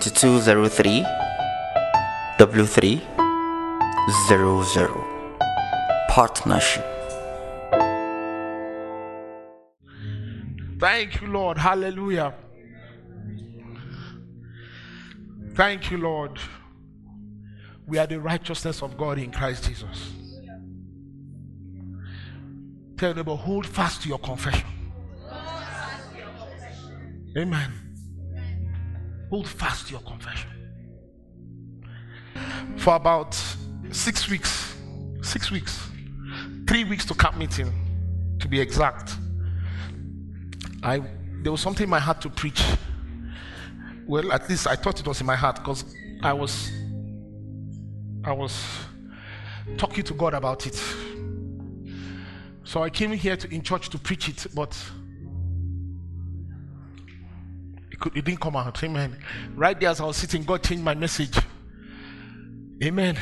[0.00, 1.04] 2203
[2.38, 3.00] W3
[4.28, 5.04] 00
[6.08, 6.84] Partnership.
[10.78, 11.58] Thank you, Lord.
[11.58, 12.34] Hallelujah.
[15.54, 16.38] Thank you, Lord.
[17.86, 20.12] We are the righteousness of God in Christ Jesus.
[22.96, 24.66] Tell neighbor, hold fast to your confession.
[27.36, 27.83] Amen.
[29.34, 30.48] Hold fast your confession.
[32.76, 33.34] For about
[33.90, 34.76] six weeks,
[35.22, 35.90] six weeks,
[36.68, 37.72] three weeks to camp meeting,
[38.38, 39.16] to be exact.
[40.84, 41.02] I
[41.42, 42.62] there was something in my heart to preach.
[44.06, 45.84] Well, at least I thought it was in my heart because
[46.22, 46.70] I was
[48.22, 48.64] I was
[49.76, 50.80] talking to God about it.
[52.62, 54.80] So I came here to, in church to preach it, but
[58.04, 58.82] could, it didn't come out.
[58.84, 59.16] Amen.
[59.54, 61.38] Right there as I was sitting, God changed my message.
[62.82, 63.16] Amen.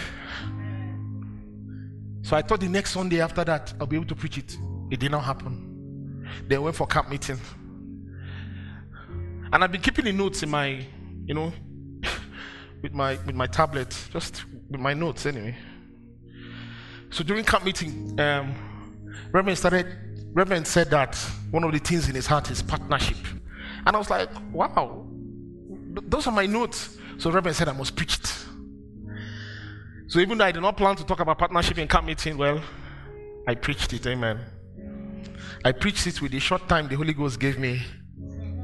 [2.22, 4.56] So I thought the next Sunday after that I'll be able to preach it.
[4.90, 6.26] It did not happen.
[6.48, 7.38] They went for camp meeting.
[9.52, 10.84] And I've been keeping the notes in my,
[11.26, 11.52] you know,
[12.82, 15.56] with my with my tablet, just with my notes anyway.
[17.10, 18.54] So during camp meeting, um,
[19.30, 19.86] Reverend started.
[20.32, 21.14] Reverend said that
[21.50, 23.18] one of the things in his heart is partnership,
[23.86, 25.06] and I was like, "Wow,
[26.08, 28.44] those are my notes." So Reverend said I must preach it.
[30.08, 32.60] So even though I did not plan to talk about partnership in camp meeting, well,
[33.46, 34.06] I preached it.
[34.06, 34.40] Amen.
[35.64, 37.80] I preached it with the short time the Holy Ghost gave me.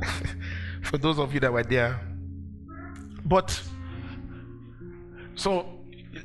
[0.82, 2.00] For those of you that were there,
[3.24, 3.60] but
[5.34, 5.66] so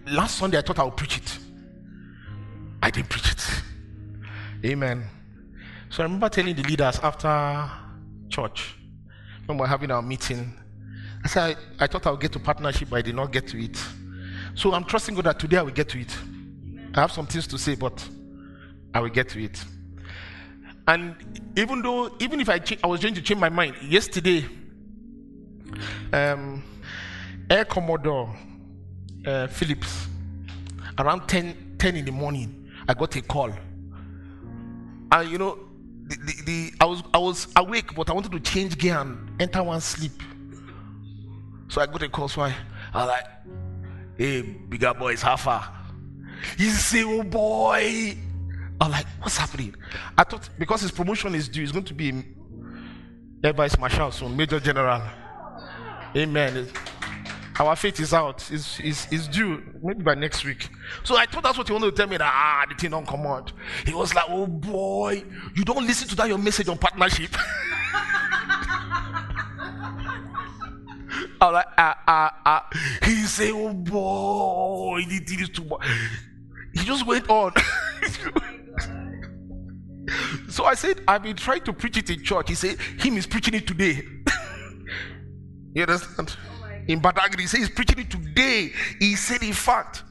[0.07, 1.37] last Sunday I thought I would preach it.
[2.81, 3.63] I didn't preach it.
[4.65, 5.03] Amen.
[5.89, 7.69] So I remember telling the leaders after
[8.29, 8.75] church
[9.45, 10.53] when We're having our meeting,
[11.23, 13.47] I said I, I thought I would get to partnership, but I did not get
[13.49, 13.77] to it.
[14.55, 16.15] So I'm trusting God that today I will get to it.
[16.93, 18.07] I have some things to say, but
[18.93, 19.63] I will get to it.
[20.87, 21.15] And
[21.55, 24.45] even though, even if I, I was going to change my mind, yesterday,
[26.11, 26.63] um,
[27.49, 28.35] Air Commodore
[29.25, 30.07] uh, Phillips,
[30.97, 33.51] around 10, 10 in the morning, I got a call.
[35.11, 35.57] And you know,
[36.07, 39.41] the, the, the I was I was awake, but I wanted to change gear and
[39.41, 40.21] enter one sleep.
[41.69, 42.27] So I got a call.
[42.27, 42.55] So I,
[42.93, 43.25] I like,
[44.17, 45.73] "Hey, bigger boys, how far?"
[46.57, 48.17] He say, "Oh boy."
[48.81, 49.75] I'm like, "What's happening?"
[50.17, 52.23] I thought because his promotion is due, he's going to be
[53.43, 55.01] Air Vice Marshal soon, Major General.
[56.15, 56.67] Amen.
[57.59, 58.49] Our faith is out.
[58.51, 60.69] It's, it's, it's due maybe by next week.
[61.03, 63.07] So I thought that's what he wanted to tell me that ah the thing don't
[63.07, 63.53] come out.
[63.85, 65.23] He was like, oh boy,
[65.55, 67.35] you don't listen to that your message on partnership.
[71.39, 72.69] I'm like, ah ah ah.
[73.03, 75.85] He said, oh boy, he did this too much.
[76.73, 77.51] He just went on.
[80.49, 82.49] so I said, I've been trying to preach it in church.
[82.49, 84.01] He said, him is preaching it today.
[85.75, 86.35] you understand?
[86.87, 87.41] In Badagry.
[87.41, 88.71] He said he's preaching it today.
[88.99, 90.03] He said, in fact,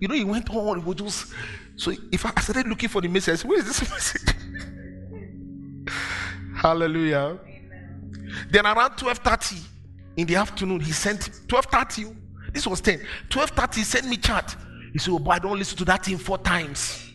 [0.00, 0.80] you know, he went on.
[0.80, 1.32] He was just
[1.76, 1.92] so.
[2.12, 4.34] If I, started looking for the message, where is this message?
[6.56, 7.38] Hallelujah.
[8.50, 9.56] Then around twelve thirty
[10.16, 12.06] in the afternoon, he sent twelve thirty.
[12.52, 13.00] This was ten.
[13.28, 14.56] Twelve thirty, he sent me chat.
[14.92, 17.06] He said, "Oh boy, I don't listen to that thing four times."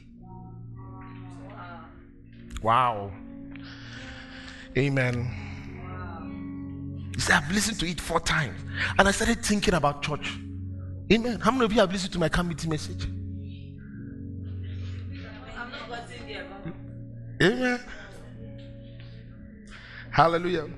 [2.62, 3.12] Wow.
[4.78, 5.45] Amen.
[7.16, 8.60] He said, I've listened to it four times.
[9.00, 10.38] And I started thinking about church.
[11.12, 11.40] Amen.
[11.40, 13.08] How many of you have listened to my camp meeting message?
[17.42, 17.80] Amen.
[20.12, 20.70] Hallelujah.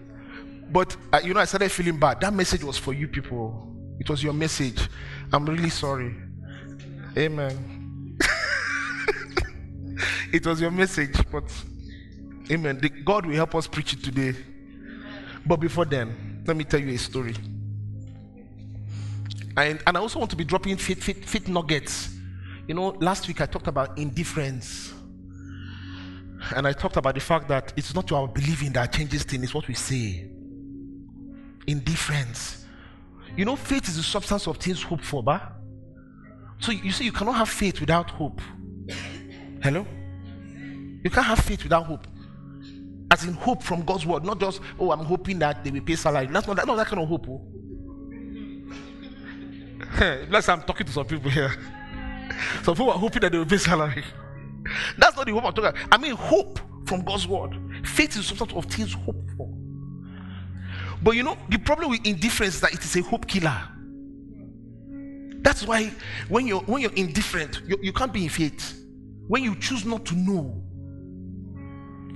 [0.72, 2.22] But uh, you know, I started feeling bad.
[2.22, 3.76] That message was for you people.
[4.00, 4.90] It was your message.
[5.32, 6.16] I'm really sorry.
[7.18, 8.18] Amen.
[10.34, 11.44] it was your message, but
[12.50, 12.80] Amen.
[12.80, 14.34] The, God will help us preach it today.
[15.46, 17.36] But before then, let me tell you a story.
[19.58, 22.10] And, and I also want to be dropping fit, fit, fit nuggets.
[22.68, 24.94] You know, last week I talked about indifference.
[26.56, 29.54] And I talked about the fact that it's not our believing that changes things, it's
[29.54, 30.30] what we say.
[31.66, 32.66] Indifference.
[33.36, 35.42] You know, faith is the substance of things hoped for, bah?
[36.60, 38.42] So you see, you cannot have faith without hope.
[39.62, 39.86] Hello?
[41.04, 42.08] You can't have faith without hope
[43.10, 45.96] as in hope from God's word, not just oh I'm hoping that they will pay
[45.96, 46.28] salary.
[46.28, 47.28] That's not that, not that kind of hope.
[47.30, 47.42] Oh.
[50.30, 51.54] Bless I'm talking to some people here.
[52.64, 54.04] Some people are hoping that they will pay salary.
[54.98, 55.88] That's not the hope I'm talking about.
[55.92, 57.58] I mean hope from God's word.
[57.84, 59.50] Faith is the substance of things hoped for.
[61.02, 63.62] But you know, the problem with indifference is that it is a hope killer.
[65.42, 65.92] That's why
[66.28, 68.84] when you're when you're indifferent, you, you can't be in faith.
[69.28, 70.64] When you choose not to know,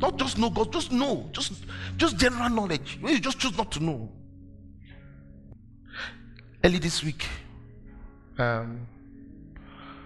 [0.01, 1.63] not just know God, just know, just
[1.97, 2.99] just general knowledge.
[3.01, 4.09] You just choose not to know.
[6.63, 7.27] Early this week,
[8.37, 8.87] um,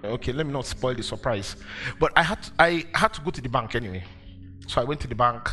[0.03, 1.56] okay, let me not spoil the surprise,
[2.00, 4.03] but I had to, I had to go to the bank anyway.
[4.68, 5.50] So I went to the bank.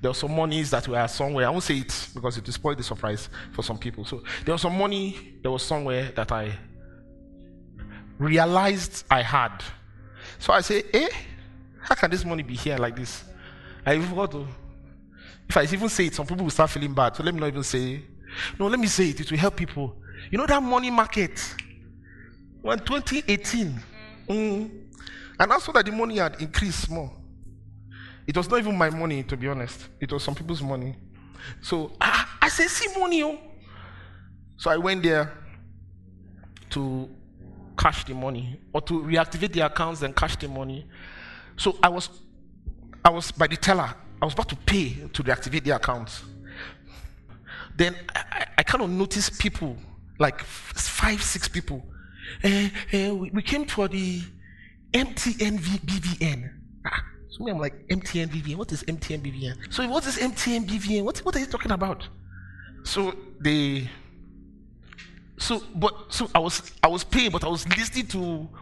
[0.00, 1.46] There were some monies that were somewhere.
[1.46, 4.04] I won't say it because it will spoil the surprise for some people.
[4.04, 6.56] So there was some money that was somewhere that I
[8.18, 9.62] realized I had.
[10.38, 11.08] So I say, eh,
[11.80, 13.24] how can this money be here like this?
[13.84, 14.46] I forgot to.
[15.48, 17.16] If I even say it, some people will start feeling bad.
[17.16, 18.02] So let me not even say.
[18.58, 19.20] No, let me say it.
[19.20, 19.96] It will help people.
[20.30, 21.54] You know that money market?
[22.60, 23.80] When 2018,
[24.28, 24.70] mm,
[25.38, 27.12] and I saw that the money had increased more.
[28.26, 29.88] It was not even my money, to be honest.
[30.00, 30.96] It was some people's money.
[31.60, 33.24] So ah, I said, see money.
[33.24, 33.38] Oh.
[34.56, 35.32] So I went there
[36.70, 37.10] to
[37.76, 40.86] cash the money or to reactivate the accounts and cash the money.
[41.56, 42.08] So I was
[43.04, 43.94] I was by the teller.
[44.20, 46.22] I was about to pay to reactivate the account.
[47.76, 49.76] Then I, I kind of noticed people,
[50.18, 51.84] like five, six people.
[52.44, 54.22] Uh, uh, we, we, came for the
[54.92, 56.50] MTN BVN.
[56.86, 58.56] Ah, so I'm like, MTN BVN?
[58.56, 59.72] What is MTN BVN?
[59.72, 61.02] So what is MTN BVN?
[61.02, 62.06] What, what are you talking about?
[62.84, 63.88] So they
[65.42, 68.18] so, but so I was I was paying, but I was listening to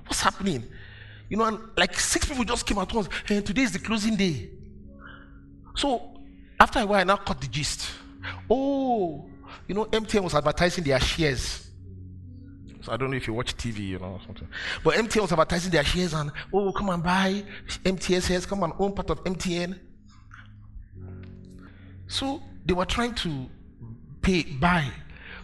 [0.07, 0.65] what's happening.
[1.31, 3.09] You know, and like six people just came at once.
[3.29, 4.51] And today is the closing day.
[5.77, 6.21] So
[6.59, 7.89] after a while, I now caught the gist.
[8.51, 9.31] Oh,
[9.67, 11.71] you know, MTN was advertising their shares.
[12.83, 14.49] So I don't know if you watch TV, you know, something.
[14.83, 17.45] But MTN was advertising their shares and oh, come and buy
[17.85, 19.79] MTN shares, come and own part of MTN.
[22.09, 23.47] So they were trying to
[24.21, 24.91] pay buy.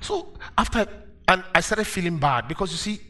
[0.01, 0.87] So after
[1.29, 3.01] and I started feeling bad because you see,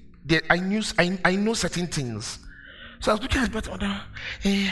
[0.50, 2.45] I knew I, I know certain things.
[3.00, 4.00] So I was looking at better order,
[4.44, 4.70] eh,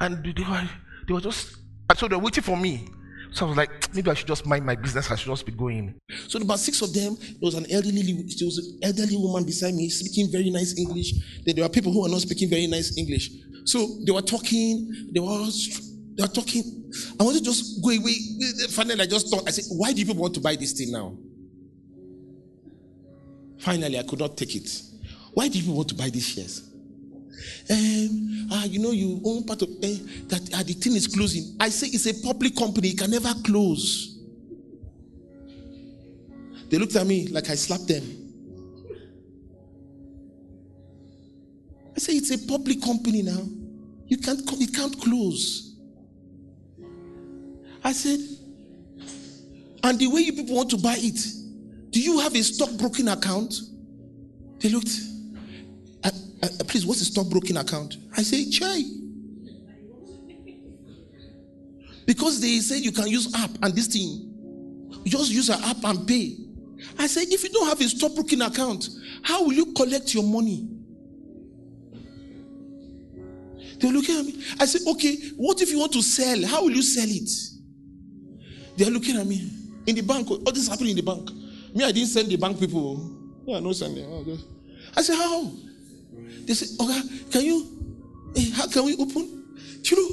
[0.00, 0.68] and they were
[1.06, 1.56] they were just
[1.96, 2.88] so they were waiting for me.
[3.32, 5.10] So I was like, maybe I should just mind my business.
[5.10, 5.94] I should just be going.
[6.28, 9.74] So about six of them, there was an elderly, there was an elderly woman beside
[9.74, 11.12] me speaking very nice English.
[11.44, 13.30] Then there were people who were not speaking very nice English.
[13.64, 15.08] So they were talking.
[15.12, 15.46] They were
[16.16, 16.62] they were talking.
[17.18, 18.14] I wanted to just go away.
[18.70, 19.46] Finally, I just thought.
[19.46, 21.16] I said, why do people want to buy this thing now?
[23.58, 24.82] Finally, I could not take it.
[25.32, 26.71] Why do you want to buy these shares?
[27.70, 29.88] Um, ah, you know, you own part of uh,
[30.28, 30.50] that.
[30.54, 31.56] Uh, the thing is closing.
[31.58, 34.18] I say it's a public company; it can never close.
[36.68, 38.02] They looked at me like I slapped them.
[41.94, 43.42] I say it's a public company now.
[44.06, 44.40] You can't.
[44.60, 45.76] It can't close.
[47.84, 48.20] I said,
[49.82, 51.20] and the way you people want to buy it,
[51.90, 53.54] do you have a stockbroking account?
[54.60, 55.11] They looked.
[56.42, 57.96] Uh, uh, please, what's a stockbroking account?
[58.16, 58.82] I say, Chai.
[62.04, 64.28] Because they say you can use app and this thing.
[65.04, 66.36] You just use an app and pay.
[66.98, 68.88] I say, if you don't have a stockbroking account,
[69.22, 70.68] how will you collect your money?
[73.78, 74.44] They're looking at me.
[74.60, 76.44] I say, okay, what if you want to sell?
[76.46, 77.30] How will you sell it?
[78.76, 79.48] They're looking at me.
[79.86, 81.30] In the bank, all this happening in the bank.
[81.74, 83.10] Me, I didn't send the bank people.
[83.46, 84.38] Yeah, no sending.
[84.96, 85.50] I said, how?
[86.46, 87.00] They said, okay,
[87.30, 87.66] can you?
[88.34, 89.56] Hey, how can we open?
[89.84, 90.08] You know,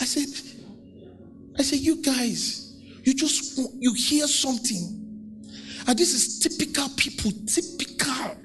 [0.00, 0.28] I said,
[1.58, 5.00] I said, you guys, you just you hear something,
[5.86, 8.36] and this is typical people, typical,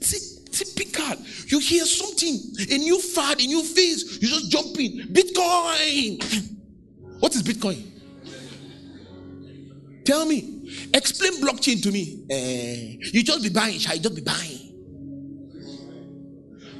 [0.00, 1.16] T- typical.
[1.46, 5.08] You hear something, a new fad, a new phase, you just jump in.
[5.12, 6.22] Bitcoin.
[7.20, 7.84] What is Bitcoin?
[10.04, 10.88] Tell me.
[10.94, 12.24] Explain blockchain to me.
[12.30, 14.67] Uh, you just be buying, shall you just be buying?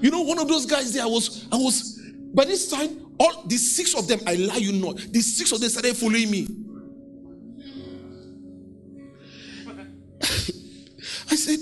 [0.01, 2.01] You know, one of those guys there, I was, I was,
[2.35, 5.61] by this time, all the six of them, I lie you not, the six of
[5.61, 6.47] them started following me.
[11.31, 11.59] I said,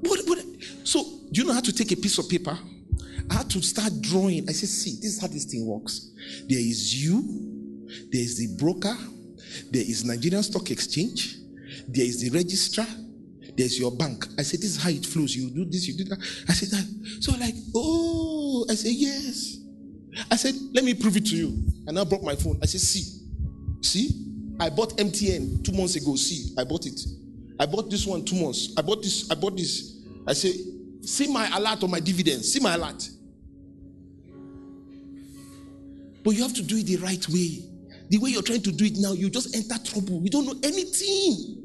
[0.00, 0.38] what, what?
[0.84, 2.58] So, do you know how to take a piece of paper?
[3.30, 4.48] I had to start drawing.
[4.48, 6.10] I said, see, this is how this thing works.
[6.48, 8.96] There is you, there is the broker,
[9.70, 11.38] there is Nigerian Stock Exchange.
[11.88, 12.86] There is the registrar.
[13.56, 14.26] There's your bank.
[14.38, 15.34] I said, this is how it flows.
[15.36, 16.18] You do this, you do that.
[16.48, 17.22] I said that.
[17.22, 19.58] So like, oh, I said, yes.
[20.30, 21.64] I said, let me prove it to you.
[21.86, 22.58] And I brought my phone.
[22.62, 23.20] I said, see,
[23.80, 24.10] see,
[24.58, 26.16] I bought MTN two months ago.
[26.16, 27.00] See, I bought it.
[27.58, 28.74] I bought this one two months.
[28.76, 29.30] I bought this.
[29.30, 30.02] I bought this.
[30.26, 30.52] I say,
[31.02, 32.52] see my alert on my dividends.
[32.52, 33.08] See my alert.
[36.24, 37.62] But you have to do it the right way.
[38.08, 40.20] the way you're trying to do it now, you just enter trouble.
[40.22, 41.63] You don't know anything.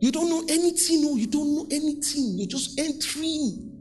[0.00, 1.02] You don't know anything.
[1.02, 2.38] No, you don't know anything.
[2.38, 3.72] You're just entering.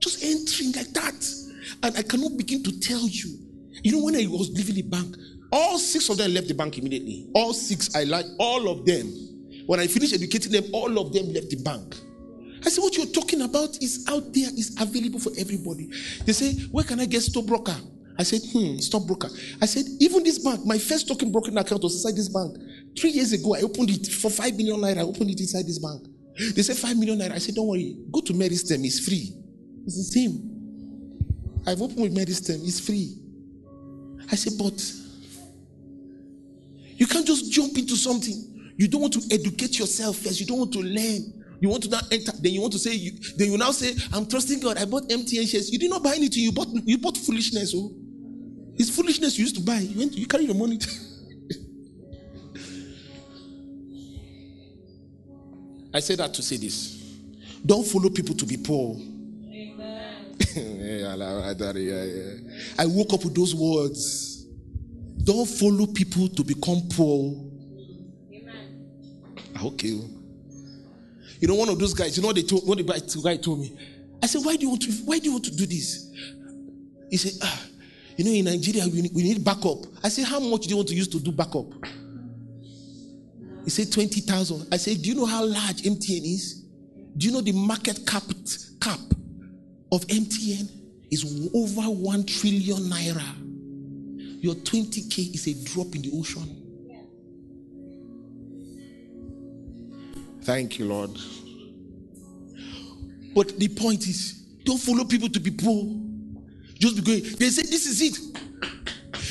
[0.00, 1.34] Just entering like that.
[1.82, 3.38] And I cannot begin to tell you.
[3.82, 5.16] You know, when I was leaving the bank,
[5.52, 7.28] all six of them left the bank immediately.
[7.34, 9.06] All six, I like all of them.
[9.66, 11.96] When I finished educating them, all of them left the bank.
[12.64, 15.90] I said, What you're talking about is out there, is available for everybody.
[16.24, 17.76] They say, Where can I get stockbroker?
[18.18, 19.28] I said, Hmm, stockbroker.
[19.62, 22.56] I said, Even this bank, my first stockbroking account was inside this bank.
[22.98, 24.98] Three years ago, I opened it for five million naira.
[24.98, 26.06] I opened it inside this bank.
[26.54, 27.32] They said, Five million naira.
[27.32, 29.32] I said, Don't worry, go to Meristem, it's free.
[29.86, 30.54] It's the same.
[31.66, 33.16] I've opened with Meristem, it's free.
[34.30, 34.80] I said, But
[36.96, 38.72] you can't just jump into something.
[38.76, 40.40] You don't want to educate yourself first.
[40.40, 41.44] You don't want to learn.
[41.60, 42.32] You want to now enter.
[42.40, 42.94] Then you want to say.
[42.94, 44.78] You, then you now say, "I'm trusting God.
[44.78, 46.44] I bought MTN shares." You did not buy anything.
[46.44, 46.68] You bought.
[46.84, 47.72] You bought foolishness.
[47.76, 47.92] Oh,
[48.78, 49.78] it's foolishness you used to buy.
[49.78, 50.12] You went.
[50.14, 50.78] You carry the money.
[55.92, 56.94] I say that to say this.
[57.64, 58.96] Don't follow people to be poor.
[62.78, 64.44] I woke up with those words.
[65.24, 67.44] Don't follow people to become poor.
[69.56, 70.00] Ah, okay.
[71.40, 73.20] You know, one of those guys, you know what they told what the guy- the
[73.22, 73.76] guy told me?
[74.22, 76.10] I said, Why do you want to why do you want to do this?
[77.10, 77.64] He said, ah,
[78.18, 79.78] you know, in Nigeria we need, we need backup.
[80.02, 81.66] I said, How much do you want to use to do backup?
[83.62, 84.66] He said 20,000.
[84.72, 86.64] I said, Do you know how large MTN is?
[87.16, 88.24] Do you know the market cap
[88.80, 88.98] cap
[89.92, 90.68] of MTN
[91.12, 94.42] is over 1 trillion naira?
[94.42, 96.56] Your 20k is a drop in the ocean.
[100.42, 101.10] Thank you, Lord.
[103.32, 104.32] But the point is,
[104.64, 106.07] don't follow people to be poor.
[106.78, 107.22] Just be going.
[107.36, 108.18] They say this is it.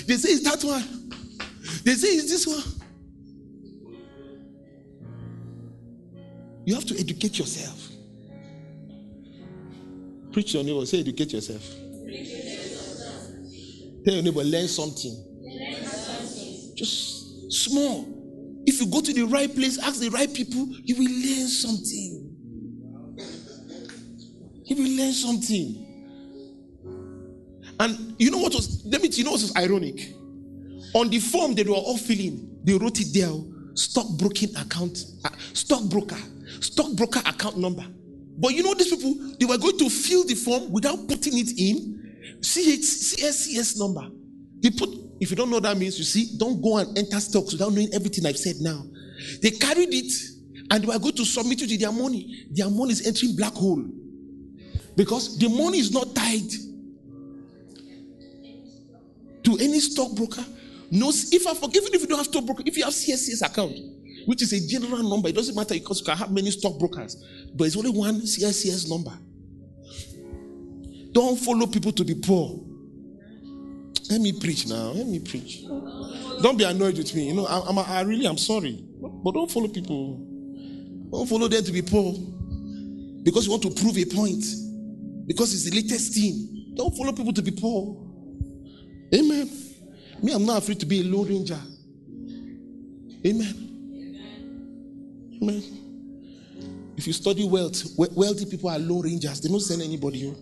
[0.08, 0.84] They say it's that one.
[1.84, 2.63] They say it's this one.
[6.66, 7.92] You have to educate yourself.
[10.34, 10.86] Preach your neighbor.
[10.86, 11.63] Say educate yourself.
[14.04, 15.24] Tell your neighbor learn something.
[16.75, 18.06] Just small.
[18.66, 22.36] If you go to the right place, ask the right people, you will learn something.
[24.66, 25.87] You will learn something.
[27.79, 30.13] And you know what was, let me, you know what was ironic?
[30.93, 33.29] On the form they were all filling, they wrote it there
[33.77, 36.17] stockbroking account, uh, stockbroker,
[36.60, 37.86] stockbroker account number.
[38.38, 41.51] But you know, these people, they were going to fill the form without putting it
[41.57, 44.10] in CH, CSCS number.
[44.62, 47.19] They put, if you don't know what that means, you see, don't go and enter
[47.19, 48.84] stocks without knowing everything I've said now.
[49.41, 50.12] They carried it
[50.69, 52.46] and they were going to submit it to their money.
[52.51, 53.84] Their money is entering black hole
[54.96, 56.51] because the money is not tied
[59.48, 60.44] to any stockbroker.
[60.92, 63.77] No, if I forgive even if you don't have stockbroker, if you have CSCS account,
[64.25, 67.16] which is a general number, it doesn't matter because you can have many stockbrokers,
[67.56, 69.13] but it's only one CSCS number.
[71.13, 72.60] Don't follow people to be poor.
[74.10, 74.92] Let me preach now.
[74.92, 75.63] Let me preach.
[76.42, 77.30] Don't be annoyed with me.
[77.30, 80.18] You know, I, I'm, I really am sorry, but don't follow people.
[81.10, 82.13] Don't follow them to be poor
[83.24, 84.44] because you want to prove a point.
[85.25, 86.74] Because it's the latest thing.
[86.75, 88.06] Don't follow people to be poor.
[89.13, 89.49] Amen.
[90.21, 91.59] Me, I'm not afraid to be a low ranger.
[93.25, 93.63] Amen.
[95.41, 95.63] Amen.
[96.97, 99.39] If you study wealth, wealthy people are low rangers.
[99.41, 100.33] They don't send anybody.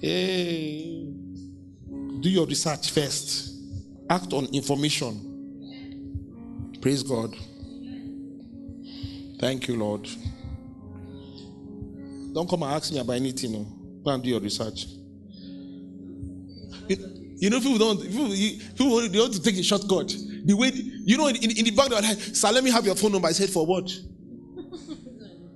[0.00, 1.06] hey.
[2.20, 3.54] Do your research first.
[4.10, 5.24] Act on information.
[6.80, 7.34] Praise God.
[9.38, 10.08] Thank you, Lord.
[12.32, 13.64] Don't come and ask me about anything.
[14.04, 14.86] Go and do your research.
[16.88, 18.02] You, know, people don't.
[18.02, 18.28] People,
[18.76, 20.14] people they want to take a shortcut.
[20.44, 22.94] The way you know, in, in the back, they're like, "Sir, let me have your
[22.94, 23.90] phone number." I said, "For what?"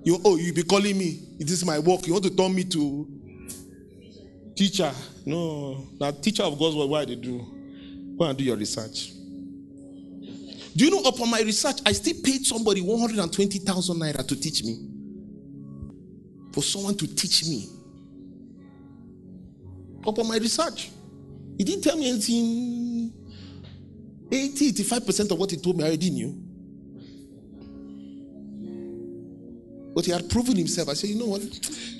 [0.05, 1.21] You oh, you be calling me.
[1.39, 2.05] It is my work.
[2.05, 3.07] You want to turn me to
[4.53, 4.91] teacher?
[5.25, 6.89] No, now teacher of God's word.
[6.89, 8.15] Why they do?
[8.17, 9.13] Go and do your research.
[10.75, 11.01] Do you know?
[11.07, 14.63] Upon my research, I still paid somebody one hundred and twenty thousand naira to teach
[14.63, 14.89] me.
[16.51, 17.69] For someone to teach me.
[20.05, 20.91] Upon my research,
[21.57, 23.13] he didn't tell me anything.
[24.31, 26.43] 80, 85% of what he told me I already knew.
[29.93, 30.89] But he had proven himself.
[30.89, 31.41] I said, you know what?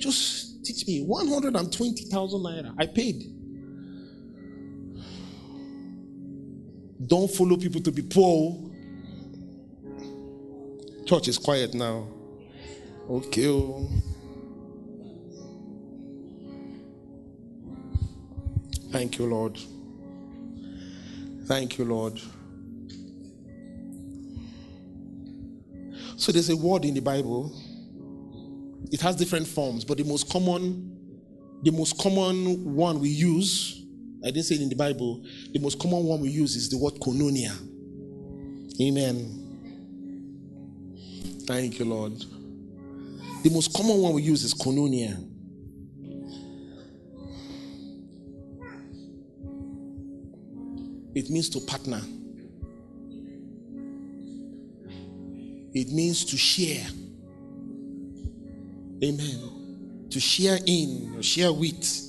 [0.00, 2.74] Just teach me 120,000 naira.
[2.78, 3.30] I paid.
[7.06, 8.58] Don't follow people to be poor.
[11.06, 12.08] Church is quiet now.
[13.08, 13.48] Okay.
[13.48, 13.88] Oh.
[18.94, 19.58] Thank you, Lord.
[21.46, 22.20] Thank you, Lord.
[26.16, 27.52] So there's a word in the Bible.
[28.92, 30.96] It has different forms, but the most common,
[31.64, 33.84] the most common one we use,
[34.22, 36.78] I didn't say it in the Bible, the most common one we use is the
[36.78, 37.50] word koinonia.
[38.80, 39.40] Amen.
[41.48, 42.16] Thank you, Lord.
[43.42, 45.33] The most common one we use is koinonia.
[51.14, 52.00] It means to partner.
[55.72, 56.86] It means to share.
[59.02, 60.08] Amen.
[60.10, 62.00] To share in, share with.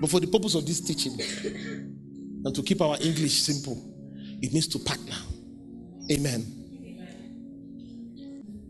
[0.00, 1.18] But for the purpose of this teaching
[2.44, 3.76] and to keep our English simple,
[4.42, 5.16] it means to partner.
[6.10, 6.60] Amen.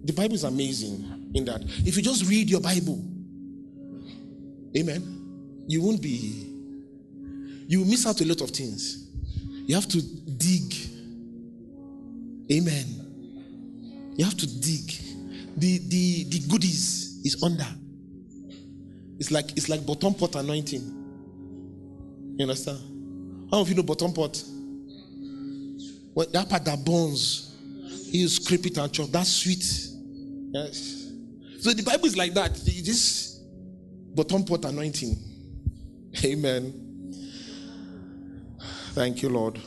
[0.05, 3.05] The Bible is amazing in that if you just read your Bible,
[4.77, 6.50] amen, you won't be,
[7.71, 9.07] you miss out a lot of things.
[9.65, 10.75] You have to dig.
[12.51, 12.85] Amen.
[14.17, 14.91] You have to dig.
[15.57, 17.69] The the the goodies is under.
[19.21, 20.83] It's like it's like bottom pot anointing.
[22.37, 23.49] You understand?
[23.53, 24.43] How of you know bottom pot?
[26.13, 27.55] Well, that part that burns,
[28.07, 29.11] you scrape it and chop.
[29.11, 29.65] That's sweet.
[30.53, 31.13] Yes.
[31.61, 32.53] So the Bible is like that.
[32.57, 33.39] This
[34.13, 35.17] bottom pot anointing.
[36.25, 36.90] Amen.
[38.93, 39.61] Thank you, Lord.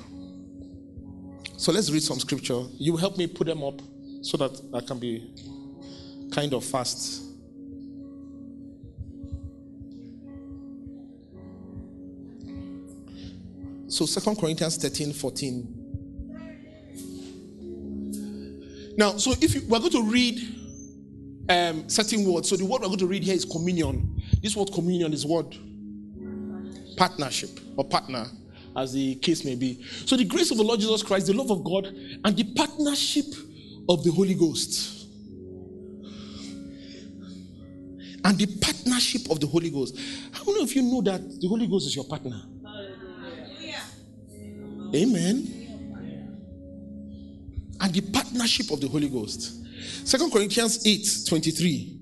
[1.56, 2.62] So let's read some scripture.
[2.77, 3.82] You help me put them up
[4.22, 5.34] so that I can be
[6.32, 7.24] kind of fast.
[13.88, 15.84] So Second Corinthians 13, 14.
[18.98, 20.39] Now, so if you, we're going to read
[21.48, 24.22] um, certain words, so the word we're going to read here is communion.
[24.42, 25.56] This word communion is what?
[26.98, 28.25] Partnership or partner,
[28.75, 29.84] as the case may be.
[30.06, 33.25] So the grace of the Lord Jesus Christ, the love of God, and the partnership
[33.90, 35.07] of the Holy Ghost.
[38.25, 39.98] And the partnership of the Holy Ghost.
[40.31, 42.42] How many of you know that the Holy Ghost is your partner?
[44.96, 45.59] Amen.
[47.81, 49.59] And the partnership of the Holy Ghost.
[50.07, 52.00] Second Corinthians 8 23.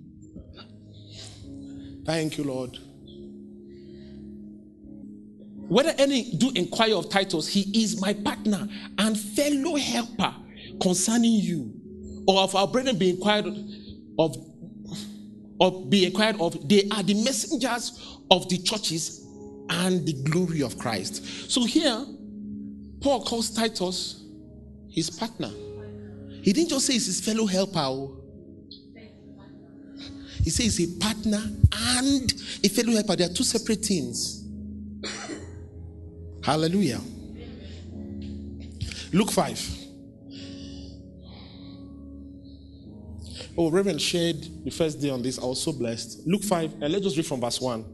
[2.06, 2.78] Thank you, Lord.
[5.72, 10.36] Whether any do inquire of Titus, he is my partner and fellow helper
[10.82, 11.74] concerning you,
[12.28, 13.46] or of our brethren be inquired
[14.20, 14.36] of,
[15.62, 19.26] or be inquired of, they are the messengers of the churches
[19.70, 21.50] and the glory of Christ.
[21.50, 22.06] So here,
[23.00, 24.26] Paul calls Titus
[24.90, 25.52] his partner.
[26.42, 27.80] He didn't just say he's his fellow helper.
[27.80, 28.18] oh.
[30.44, 33.16] He says he's a partner and a fellow helper.
[33.16, 34.40] They are two separate things.
[36.44, 37.00] Hallelujah.
[39.14, 39.78] Luke 5.
[43.58, 45.38] Oh, Reverend shared the first day on this.
[45.38, 46.26] I was so blessed.
[46.26, 47.86] Luke 5, and let's just read from verse 1.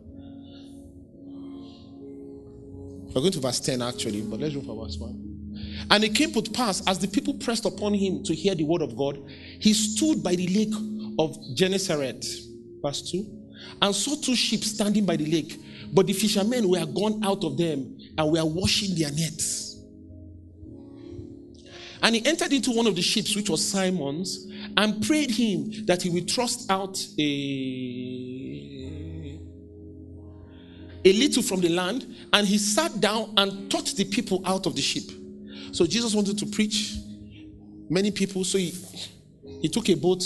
[3.07, 5.87] We're going to verse 10 actually, but let's read from verse 1.
[5.89, 8.83] And it came to pass as the people pressed upon him to hear the word
[8.83, 9.17] of God,
[9.59, 10.73] he stood by the lake
[11.17, 12.23] of Gennesaret,
[12.83, 13.25] verse 2,
[13.81, 15.59] and saw two ships standing by the lake.
[15.91, 19.67] But the fishermen were gone out of them and were washing their nets.
[22.01, 26.01] And he entered into one of the ships, which was Simon's, and prayed him that
[26.01, 27.23] he would thrust out a,
[31.03, 32.05] a little from the land.
[32.33, 35.03] And he sat down and taught the people out of the ship.
[35.71, 36.95] So Jesus wanted to preach
[37.89, 38.43] many people.
[38.43, 38.73] So he,
[39.61, 40.23] he took a boat,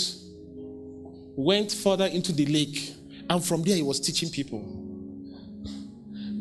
[1.36, 2.94] went further into the lake,
[3.30, 4.81] and from there he was teaching people.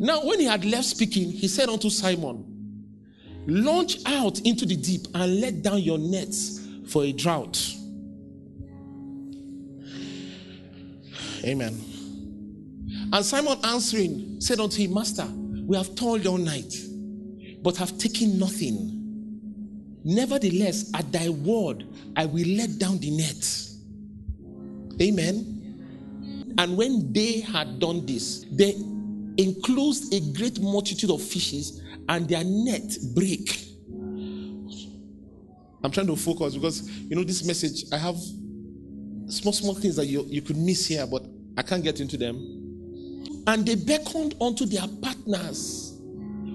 [0.02, 2.44] Now, when he had left speaking, he said unto Simon,
[3.46, 7.76] Launch out into the deep and let down your nets for a drought.
[11.46, 11.80] Amen.
[13.14, 15.28] And Simon answering said unto him, Master,
[15.68, 16.74] we have toiled all night,
[17.62, 18.98] but have taken nothing.
[20.04, 21.86] Nevertheless, at thy word,
[22.16, 25.00] I will let down the net.
[25.00, 26.56] Amen.
[26.58, 28.74] And when they had done this, they
[29.41, 33.67] enclosed a great multitude of fishes, and their net break.
[35.84, 37.86] I'm trying to focus because you know this message.
[37.91, 38.17] I have
[39.27, 41.23] small, small things that you, you could miss here, but
[41.58, 42.36] I can't get into them.
[43.47, 45.95] And they beckoned unto their partners,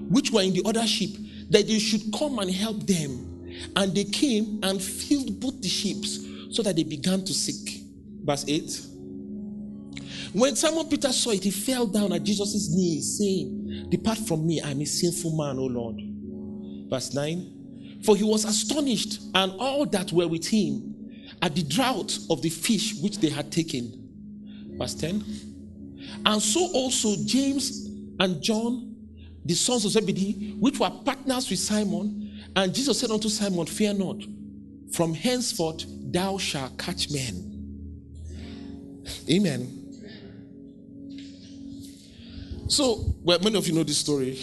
[0.08, 1.10] which were in the other ship,
[1.50, 3.32] that they should come and help them.
[3.74, 6.20] And they came and filled both the ships
[6.50, 7.82] so that they began to sink.
[8.24, 8.86] Verse 8.
[10.32, 14.60] When Simon Peter saw it, he fell down at Jesus' knees, saying, Depart from me,
[14.62, 16.00] I'm a sinful man, O Lord.
[16.90, 20.94] Verse 9 For he was astonished, and all that were with him,
[21.42, 24.74] at the drought of the fish which they had taken.
[24.78, 25.24] Verse 10
[26.24, 27.86] And so also James
[28.18, 28.96] and John,
[29.44, 32.22] the sons of Zebedee, which were partners with Simon.
[32.54, 34.22] And Jesus said unto Simon, Fear not,
[34.92, 37.52] from henceforth thou shalt catch men.
[39.30, 39.75] Amen.
[42.68, 44.38] So, well, many of you know this story.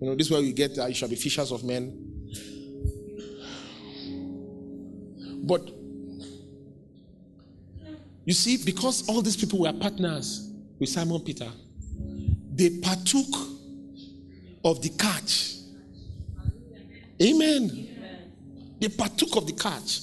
[0.00, 1.92] You know, this is where we get uh, you shall be fishers of men.
[5.44, 5.68] But
[8.24, 11.48] you see, because all these people were partners with Simon Peter,
[12.52, 13.34] they partook
[14.64, 15.56] of the catch.
[17.22, 17.88] Amen.
[18.80, 20.00] They partook of the catch.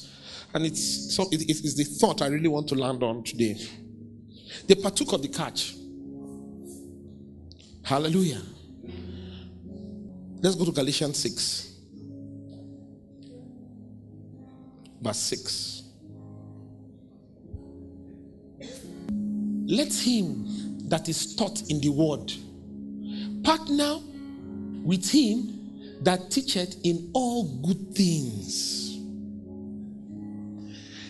[0.53, 3.59] And it's, so it, it's the thought I really want to land on today.
[4.67, 5.75] They partook of the catch.
[7.84, 8.41] Hallelujah.
[10.41, 11.76] Let's go to Galatians 6,
[15.02, 15.84] verse 6.
[19.65, 22.32] Let him that is taught in the word
[23.43, 24.00] partner
[24.84, 29.00] with him that teacheth in all good things.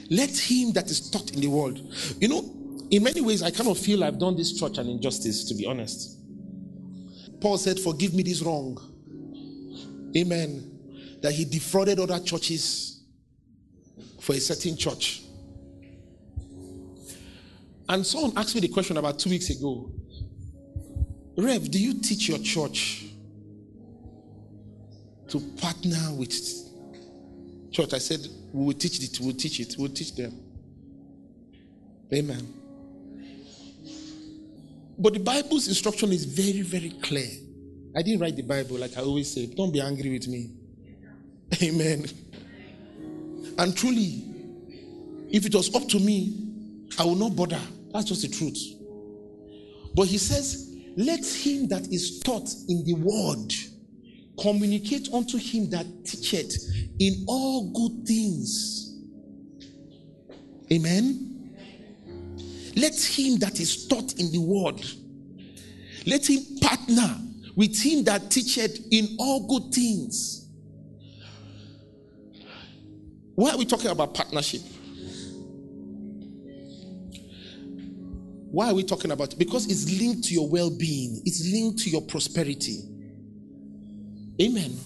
[0.09, 1.79] Let him that is taught in the world.
[2.19, 5.45] You know, in many ways, I kind of feel I've done this church an injustice,
[5.45, 6.12] to be honest.
[7.43, 8.79] Paul said, Forgive me this wrong.
[10.15, 10.79] Amen.
[11.21, 13.03] That he defrauded other churches
[14.21, 15.23] for a certain church.
[17.89, 19.91] And someone asked me the question about two weeks ago
[21.37, 23.07] Rev, do you teach your church
[25.27, 26.31] to partner with
[27.73, 27.93] church?
[27.93, 30.39] I said, We will teach it, we'll teach it, we'll teach them.
[32.13, 32.62] Amen.
[35.03, 37.27] But the Bible's instruction is very, very clear.
[37.93, 39.47] I didn't write the Bible like I always say.
[39.47, 40.51] Don't be angry with me.
[41.61, 42.05] Amen.
[43.57, 44.23] And truly,
[45.29, 47.59] if it was up to me, I will not bother.
[47.91, 48.57] That's just the truth.
[49.93, 53.53] But he says, Let him that is taught in the word
[54.39, 56.55] communicate unto him that teacheth
[56.99, 59.01] in all good things.
[60.71, 61.32] Amen.
[62.75, 64.83] Let him that is taught in the word,
[66.05, 67.19] let him partner
[67.55, 70.49] with him that teacheth in all good things.
[73.35, 74.61] Why are we talking about partnership?
[78.51, 79.39] Why are we talking about it?
[79.39, 82.81] Because it's linked to your well being, it's linked to your prosperity.
[84.41, 84.77] Amen.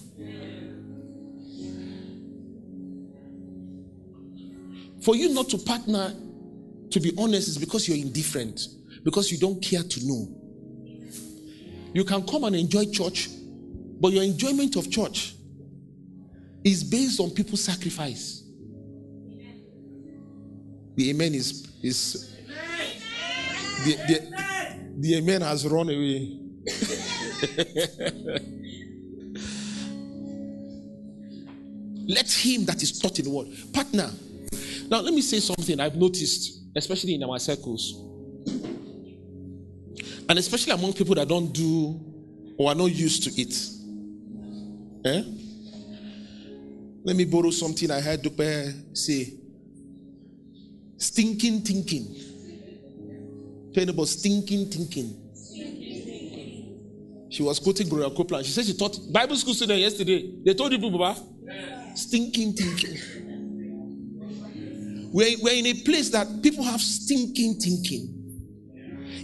[5.02, 6.14] For you not to partner
[6.90, 8.60] to be honest, is because you're indifferent,
[9.04, 10.28] because you don't care to know.
[11.92, 13.28] You can come and enjoy church,
[14.00, 15.34] but your enjoyment of church
[16.64, 18.44] is based on people's sacrifice.
[20.96, 22.34] The amen is is
[23.84, 24.20] the, the,
[24.98, 26.40] the amen has run away.
[32.08, 34.10] Let him that is taught in the word partner.
[34.90, 37.94] Now, let me say something I've noticed especially in our circles.
[40.28, 42.00] And especially among people that don't do
[42.58, 43.54] or are not used to it.
[45.04, 45.22] Eh?
[47.04, 49.32] Let me borrow something I heard Dupe say.
[50.98, 52.16] Stinking thinking.
[53.72, 55.24] Tell about stinking thinking.
[57.30, 58.44] She was quoting Gloria Copeland.
[58.44, 60.34] She said she taught Bible school student yesterday.
[60.44, 61.14] They told you people,
[61.94, 63.27] Stinking thinking.
[65.12, 68.14] We're, we're in a place that people have stinking thinking.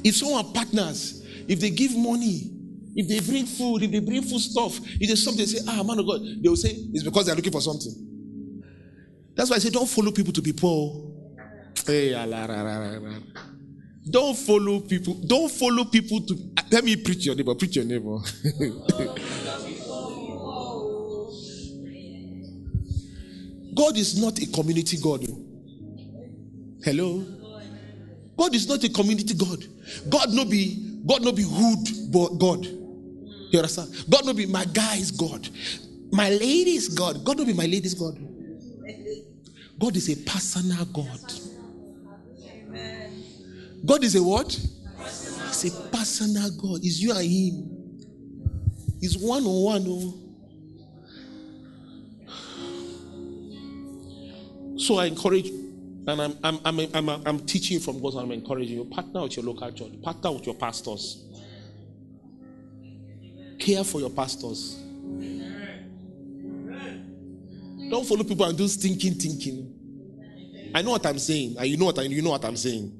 [0.04, 2.50] If someone partners, if they give money,
[2.96, 5.82] if they bring food, if they bring food stuff, if there's something, they say, ah,
[5.82, 7.92] man of God, they will say it's because they're looking for something.
[9.34, 11.10] That's why I say, don't follow people to be poor.
[11.86, 12.12] Hey,
[14.08, 15.14] don't follow people.
[15.26, 16.38] Don't follow people to.
[16.70, 17.54] Let me preach your neighbor.
[17.54, 18.18] Preach your neighbor.
[23.74, 25.26] God is not a community God.
[26.84, 27.24] Hello?
[28.36, 29.64] God is not a community God.
[30.10, 32.66] God no be God no be hood but God.
[32.66, 34.04] You understand?
[34.10, 35.48] God no be my guy's God.
[36.12, 37.24] My lady's God.
[37.24, 38.18] God no be my lady's God.
[39.78, 41.32] God is a personal God.
[43.86, 44.52] God is a what?
[45.48, 46.80] It's a personal God.
[46.82, 47.70] It's you and Him.
[49.00, 49.84] It's one on one.
[49.88, 50.20] Oh.
[54.78, 55.50] So I encourage
[56.06, 58.84] and I'm, I'm, I'm, I'm, I'm teaching from God, and I'm encouraging you.
[58.84, 61.24] Partner with your local church, partner with your pastors.
[63.58, 64.80] care for your pastors.
[67.90, 69.70] Don't follow people and do stinking thinking.
[70.74, 72.92] I know what I'm saying, and you know what I, you know what I'm saying.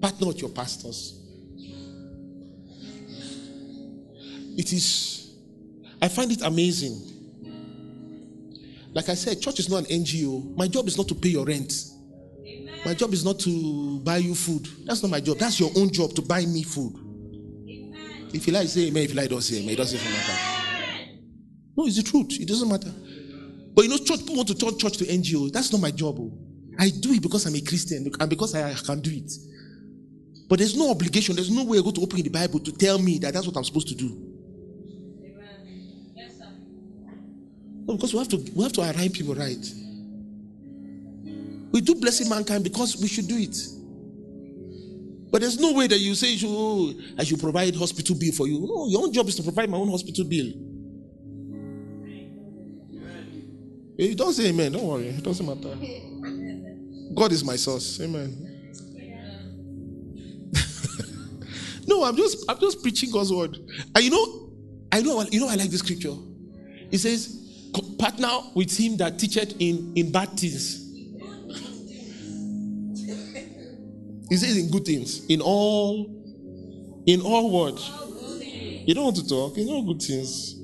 [0.00, 1.16] Partner with your pastors.
[4.56, 5.34] It is,
[6.00, 7.09] I find it amazing.
[8.92, 10.56] Like I said, church is not an NGO.
[10.56, 11.72] My job is not to pay your rent.
[12.84, 14.66] My job is not to buy you food.
[14.84, 15.38] That's not my job.
[15.38, 16.94] That's your own job to buy me food.
[18.32, 19.04] If you like, say amen.
[19.04, 19.74] If you like, don't say amen.
[19.74, 21.08] It doesn't matter.
[21.76, 22.40] No, it's the truth.
[22.40, 22.92] It doesn't matter.
[23.74, 25.52] But you know, church people want to turn church to NGO.
[25.52, 26.16] That's not my job.
[26.18, 26.32] oh.
[26.78, 29.30] I do it because I'm a Christian and because I can do it.
[30.48, 31.36] But there's no obligation.
[31.36, 33.56] There's no way I go to open the Bible to tell me that that's what
[33.56, 34.29] I'm supposed to do.
[37.90, 39.74] No, because we have to we have to align people right.
[41.72, 43.56] We do blessing mankind because we should do it.
[45.32, 48.60] But there's no way that you say oh, I should provide hospital bill for you.
[48.60, 50.52] No, your own job is to provide my own hospital bill.
[53.98, 54.70] Eh, you don't say amen.
[54.70, 55.08] Don't worry.
[55.08, 55.76] It doesn't matter.
[57.12, 58.00] God is my source.
[58.00, 58.46] Amen.
[61.88, 63.56] no, I'm just I'm just preaching God's word.
[63.96, 64.52] And you know,
[64.92, 66.14] I know you know I like this scripture.
[66.92, 67.40] It says, "Co-
[67.98, 70.86] partner with him that teacheth in, in bad things.
[74.28, 75.26] He says in good things.
[75.26, 76.06] In all,
[77.06, 77.78] in all what?
[78.86, 80.56] You don't want to talk, in all good things.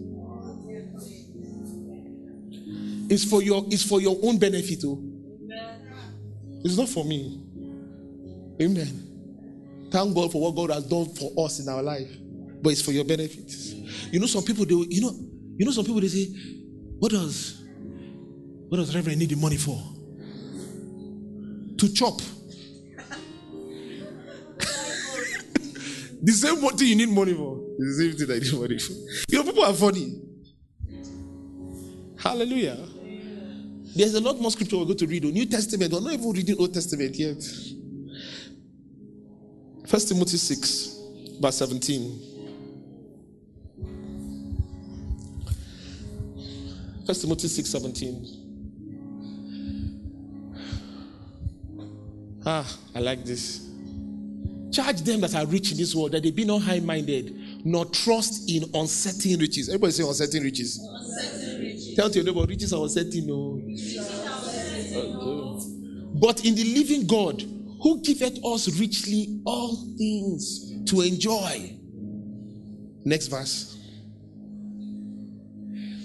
[3.09, 5.03] It's for your it's for your own benefit, oh.
[6.65, 7.41] It's not for me.
[8.61, 9.89] Amen.
[9.91, 12.11] Thank God for what God has done for us in our life.
[12.63, 13.53] But it's for your benefit.
[14.13, 15.13] You know, some people they you know,
[15.57, 16.27] you know, some people they say,
[16.99, 17.63] What does
[18.69, 19.81] what does Reverend need the money for?
[21.79, 22.19] To chop.
[26.23, 27.61] the same one thing you need money for.
[27.79, 28.93] The same thing I need money for.
[29.29, 30.21] You know, people are funny.
[32.19, 32.79] Hallelujah.
[33.95, 35.23] There's a lot more scripture we're going to read.
[35.23, 37.43] The New Testament, we're not even reading Old Testament yet.
[39.87, 40.99] First Timothy 6,
[41.41, 42.36] verse 17.
[47.07, 48.47] First Timothy 6, 17.
[52.45, 53.69] Ah, I like this.
[54.73, 57.85] Charge them that are rich in this world that they be not high minded, nor
[57.87, 59.69] trust in uncertain riches.
[59.69, 60.81] Everybody say uncertain riches.
[61.61, 61.95] riches.
[61.95, 63.27] Tell your neighbor, riches are uncertain.
[63.27, 63.61] No.
[66.21, 67.43] But in the living God,
[67.83, 71.79] who giveth us richly all things to enjoy.
[73.05, 73.77] Next verse.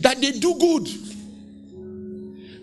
[0.01, 0.87] That they do good,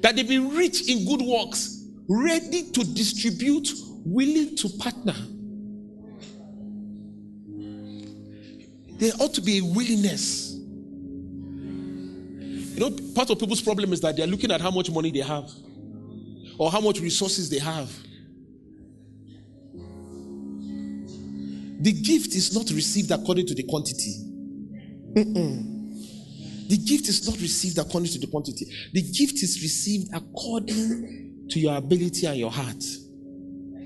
[0.02, 3.68] that they be rich in good works, ready to distribute,
[4.04, 5.14] willing to partner.
[8.98, 10.54] There ought to be a willingness.
[12.74, 15.20] You know, part of people's problem is that they're looking at how much money they
[15.20, 15.48] have
[16.58, 17.90] or how much resources they have.
[21.80, 24.14] The gift is not received according to the quantity.
[25.14, 25.77] Mm-mm.
[26.68, 28.66] The gift is not received according to the quantity.
[28.92, 32.84] The gift is received according to your ability and your heart,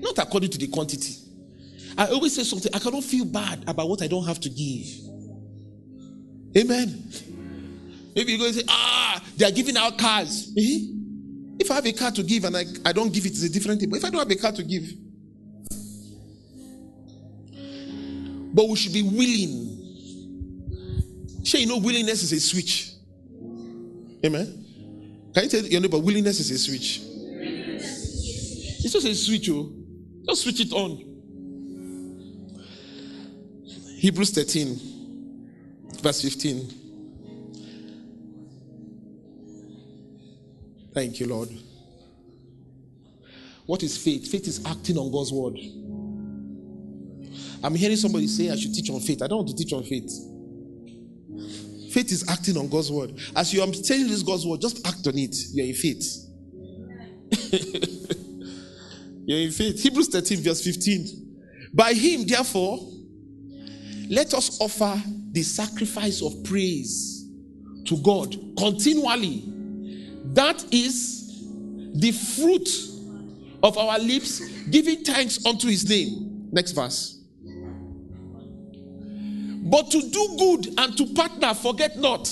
[0.01, 1.15] not according to the quantity.
[1.97, 4.85] I always say something, I cannot feel bad about what I don't have to give.
[6.57, 7.09] Amen.
[8.15, 10.51] Maybe you're going to say, ah, they are giving out cars.
[10.57, 10.79] Eh?
[11.59, 13.49] If I have a car to give and I, I don't give it, it's a
[13.49, 13.89] different thing.
[13.89, 14.91] But if I don't have a car to give,
[18.53, 19.72] but we should be willing.
[21.43, 22.93] Sure, you know, willingness is a switch.
[24.25, 25.31] Amen.
[25.33, 27.01] Can you tell your neighbor, willingness is a switch?
[28.83, 29.71] It's just a switch, oh.
[30.27, 31.09] Just switch it on.
[33.97, 34.79] Hebrews 13,
[36.01, 36.73] verse 15.
[40.93, 41.49] Thank you, Lord.
[43.65, 44.29] What is faith?
[44.29, 45.57] Faith is acting on God's word.
[47.63, 49.21] I'm hearing somebody say I should teach on faith.
[49.21, 50.11] I don't want to teach on faith.
[51.93, 53.13] Faith is acting on God's word.
[53.35, 55.35] As you are telling this God's word, just act on it.
[55.51, 56.25] You're in faith.
[59.25, 59.83] You're in faith.
[59.83, 61.69] Hebrews 13, verse 15.
[61.71, 62.79] By him, therefore,
[64.09, 64.99] let us offer
[65.31, 67.29] the sacrifice of praise
[67.85, 69.43] to God continually.
[70.33, 71.43] That is
[71.93, 72.69] the fruit
[73.61, 74.39] of our lips,
[74.71, 76.49] giving thanks unto his name.
[76.51, 77.22] Next verse.
[79.73, 82.31] But to do good and to partner, forget not.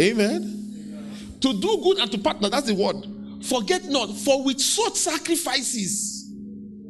[0.00, 1.36] Amen.
[1.42, 3.44] To do good and to partner, that's the word.
[3.44, 6.32] Forget not, for with such sacrifices,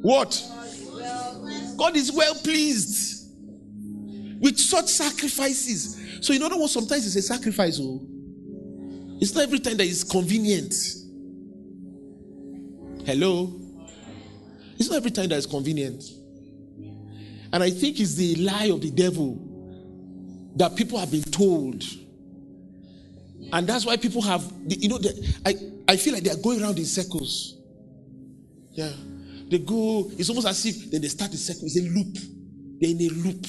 [0.00, 0.48] what?
[1.76, 3.33] God is well pleased
[4.40, 6.00] with such sacrifices.
[6.20, 7.81] So, in other words, sometimes it's a sacrifice.
[7.83, 8.00] Oh,
[9.20, 10.72] it's not every time that it's convenient.
[13.05, 13.61] Hello?
[14.79, 16.05] It's not every time that it's convenient.
[17.56, 19.38] And I think it's the lie of the devil
[20.56, 21.82] that people have been told.
[23.50, 24.98] And that's why people have, you know,
[25.46, 25.54] I,
[25.88, 27.56] I feel like they are going around in circles.
[28.72, 28.92] Yeah.
[29.48, 31.62] They go, it's almost as if then they start the circle.
[31.64, 32.18] It's a loop.
[32.78, 33.46] They're in a loop.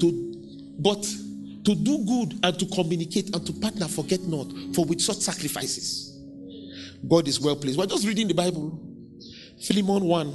[0.00, 5.00] To, but to do good and to communicate and to partner, forget not, for with
[5.00, 6.18] such sacrifices.
[7.06, 7.78] God is well pleased.
[7.78, 8.93] We're just reading the Bible.
[9.66, 10.34] Philemon 1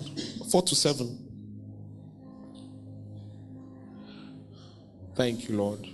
[0.49, 1.25] 4 to 7.
[5.15, 5.87] Thank you, Lord.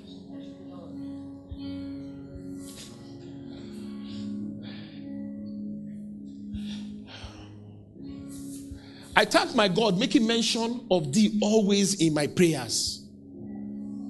[9.18, 13.06] I thank my God, making mention of thee always in my prayers.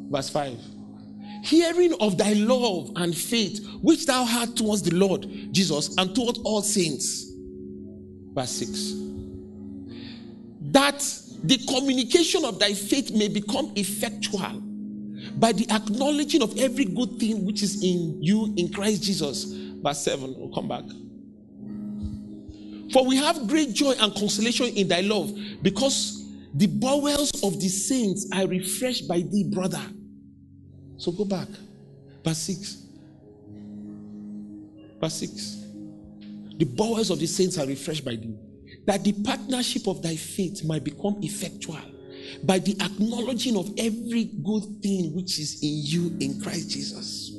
[0.10, 0.58] Verse 5
[1.42, 6.40] hearing of thy love and faith which thou had towards the Lord Jesus and towards
[6.40, 7.32] all saints.
[8.34, 9.05] Verse 6.
[10.76, 11.00] That
[11.42, 14.62] the communication of thy faith may become effectual
[15.38, 19.46] by the acknowledging of every good thing which is in you in Christ Jesus.
[19.46, 20.36] Verse 7.
[20.38, 20.84] We'll come back.
[22.92, 27.70] For we have great joy and consolation in thy love, because the bowels of the
[27.70, 29.82] saints are refreshed by thee, brother.
[30.98, 31.48] So go back.
[32.22, 32.84] Verse 6.
[35.00, 35.58] Verse 6.
[36.58, 38.36] The bowels of the saints are refreshed by thee,
[38.86, 41.80] that the partnership of thy faith might become effectual
[42.44, 47.32] by the acknowledging of every good thing which is in you in Christ Jesus.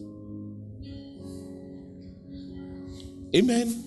[3.35, 3.83] Amen.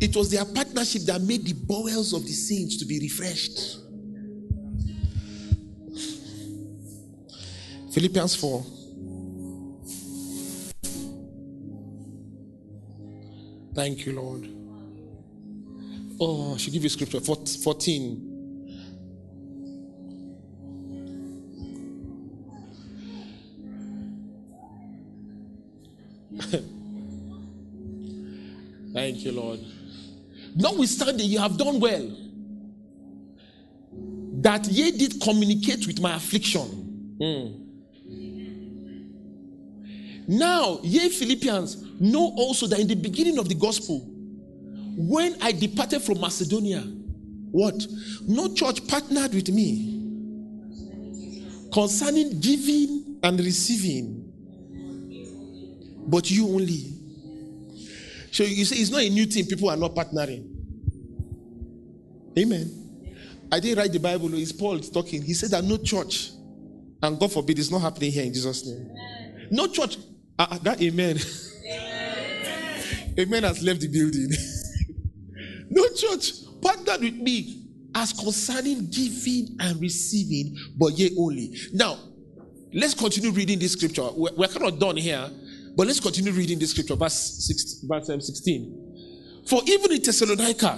[0.00, 3.78] It was their partnership that made the bowels of the saints to be refreshed.
[7.92, 8.66] Philippians 4.
[13.74, 14.63] Thank you, Lord.
[16.20, 18.30] Oh, I should give you scripture 14.
[28.92, 29.60] Thank you, Lord.
[30.54, 32.16] Notwithstanding, you have done well
[34.40, 37.16] that ye did communicate with my affliction.
[37.20, 37.60] Mm.
[40.28, 44.13] Now, ye Philippians, know also that in the beginning of the gospel,
[44.96, 47.86] when I departed from Macedonia, what?
[48.26, 49.94] No church partnered with me
[51.72, 54.32] concerning giving and receiving,
[56.06, 56.92] but you only.
[58.30, 60.50] So you say it's not a new thing, people are not partnering.
[62.38, 62.80] Amen.
[63.52, 65.22] I didn't write the Bible, it's Paul talking.
[65.22, 66.30] He said that no church,
[67.02, 68.90] and God forbid, it's not happening here in Jesus' name.
[69.50, 69.98] No church
[70.38, 71.18] uh, that amen.
[71.66, 73.14] Amen.
[73.18, 74.30] amen has left the building.
[75.74, 76.32] no church
[76.62, 81.56] partnered with me as concerning giving and receiving, but ye only.
[81.72, 81.98] Now,
[82.72, 84.08] let's continue reading this scripture.
[84.14, 85.28] We're, we're kind of done here,
[85.76, 87.14] but let's continue reading this scripture, verse,
[87.46, 89.42] six, verse um, 16.
[89.48, 90.76] For even in Thessalonica,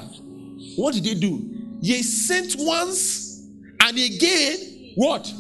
[0.77, 1.41] what did they do?
[1.81, 3.47] Ye sent once
[3.81, 5.31] and again, what?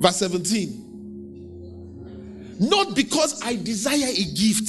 [0.00, 0.86] Verse 17.
[2.58, 4.68] Not because I desire a gift,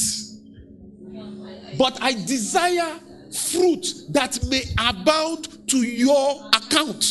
[1.78, 3.00] but I desire
[3.32, 7.06] fruit that may abound to your account.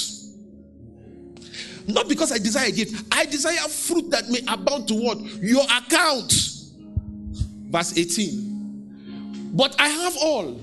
[1.87, 5.18] Not because I desire a gift, I desire fruit that may abound to what?
[5.42, 6.33] Your account.
[7.70, 9.51] Verse 18.
[9.53, 10.61] But I have all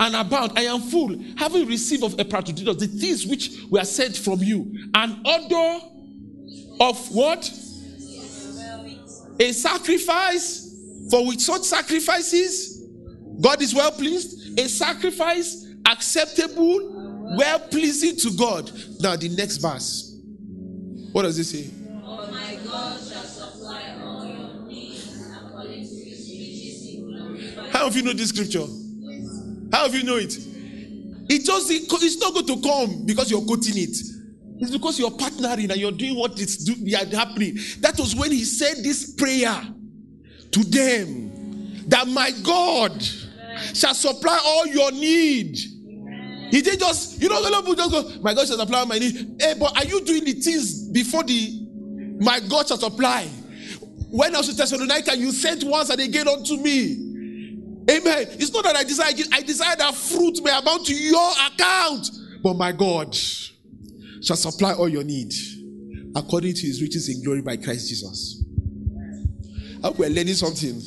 [0.00, 0.52] and abound.
[0.56, 5.22] I am full, having received of Epaphroditus the things which were sent from you, an
[5.24, 5.84] order
[6.80, 7.50] of what?
[9.38, 10.74] a sacrifice
[11.10, 12.75] for with such sacrifices
[13.40, 14.58] god is well pleased.
[14.58, 18.70] A sacrifice acceptable well pleasing to god.
[19.00, 20.18] Now the next verse.
[21.12, 21.70] What does it say?
[22.04, 24.46] Oh my god supply your
[27.70, 28.64] how have you know this scripture?
[29.72, 30.34] How have you know it?
[31.28, 33.96] It just it's not going to come because you're quoting it.
[34.58, 36.74] It's because you're partnering and you're doing what is do,
[37.16, 37.58] happening.
[37.80, 39.60] That was when he said this prayer
[40.52, 42.92] to them that my God
[43.74, 45.58] shall supply all your need.
[46.50, 49.36] He did just, you know, the Lord just go, my God shall supply my need.
[49.40, 51.66] Hey, but are you doing the things before the
[52.20, 53.26] my God shall supply?
[54.10, 57.02] When I was in Thessalonica, you sent once and again unto me.
[57.90, 58.26] Amen.
[58.32, 62.10] It's not that I desire I desire that fruit may amount to your account.
[62.42, 65.32] But my God shall supply all your need
[66.14, 68.44] according to his riches in glory by Christ Jesus.
[69.82, 70.80] I hope we're learning something.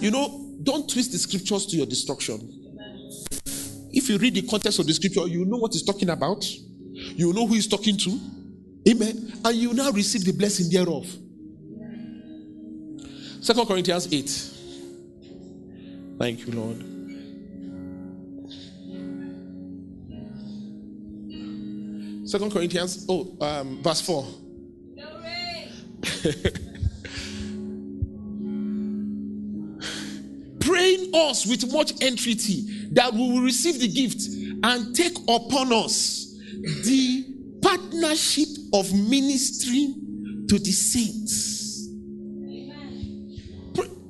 [0.00, 2.38] You know, don't twist the scriptures to your destruction.
[3.92, 6.48] If you read the context of the scripture, you know what he's talking about.
[6.48, 8.20] You know who he's talking to.
[8.88, 9.32] Amen.
[9.44, 11.06] And you now receive the blessing thereof.
[13.42, 14.30] Second Corinthians 8.
[16.20, 16.76] Thank you, Lord.
[22.28, 24.24] Second Corinthians, oh, um, verse 4.
[30.60, 34.22] Praying us with much entreaty that we will receive the gift
[34.62, 36.34] and take upon us
[36.84, 37.24] the
[37.62, 39.94] partnership of ministry
[40.48, 41.88] to the saints.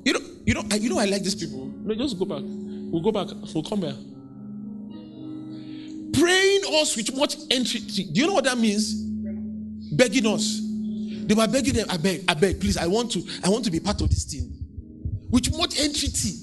[0.03, 1.67] You know, you know, you know, I like these people.
[1.83, 2.41] No, just go back.
[2.43, 3.27] We'll go back.
[3.53, 3.95] We'll come here.
[6.13, 8.05] Praying us with much entreaty.
[8.11, 8.93] Do you know what that means?
[9.93, 10.59] Begging us.
[11.25, 13.71] They were begging them, I beg, I beg, please, I want to, I want to
[13.71, 14.51] be part of this thing.
[15.31, 16.35] With much entreaty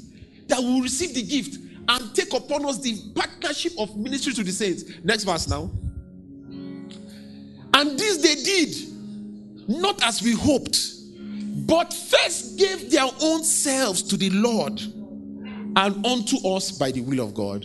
[0.49, 1.59] that we will receive the gift
[1.89, 4.85] and take upon us the partnership of ministry to the saints.
[5.05, 5.71] Next verse now.
[7.75, 10.79] And this they did, not as we hoped,
[11.67, 14.81] but first gave their own selves to the Lord
[15.77, 17.65] and unto us by the will of God.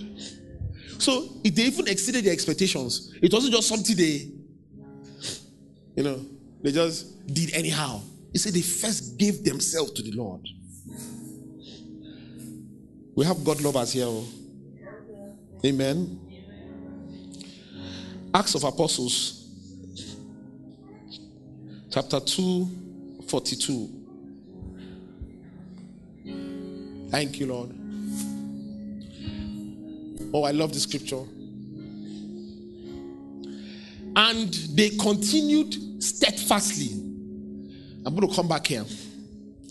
[1.00, 4.30] So they even exceeded their expectations, it wasn't just something they,
[5.96, 6.26] you know,
[6.62, 8.02] they just did anyhow.
[8.32, 10.48] He said they first gave themselves to the Lord.
[13.16, 14.06] We have God lovers here.
[14.08, 14.26] oh.
[15.66, 16.20] Amen.
[18.34, 19.48] Acts of Apostles,
[21.92, 22.68] chapter 2,
[23.28, 23.90] 42.
[27.12, 27.70] Thank you, Lord.
[30.34, 31.22] Oh, I love the scripture.
[34.16, 36.92] And they continued steadfastly.
[38.06, 38.84] I'm going to come back here,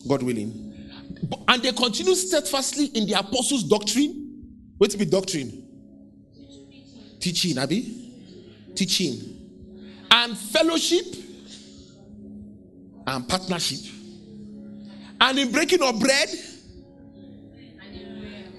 [0.08, 0.71] God willing.
[1.48, 4.74] And they continued steadfastly in the apostles' doctrine.
[4.78, 5.66] What be doctrine?
[7.20, 8.12] Teaching, Abby.
[8.74, 9.38] Teaching.
[10.10, 11.04] And fellowship
[13.06, 13.92] and partnership.
[15.20, 16.28] And in breaking of bread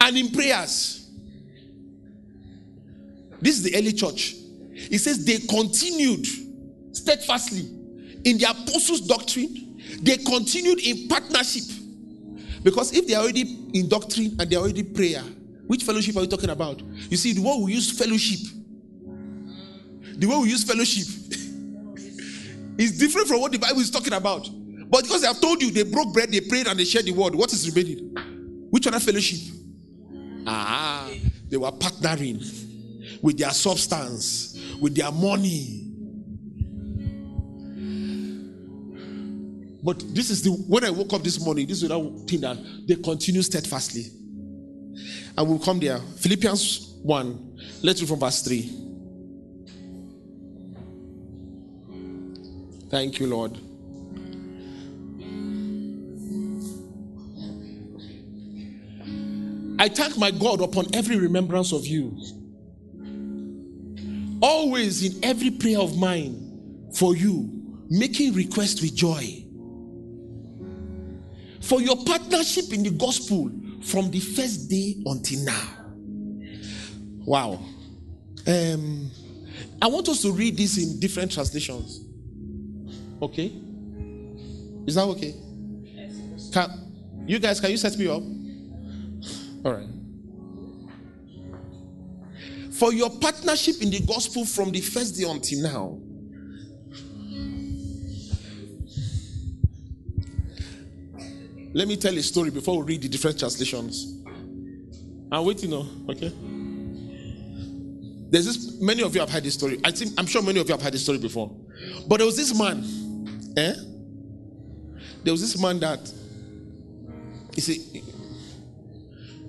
[0.01, 1.09] and in prayers.
[3.41, 4.35] This is the early church.
[4.73, 6.25] It says they continued
[6.93, 7.69] steadfastly
[8.25, 11.63] in the apostles' doctrine, they continued in partnership.
[12.63, 15.21] Because if they are already in doctrine and they are already prayer,
[15.67, 16.81] which fellowship are you talking about?
[17.09, 18.39] You see, the way we use fellowship,
[20.15, 21.07] the way we use fellowship
[22.77, 24.49] is different from what the Bible is talking about.
[24.89, 27.11] But because they have told you they broke bread, they prayed, and they shared the
[27.11, 28.67] word, what is remaining?
[28.69, 29.39] Which other fellowship?
[30.45, 31.09] Ah,
[31.49, 32.41] they were partnering
[33.21, 35.82] with their substance, with their money.
[39.83, 42.57] But this is the when I woke up this morning, this is the thing that
[42.87, 44.05] they continue steadfastly.
[45.37, 45.99] And we'll come there.
[46.17, 47.59] Philippians 1.
[47.81, 48.79] Let's read from verse 3.
[52.89, 53.57] Thank you, Lord.
[59.79, 62.15] I thank my God upon every remembrance of you.
[64.41, 67.49] Always in every prayer of mine for you,
[67.89, 69.42] making request with joy.
[71.63, 73.49] For your partnership in the gospel
[73.81, 75.69] from the first day until now.
[77.25, 77.59] Wow.
[78.45, 79.09] Um,
[79.81, 82.01] I want us to read this in different translations.
[83.21, 83.53] Okay?
[84.85, 85.35] Is that okay?
[86.51, 86.69] Can,
[87.25, 88.21] you guys, can you set me up?
[89.65, 89.87] All right.
[92.73, 95.99] For your partnership in the gospel from the first day until now.
[101.73, 104.21] Let me tell a story before we read the different translations.
[105.31, 106.31] I'm waiting now, okay?
[108.29, 109.79] There's this many of you have heard this story.
[109.83, 111.51] I think I'm sure many of you have heard this story before.
[112.07, 112.83] But there was this man,
[113.57, 113.73] eh?
[115.23, 116.11] There was this man that
[117.55, 118.03] you see,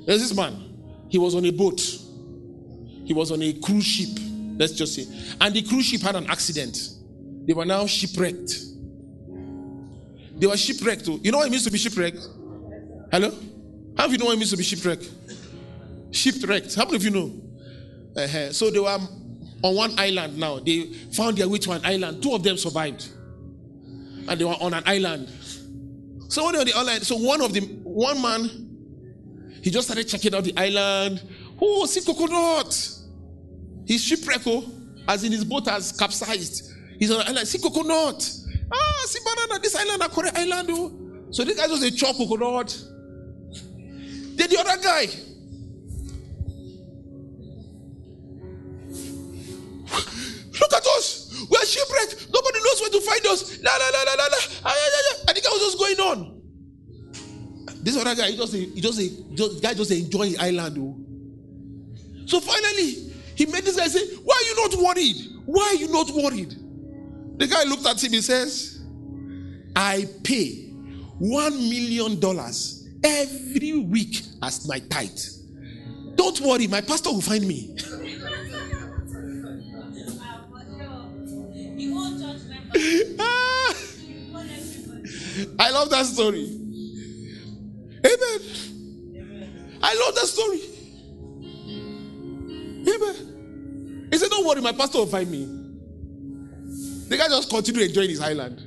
[0.06, 0.54] there's this man.
[1.08, 1.80] He was on a boat.
[3.04, 4.18] He was on a cruise ship.
[4.56, 5.06] Let's just say.
[5.40, 6.78] And the cruise ship had an accident.
[7.46, 8.54] They were now shipwrecked.
[10.36, 11.04] They were shipwrecked.
[11.04, 11.20] too.
[11.22, 12.26] You know what it means to be shipwrecked?
[13.10, 13.32] Hello?
[13.96, 15.08] How do you know what it means to be shipwrecked?
[16.10, 16.74] Shipwrecked.
[16.74, 17.32] How many of you know?
[18.16, 18.52] Uh-huh.
[18.52, 20.58] So they were on one island now.
[20.58, 22.22] They found their way to an island.
[22.22, 23.08] Two of them survived.
[24.28, 25.28] And they were on an island.
[26.28, 28.64] So when they were on the island, so one of them, one man,
[29.62, 31.22] He just started checking out the island.
[31.60, 32.90] Oh, see coconut.
[33.86, 34.62] His shipwreck, oh,
[35.08, 36.70] as in his boat has capsized.
[36.98, 37.48] He's on the island.
[37.48, 38.30] See coconut.
[38.72, 39.60] Ah, see banana.
[39.60, 40.68] This island, Akure Island.
[40.72, 40.92] Oh.
[41.30, 42.76] So this guy was a chop coconut.
[44.36, 45.06] Then the other guy.
[50.60, 51.46] Look at us.
[51.50, 52.28] We're shipwrecked.
[52.32, 53.62] Nobody knows where to find us.
[53.62, 54.38] La la la la la la.
[55.28, 56.34] And the guy was just going on.
[57.82, 60.78] This other guy, he just, he just, he just guy just the island.
[60.78, 60.96] Oh.
[62.26, 65.16] So finally, he made this guy say, Why are you not worried?
[65.44, 66.54] Why are you not worried?
[67.36, 68.80] The guy looked at him, he says,
[69.74, 70.66] I pay
[71.18, 75.18] one million dollars every week as my tithe.
[76.14, 77.76] Don't worry, my pastor will find me.
[85.58, 86.44] I love that story.
[88.06, 89.78] Amen.
[89.82, 90.60] I love that story.
[92.88, 94.08] Amen.
[94.10, 95.63] He said, Don't worry, my pastor will find me.
[97.08, 98.60] The guy just continued enjoying his island.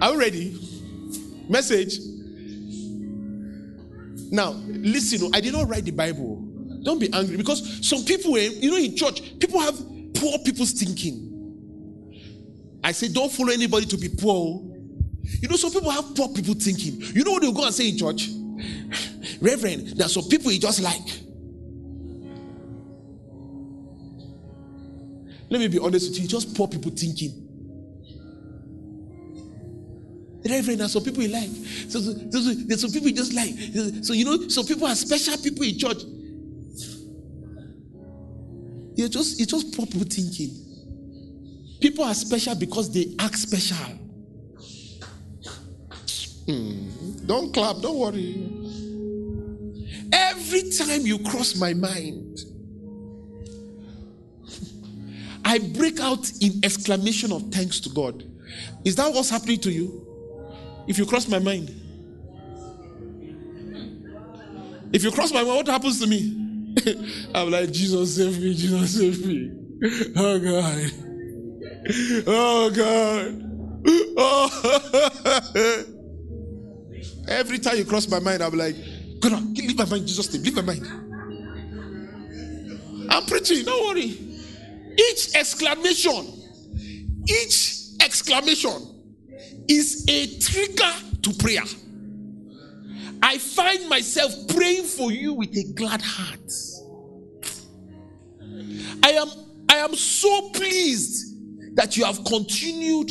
[0.00, 0.58] Are you ready?
[1.48, 1.98] Message.
[4.30, 6.36] Now, listen, oh, I did not write the Bible.
[6.82, 9.78] Don't be angry because some people, you know, in church, people have
[10.14, 11.28] poor people's thinking.
[12.82, 14.60] I say, don't follow anybody to be poor.
[14.60, 14.68] Oh.
[15.40, 17.00] You know, some people have poor people thinking.
[17.14, 18.28] You know what they'll go and say in church?
[19.40, 21.21] Reverend, there are some people you just like.
[25.52, 27.30] Let me be honest with you, just poor people thinking.
[30.48, 31.50] Reverend, there are some people you like.
[31.90, 33.52] So, so, so, there's some people you just like.
[34.02, 36.04] So, you know, some people are special people in church.
[38.94, 40.56] You're just, it's just poor people thinking.
[41.82, 43.76] People are special because they act special.
[46.46, 47.26] Hmm.
[47.26, 48.48] Don't clap, don't worry.
[50.14, 52.40] Every time you cross my mind,
[55.44, 58.24] I break out in exclamation of thanks to God.
[58.84, 60.06] Is that what's happening to you?
[60.86, 61.70] If you cross my mind,
[64.92, 66.38] if you cross my mind, what happens to me?
[67.34, 69.50] I'm like, Jesus save me, Jesus save me.
[70.16, 70.92] Oh God.
[72.26, 73.48] Oh God.
[74.16, 75.84] Oh.
[77.28, 78.76] Every time you cross my mind, I'm like,
[79.20, 80.86] God, leave my mind, Jesus name, leave my mind.
[83.10, 84.31] I'm preaching, don't worry.
[84.98, 86.26] Each exclamation,
[87.28, 88.92] each exclamation
[89.68, 91.62] is a trigger to prayer.
[93.22, 96.52] I find myself praying for you with a glad heart.
[99.04, 99.28] I am
[99.68, 103.10] I am so pleased that you have continued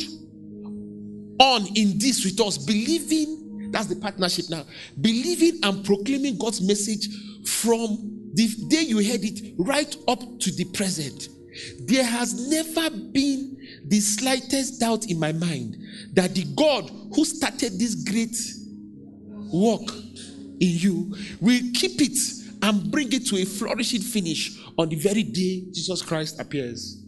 [1.40, 4.64] on in this with us, believing that's the partnership now,
[5.00, 7.08] believing and proclaiming God's message
[7.44, 11.28] from the day you heard it right up to the present.
[11.80, 15.76] There has never been the slightest doubt in my mind
[16.14, 18.36] that the God who started this great
[19.52, 19.88] work
[20.60, 22.18] in you will keep it
[22.62, 27.02] and bring it to a flourishing finish on the very day Jesus Christ appears.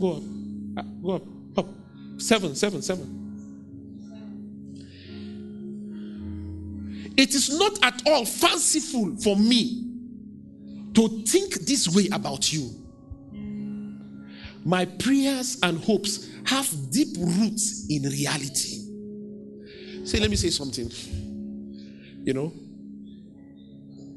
[0.00, 0.22] Go up.
[0.78, 1.22] Uh, Go up.
[1.58, 1.66] Up.
[2.18, 3.18] Seven, seven, seven.
[7.16, 9.84] It is not at all fanciful for me
[10.94, 12.70] to think this way about you.
[14.68, 18.84] My prayers and hopes have deep roots in reality.
[20.04, 20.90] Say, let me say something.
[22.22, 22.52] You know,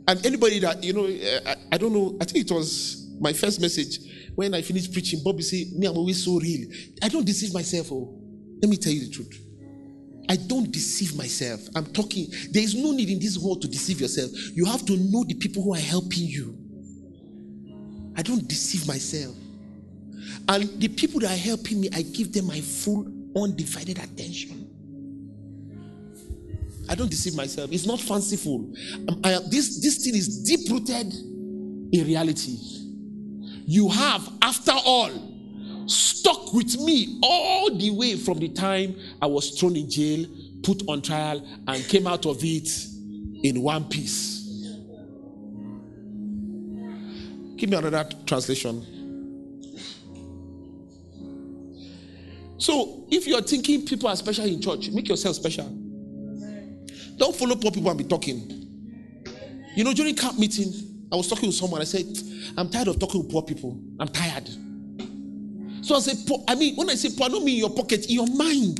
[0.09, 2.17] and anybody that you know, eh, I, I don't know.
[2.19, 3.99] I think it was my first message
[4.35, 5.21] when I finished preaching.
[5.23, 6.67] Bobby said, "Me, I'm always so real.
[7.01, 7.89] I don't deceive myself.
[7.89, 8.13] Oh,
[8.61, 9.33] let me tell you the truth.
[10.27, 11.61] I don't deceive myself.
[11.77, 12.27] I'm talking.
[12.51, 14.31] There is no need in this world to deceive yourself.
[14.53, 16.57] You have to know the people who are helping you.
[18.17, 19.33] I don't deceive myself.
[20.47, 24.67] And the people that are helping me, I give them my full, undivided attention.
[26.89, 27.71] I don't deceive myself.
[27.71, 28.73] It's not fanciful.
[29.07, 31.13] Um, I- this, this thing is deep rooted
[31.93, 32.57] in reality.
[33.65, 35.11] You have, after all,
[35.87, 40.25] stuck with me all the way from the time I was thrown in jail,
[40.63, 42.69] put on trial, and came out of it
[43.43, 44.39] in one piece.
[47.55, 48.85] Give me another translation.
[52.61, 55.65] So, if you're thinking people are special in church, make yourself special.
[57.17, 59.23] Don't follow poor people and be talking.
[59.75, 60.71] You know, during camp meeting,
[61.11, 61.81] I was talking to someone.
[61.81, 62.05] I said,
[62.55, 63.81] I'm tired of talking with poor people.
[63.99, 64.47] I'm tired.
[65.81, 67.71] So I said, poor, I mean, when I say poor, I don't mean in your
[67.71, 68.79] pocket, in your mind.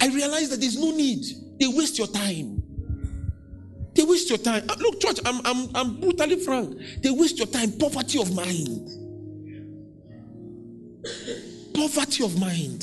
[0.00, 1.22] I realized that there's no need.
[1.60, 2.62] They waste your time.
[3.94, 4.62] They waste your time.
[4.70, 6.78] Uh, Look, church, I'm, I'm, I'm brutally frank.
[7.02, 7.72] They waste your time.
[7.72, 8.88] Poverty of mind.
[11.78, 12.82] Poverty of mind.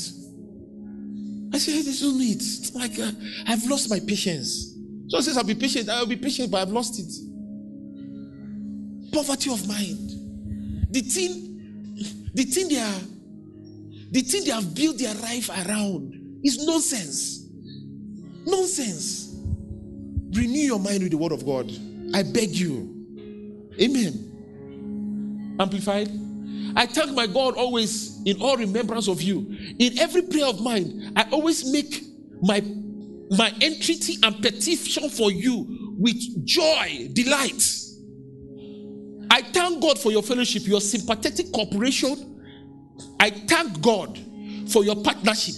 [1.52, 2.36] I say, there's no need.
[2.36, 3.10] It's like uh,
[3.46, 4.74] I've lost my patience.
[5.08, 5.90] So says, I'll be patient.
[5.90, 7.12] I'll be patient, but I've lost it.
[9.12, 10.88] Poverty of mind.
[10.90, 13.00] The thing, the thing they are,
[14.12, 17.44] the thing they have built their life around is nonsense.
[18.46, 19.34] Nonsense.
[20.32, 21.70] Renew your mind with the word of God.
[22.14, 23.74] I beg you.
[23.78, 25.56] Amen.
[25.60, 26.08] Amplified.
[26.74, 29.56] I thank my God always in all remembrance of you.
[29.78, 32.02] In every prayer of mine, I always make
[32.42, 32.60] my
[33.30, 37.62] my entreaty and petition for you with joy, delight.
[39.30, 42.40] I thank God for your fellowship, your sympathetic cooperation.
[43.18, 44.18] I thank God
[44.68, 45.56] for your partnership.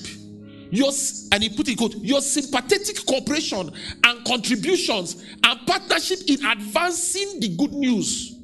[0.71, 0.91] Your,
[1.33, 3.71] and he put it good, your sympathetic cooperation
[4.05, 8.38] and contributions and partnership in advancing the good news.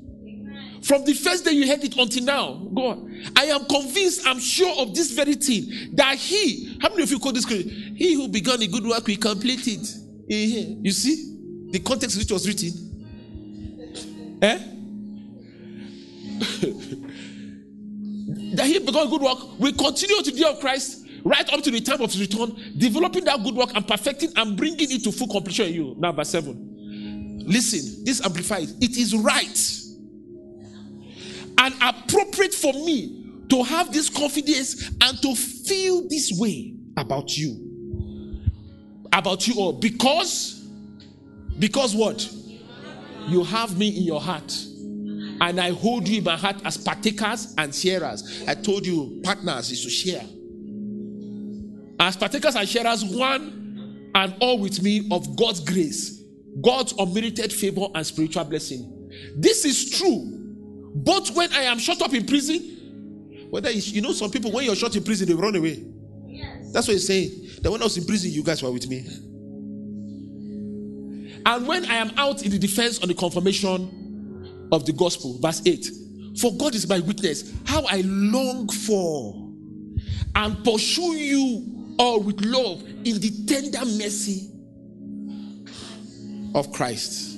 [0.84, 4.70] From the first day you heard it until now, God, I am convinced, I'm sure
[4.78, 7.46] of this very thing that He, how many of you call this?
[7.46, 9.88] He who began a good work will complete it.
[10.28, 12.70] You see the context which was written.
[14.42, 14.58] Eh?
[18.54, 21.62] that He began a good work will continue to the day of Christ right up
[21.62, 25.02] to the time of His return, developing that good work and perfecting and bringing it
[25.04, 25.94] to full completion in you.
[25.96, 27.42] Now, verse seven.
[27.46, 28.72] Listen, this amplifies.
[28.82, 29.80] It is right
[31.58, 38.40] and appropriate for me to have this confidence and to feel this way about you.
[39.12, 39.72] About you all.
[39.72, 40.66] Because,
[41.58, 42.28] because what?
[43.26, 44.52] You have me in your heart.
[45.40, 48.44] And I hold you in my heart as partakers and sharers.
[48.46, 50.24] I told you, partners is to share.
[52.00, 56.22] As partakers and sharers, one and all with me of God's grace,
[56.60, 59.10] God's unmerited favor and spiritual blessing.
[59.36, 60.43] This is true
[60.94, 64.76] both when I am shut up in prison, whether you know some people when you're
[64.76, 65.84] shut in prison, they run away.
[66.26, 66.72] Yes.
[66.72, 67.30] That's what he's saying.
[67.62, 69.06] That when I was in prison, you guys were with me.
[71.46, 75.62] And when I am out in the defense on the confirmation of the gospel, verse
[75.66, 75.86] 8
[76.40, 79.44] For God is my witness, how I long for
[80.36, 84.50] and pursue you all with love in the tender mercy
[86.54, 87.33] of Christ.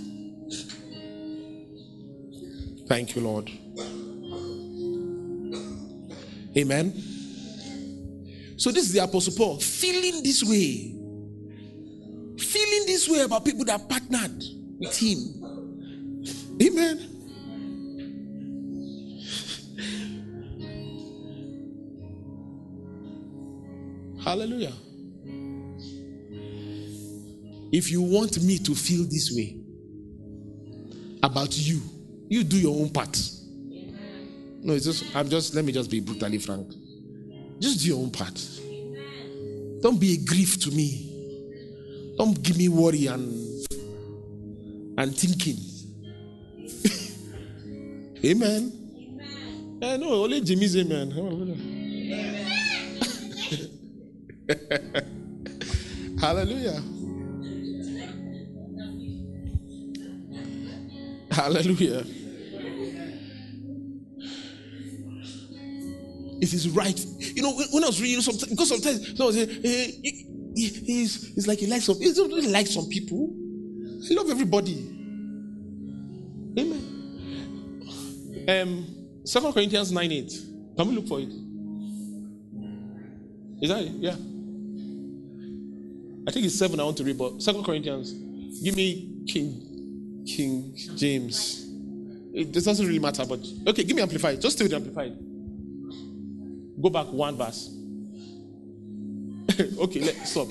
[2.87, 3.51] Thank you, Lord.
[6.57, 6.93] Amen.
[8.57, 10.95] So, this is the Apostle Paul feeling this way,
[12.39, 14.43] feeling this way about people that partnered
[14.79, 16.25] with him.
[16.63, 17.13] Amen.
[24.25, 24.73] Hallelujah.
[27.73, 29.59] If you want me to feel this way
[31.23, 31.81] about you,
[32.29, 33.17] you do your own part.
[34.63, 36.69] No, it's just, I'm just, let me just be brutally frank.
[37.61, 38.35] Just do your own part.
[39.81, 42.15] Don't be a grief to me.
[42.19, 43.43] Don't give me worry and
[44.99, 45.57] and thinking.
[48.25, 48.25] amen.
[48.97, 49.79] amen.
[49.83, 51.11] Eh, no, only Jimmy's amen.
[56.21, 56.83] Hallelujah.
[61.31, 62.05] Hallelujah.
[66.53, 66.99] It is right.
[67.19, 71.35] You know, when I was reading something, because sometimes someone say, hey, he, he, he's,
[71.35, 73.35] he's like he likes some, he doesn't really like some people.
[74.09, 74.93] I love everybody.
[76.59, 76.93] Amen.
[78.49, 78.87] Um,
[79.25, 80.33] Second Corinthians 9 8.
[80.77, 81.29] Can we look for it?
[83.61, 83.93] Is that it?
[83.93, 84.15] Yeah.
[86.29, 88.13] I think it's 7 I want to read, but Second Corinthians.
[88.63, 91.67] Give me King King James.
[92.33, 94.41] It doesn't really matter, but okay, give me amplified.
[94.41, 95.17] Just stay with amplified.
[96.81, 97.71] Go back one verse.
[99.79, 100.49] okay, let's stop.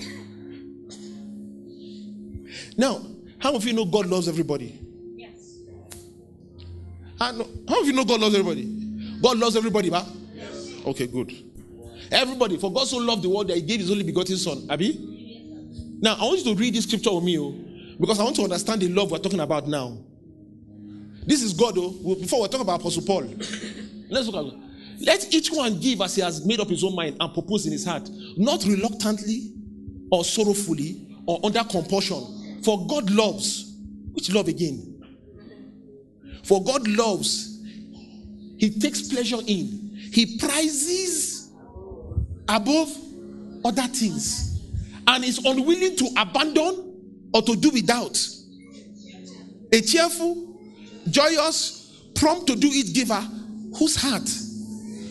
[2.78, 3.02] Now,
[3.40, 4.80] how many of you know God loves everybody?
[5.16, 5.58] Yes.
[7.20, 8.64] Ah, how, how of you know God loves everybody?
[9.22, 10.06] God loves everybody, ba?
[10.34, 10.72] Yes.
[10.86, 11.32] Okay, good.
[12.12, 14.66] Everybody, for God so loved the world that He gave His only begotten Son.
[14.70, 14.98] Abi?
[16.02, 17.52] Now, I want you to read this scripture with me, oh,
[18.00, 19.98] because I want to understand the love we're talking about now.
[21.26, 22.16] This is God, oh.
[22.16, 23.24] Before we're talking about Apostle Paul,
[24.10, 24.65] let's look at
[25.00, 27.72] let each one give as he has made up his own mind and proposed in
[27.72, 29.52] his heart, not reluctantly
[30.12, 32.62] or sorrowfully or under compulsion.
[32.64, 33.76] For God loves,
[34.14, 34.92] which love again?
[36.44, 37.60] For God loves,
[38.58, 41.52] He takes pleasure in, He prizes
[42.48, 42.96] above
[43.64, 44.56] other things.
[45.08, 48.18] and is unwilling to abandon or to do without.
[49.72, 50.60] A cheerful,
[51.10, 53.22] joyous, prompt to do it giver
[53.78, 54.28] whose heart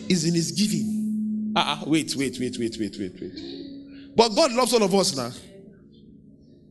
[0.08, 1.52] is in his giving.
[1.56, 4.16] Ah, uh wait, wait, wait, wait, wait, wait, wait.
[4.16, 5.30] But God loves all of us now.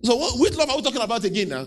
[0.03, 1.65] So, what, which love are we talking about again now?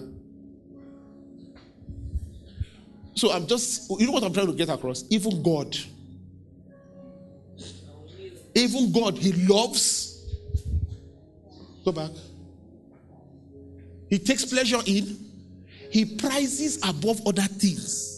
[3.15, 5.05] So, I'm just, you know what I'm trying to get across?
[5.11, 5.77] Even God,
[8.55, 10.13] even God, He loves.
[11.85, 12.11] Go back.
[14.11, 15.17] He takes pleasure in,
[15.91, 18.16] He prizes above other things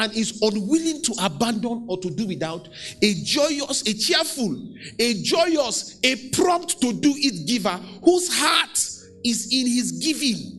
[0.00, 2.68] and is unwilling to abandon or to do without,
[3.02, 8.78] a joyous, a cheerful, a joyous, a prompt to do it giver whose heart
[9.22, 10.56] is in his giving.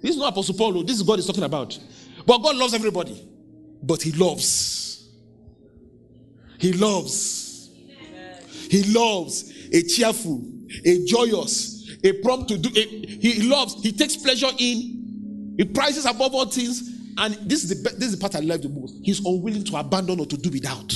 [0.00, 0.82] This is not Apostle Paul, oh.
[0.82, 1.78] this is God is talking about.
[2.26, 3.28] But God loves everybody.
[3.82, 5.08] But he loves.
[6.58, 7.70] He loves.
[8.70, 10.42] He loves a cheerful,
[10.84, 12.70] a joyous, a prompt to do.
[12.74, 13.82] A, he loves.
[13.82, 15.54] He takes pleasure in.
[15.58, 16.93] He prizes above all things.
[17.16, 18.96] And this is the this is the part I love the most.
[19.02, 20.92] He's unwilling to abandon or to do without.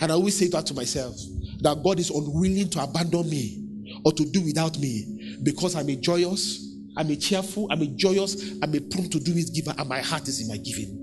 [0.00, 1.16] And I always say that to myself
[1.60, 3.64] that God is unwilling to abandon me
[4.04, 8.52] or to do without me because I'm a joyous, I'm a cheerful, I'm a joyous,
[8.62, 11.00] I'm a prompt to do his giver, and my heart is in my giving.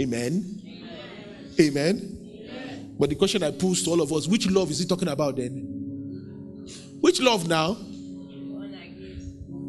[0.00, 0.62] Amen.
[1.60, 2.18] Amen.
[2.48, 2.96] Amen.
[2.98, 5.36] But the question I pose to all of us which love is he talking about
[5.36, 5.52] then?
[7.00, 7.76] Which love now?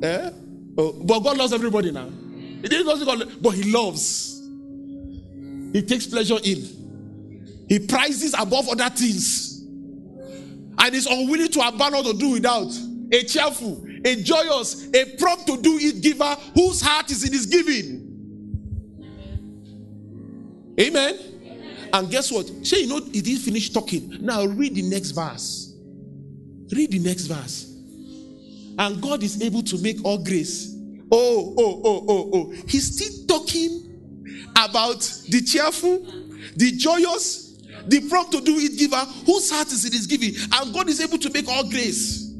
[0.02, 0.32] Eh?
[0.78, 2.10] Oh, but God loves everybody now.
[2.62, 4.48] He doesn't God, but He loves.
[5.74, 7.66] He takes pleasure in.
[7.68, 9.62] He prizes above other things,
[10.80, 12.72] and is unwilling to abandon or do without.
[13.12, 17.46] A cheerful, a joyous, a prompt to do it giver whose heart is in His
[17.46, 18.04] giving.
[20.80, 21.18] Amen.
[21.44, 21.90] Amen.
[21.94, 22.48] And guess what?
[22.66, 24.18] Say, you know, he didn't finish talking.
[24.22, 25.74] Now read the next verse.
[26.72, 27.77] Read the next verse.
[28.78, 30.76] And God is able to make all grace.
[31.12, 32.52] Oh, oh, oh, oh, oh.
[32.68, 35.00] He's still talking about
[35.30, 36.06] the cheerful,
[36.56, 37.58] the joyous,
[37.88, 40.34] the prompt to do it giver, whose heart is in his giving.
[40.54, 42.34] And God is able to make all grace.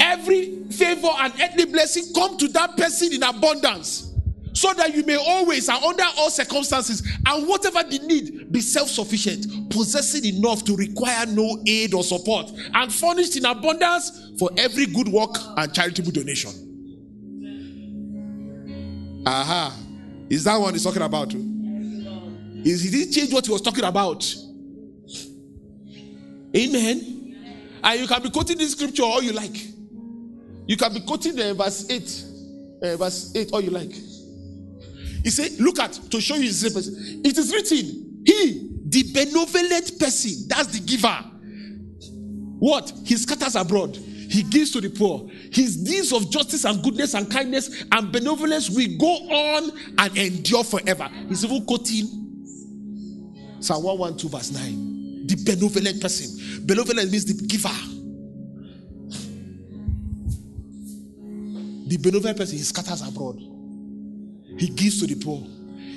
[0.00, 4.11] Every favor and earthly blessing come to that person in abundance
[4.52, 9.70] so that you may always and under all circumstances and whatever the need be self-sufficient
[9.70, 15.08] possessing enough to require no aid or support and furnished in abundance for every good
[15.08, 16.50] work and charitable donation.
[19.26, 19.76] Aha.
[20.28, 21.32] Is that what he's talking about?
[21.34, 24.24] Is he didn't change what he was talking about.
[26.54, 27.80] Amen.
[27.82, 29.56] And you can be quoting this scripture all you like.
[30.66, 32.24] You can be quoting the verse 8
[32.82, 33.92] uh, verse 8 all you like
[35.22, 37.22] he said, Look at to show you his person.
[37.24, 41.24] It is written, He, the benevolent person, that's the giver.
[42.58, 42.92] What?
[43.04, 43.96] He scatters abroad.
[43.96, 45.28] He gives to the poor.
[45.52, 50.64] His deeds of justice and goodness and kindness and benevolence will go on and endure
[50.64, 51.08] forever.
[51.28, 52.06] He's even quoting
[53.60, 55.26] Psalm 112, verse 9.
[55.26, 56.66] The benevolent person.
[56.66, 57.68] Benevolent means the giver.
[61.88, 63.38] The benevolent person, he scatters abroad
[64.62, 65.44] he gives to the poor.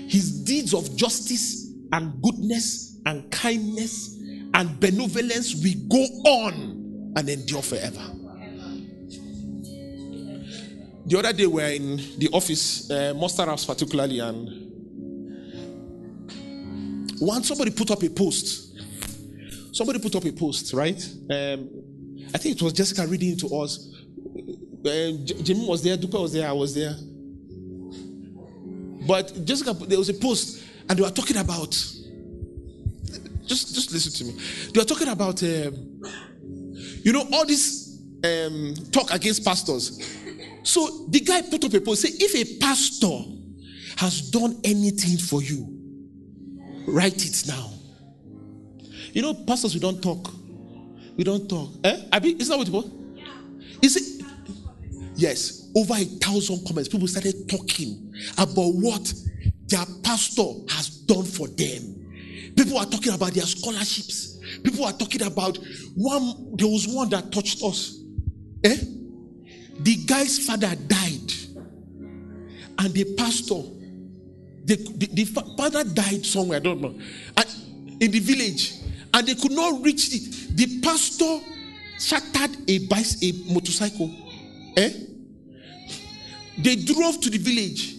[0.07, 4.17] His deeds of justice and goodness and kindness
[4.55, 8.01] and benevolence will go on and endure forever.
[11.05, 14.49] The other day, we were in the office, uh, Monster House particularly, and
[17.21, 18.73] once somebody put up a post.
[19.73, 21.07] Somebody put up a post, right?
[21.29, 21.69] Um,
[22.33, 23.93] I think it was Jessica reading it to us.
[24.83, 25.11] Uh,
[25.43, 26.95] Jimmy was there, Dupe was there, I was there.
[29.05, 31.71] But Jessica, there was a post, and they were talking about.
[33.45, 34.41] Just, just listen to me.
[34.73, 36.01] They were talking about, um,
[37.03, 40.01] you know, all this um, talk against pastors.
[40.63, 43.19] So the guy put up a post, say, if a pastor
[43.97, 45.67] has done anything for you,
[46.87, 47.71] write it now.
[49.13, 50.31] You know, pastors, we don't talk.
[51.15, 51.69] We don't talk.
[51.83, 52.01] Eh?
[52.11, 52.89] Abi, is that what it was?
[53.13, 53.25] Yeah.
[53.81, 54.25] Is it?
[55.15, 56.89] Yes over a thousand comments.
[56.89, 58.04] People started talking
[58.37, 59.13] about what
[59.67, 62.53] their pastor has done for them.
[62.55, 64.39] People are talking about their scholarships.
[64.63, 65.57] People are talking about
[65.95, 66.55] one.
[66.55, 67.99] There was one that touched us.
[68.63, 68.77] Eh?
[69.79, 71.33] The guy's father died,
[72.79, 73.61] and the pastor,
[74.63, 75.25] the, the, the
[75.57, 76.57] father died somewhere.
[76.57, 76.95] I don't know,
[77.99, 78.73] in the village,
[79.13, 80.55] and they could not reach it.
[80.55, 81.39] The pastor
[81.99, 84.13] shattered a bike, a motorcycle.
[84.77, 84.91] Eh?
[86.57, 87.94] They drove to the village.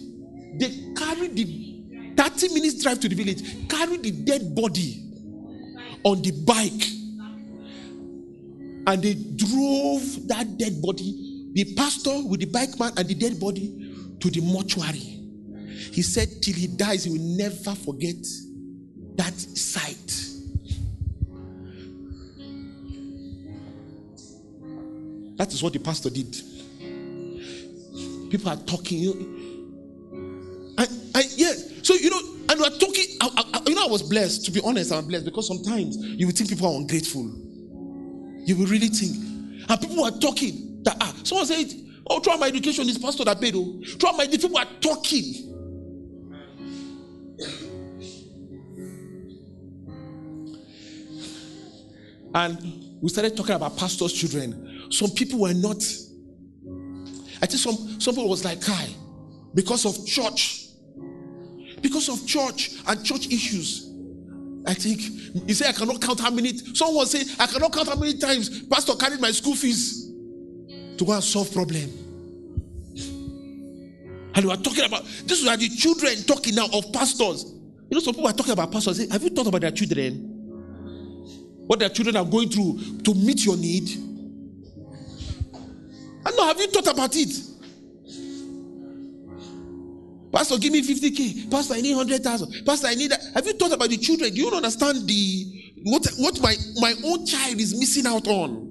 [0.57, 5.03] They carried the 30 minutes drive to the village, carried the dead body
[6.03, 6.87] on the bike
[8.87, 13.39] and they drove that dead body, the pastor with the bike man and the dead
[13.39, 15.19] body, to the mortuary.
[15.91, 18.15] He said, till he dies, he will never forget
[19.17, 20.23] that sight.
[25.37, 26.35] That is what the pastor did.
[28.31, 28.99] People are talking.
[28.99, 29.46] You know,
[33.99, 34.45] was blessed.
[34.45, 37.23] To be honest, I'm blessed because sometimes you will think people are ungrateful.
[38.45, 39.15] You will really think,
[39.69, 41.73] and people are talking that ah, someone said,
[42.09, 45.53] "Oh, throughout my education, this pastor that paid." Oh, throughout my people are talking.
[52.35, 54.89] And we started talking about pastors' children.
[54.91, 55.83] Some people were not.
[57.41, 58.89] I think some some people was like, "Kai,
[59.55, 60.67] because of church,
[61.81, 63.86] because of church and church issues."
[64.67, 64.99] I think
[65.47, 68.63] he said, "I cannot count how many." Someone say, "I cannot count how many times
[68.63, 70.11] pastor carried my school fees
[70.97, 71.89] to go and solve problem."
[74.35, 77.45] And we are talking about this is are the children talking now of pastors.
[77.89, 78.97] You know, some people are talking about pastors.
[78.97, 80.37] Say, Have you thought about their children?
[81.67, 83.89] what their children are going through to meet your need?
[86.25, 87.29] I know, have you thought about it?
[90.31, 91.49] Pastor, give me 50k.
[91.49, 92.65] Pastor, I need 100,000.
[92.65, 93.21] Pastor, I need that.
[93.33, 94.33] Have you thought about the children?
[94.33, 98.67] Do you understand the what, what my, my own child is missing out on?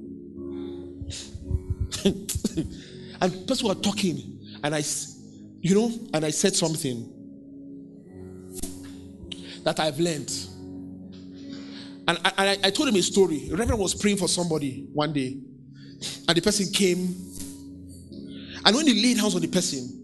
[3.21, 4.83] and people were talking, and I,
[5.61, 7.13] you know, and I said something
[9.65, 10.33] that I've learned.
[12.09, 13.49] And I, I, I told him a story.
[13.49, 15.39] The Reverend was praying for somebody one day,
[16.29, 17.15] and the person came.
[18.65, 19.96] And when he laid hands on the person,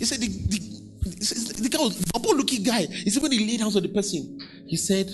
[0.00, 2.86] he said, the, the, the guy was a bubble looking guy.
[2.86, 5.10] He said, when he laid hands on the person, he said,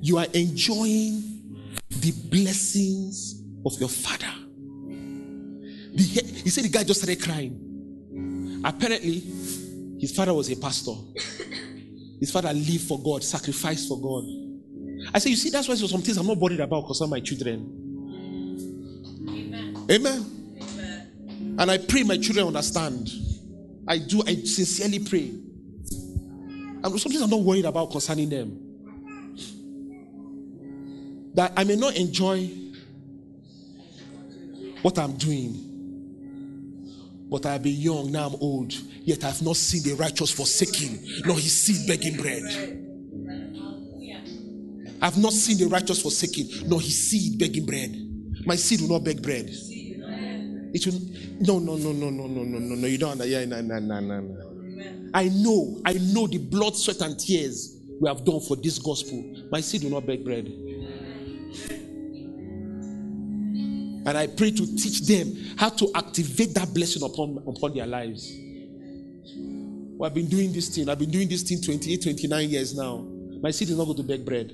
[0.00, 1.22] You are enjoying
[1.90, 4.32] the blessings of your father.
[5.92, 6.02] The,
[6.42, 8.62] he said the guy just started crying.
[8.64, 9.22] Apparently,
[10.00, 10.94] his father was a pastor.
[12.20, 14.24] His father lived for God, sacrificed for God.
[15.12, 17.10] I say, you see, that's why there's some things I'm not worried about because of
[17.10, 17.66] my children.
[19.28, 19.86] Amen.
[19.90, 20.39] Amen.
[21.60, 23.10] And I pray my children understand.
[23.86, 25.28] I do, I sincerely pray.
[26.82, 28.58] And something I'm not worried about concerning them.
[31.34, 32.50] That I may not enjoy
[34.80, 35.66] what I'm doing.
[37.28, 38.72] But I have been young, now I'm old.
[39.04, 42.42] Yet I've not seen the righteous forsaken, nor his seed begging bread.
[45.02, 47.94] I've not seen the righteous forsaken, nor his seed begging bread.
[48.46, 49.54] My seed will not beg bread.
[50.72, 51.00] It will
[51.40, 53.50] no no no no no no no no no you don't understand.
[53.68, 54.50] No, no, no, no.
[55.12, 59.22] I know, I know the blood, sweat, and tears we have done for this gospel.
[59.50, 60.46] My seed will not beg bread.
[64.06, 68.32] And I pray to teach them how to activate that blessing upon, upon their lives.
[69.96, 70.88] Well, I've been doing this thing.
[70.88, 73.06] I've been doing this thing 28, 29 years now.
[73.42, 74.50] My seed is not going to beg bread.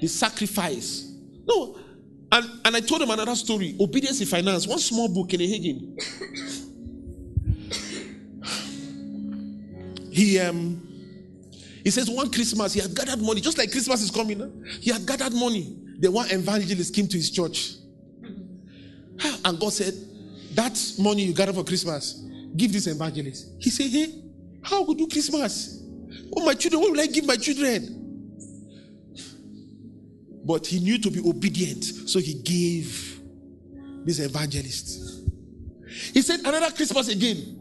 [0.00, 1.12] The sacrifice.
[1.48, 1.76] No.
[2.32, 4.66] And, and I told him another story Obedience in Finance.
[4.66, 6.00] One small book in a Hagin.
[10.12, 10.86] he um
[11.82, 14.38] he says one Christmas he had gathered money, just like Christmas is coming.
[14.40, 14.48] Huh?
[14.80, 15.76] He had gathered money.
[15.98, 17.74] The one evangelist came to his church.
[19.44, 19.94] And God said,
[20.54, 22.24] That money you gathered for Christmas,
[22.56, 23.48] give this evangelist.
[23.58, 24.22] He said, Hey,
[24.62, 25.82] how will do Christmas?
[26.36, 27.99] Oh, my children, what will I give my children?
[30.50, 33.20] But he knew to be obedient, so he gave
[34.04, 35.22] this evangelist.
[36.12, 37.56] He said, Another Christmas again.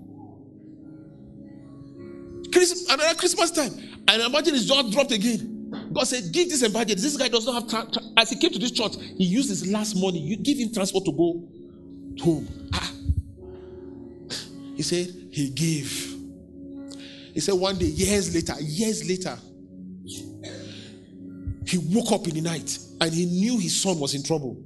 [2.52, 3.74] Christmas, another Christmas time.
[4.08, 5.70] And evangelist just dropped again.
[5.94, 7.04] God said, Give this evangelist.
[7.04, 9.50] This guy does not have, tra- tra- as he came to this church, he used
[9.50, 10.18] his last money.
[10.18, 11.48] You give him transport to go
[12.24, 12.48] home.
[12.74, 12.92] Ah.
[14.76, 16.16] He said, He gave.
[17.36, 19.38] He said, One day, years later, years later,
[21.70, 24.58] he woke up in the night and he knew his son was in trouble.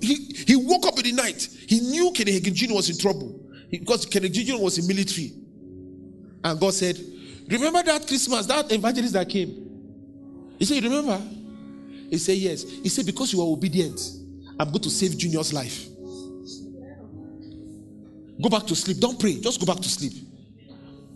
[0.00, 0.16] He,
[0.46, 1.48] he woke up in the night.
[1.68, 2.74] He knew Hagin Jr.
[2.74, 4.58] was in trouble because Kenneth Jr.
[4.58, 5.32] was in military.
[6.42, 6.98] And God said,
[7.48, 10.54] Remember that Christmas, that evangelist that came?
[10.58, 11.22] He said, You remember?
[12.10, 12.64] He said, Yes.
[12.64, 14.00] He said, Because you are obedient,
[14.58, 15.86] I'm going to save Junior's life.
[18.42, 18.98] Go back to sleep.
[18.98, 19.40] Don't pray.
[19.40, 20.12] Just go back to sleep.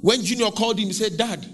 [0.00, 1.44] When Junior called him, he said, Dad.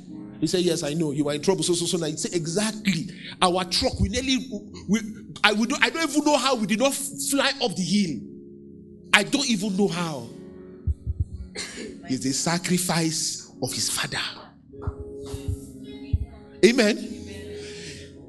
[0.40, 1.12] He said, Yes, I know.
[1.12, 1.62] You are in trouble.
[1.62, 1.96] So, so, so.
[1.98, 3.08] Now he said, Exactly.
[3.40, 4.48] Our truck, we nearly,
[4.88, 5.00] we,
[5.42, 8.20] I, we don't, I don't even know how we did not fly up the hill.
[9.12, 10.28] I don't even know how.
[12.08, 14.18] It's the sacrifice of his father.
[16.64, 16.96] Amen.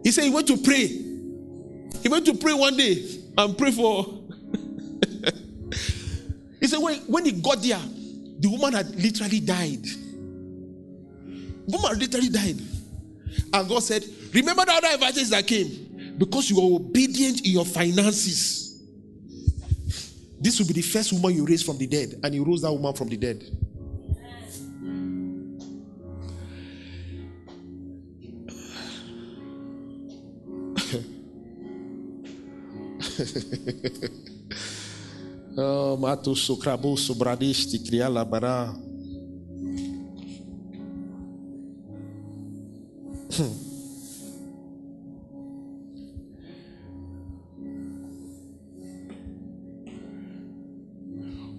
[0.03, 0.88] He said he went to pray.
[0.88, 3.05] He went to pray one day
[3.38, 4.05] and pray for.
[6.60, 7.82] he said when, when he got there,
[8.39, 9.86] the woman had literally died.
[11.68, 12.57] Woman literally died.
[13.53, 14.03] And God said,
[14.34, 16.15] Remember the other evangelists that came?
[16.18, 18.82] Because you are obedient in your finances.
[20.39, 22.20] This will be the first woman you raise from the dead.
[22.24, 23.43] And he rose that woman from the dead.
[35.57, 38.86] oh, mato sokrabo sobradiste criala bara.
[43.34, 43.67] Hmm.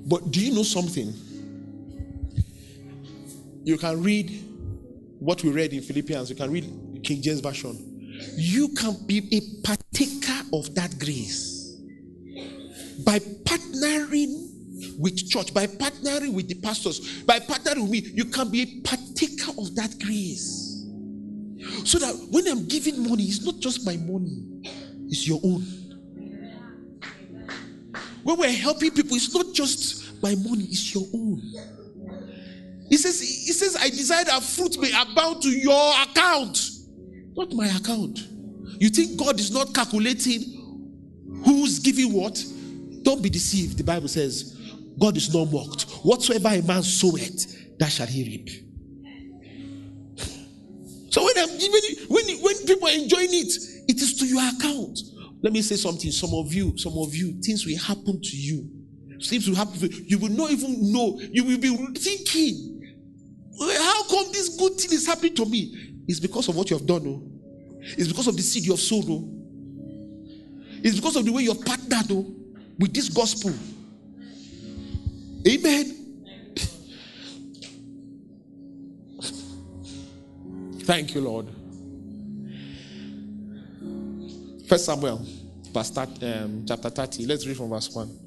[0.08, 1.12] But do you know something?
[3.64, 4.30] You can read
[5.18, 7.76] what we read in Philippians, you can read King James Version.
[8.36, 11.76] You can be a partaker of that grace
[13.04, 14.48] by partnering
[14.98, 18.10] with church, by partnering with the pastors, by partnering with me.
[18.14, 20.67] You can be a partaker of that grace.
[21.84, 24.42] So that when I'm giving money, it's not just my money,
[25.08, 25.62] it's your own.
[28.22, 31.40] When we're helping people, it's not just my money, it's your own.
[32.88, 36.58] He says, He says, I desire that fruit may abound to your account,
[37.36, 38.20] not my account.
[38.80, 40.58] You think God is not calculating
[41.44, 42.42] who's giving what?
[43.02, 43.78] Don't be deceived.
[43.78, 44.56] The Bible says,
[44.98, 45.82] God is not mocked.
[46.04, 48.67] Whatsoever a man soweth, that shall he reap.
[51.58, 51.70] So
[52.08, 53.52] when when, people are enjoying it,
[53.88, 54.98] it is to your account.
[55.42, 56.10] Let me say something.
[56.10, 58.68] Some of you, some of you, things will happen to you.
[59.22, 60.04] Things will happen to you.
[60.06, 61.20] You will not even know.
[61.32, 62.78] You will be thinking,
[63.60, 66.02] how come this good thing is happening to me?
[66.06, 67.04] It's because of what you have done.
[67.04, 67.22] No?
[67.80, 69.08] It's because of the seed you have sown.
[69.08, 69.28] No?
[70.82, 72.34] It's because of the way you have partnered no?
[72.78, 73.52] with this gospel.
[75.46, 75.97] Amen.
[80.88, 81.46] Thank you, Lord.
[84.66, 85.20] First Samuel,
[85.70, 87.26] verse um, chapter 30.
[87.26, 88.18] Let's read from verse 1.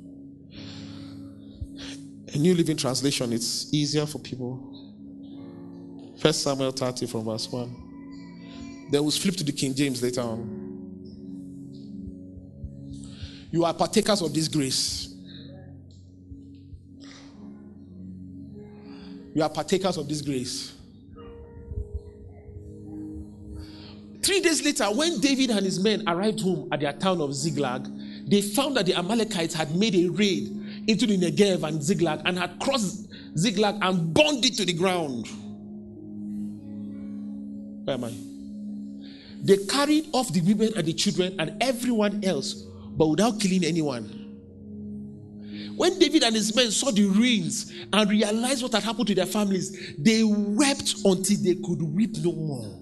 [2.35, 4.61] A New Living Translation, it's easier for people.
[6.19, 8.89] First Samuel 30 from verse 1.
[8.91, 10.47] Then we'll flip to the King James later on.
[13.49, 15.15] You are partakers of this grace.
[19.33, 20.75] You are partakers of this grace.
[24.31, 27.85] Three days later, when David and his men arrived home at their town of Ziklag,
[28.29, 30.47] they found that the Amalekites had made a raid
[30.87, 35.27] into the Negev and Ziklag and had crossed Ziklag and burned it to the ground.
[37.83, 38.13] Where am I?
[39.43, 42.53] They carried off the women and the children and everyone else,
[42.91, 44.05] but without killing anyone.
[45.75, 49.25] When David and his men saw the ruins and realized what had happened to their
[49.25, 52.80] families, they wept until they could weep no more.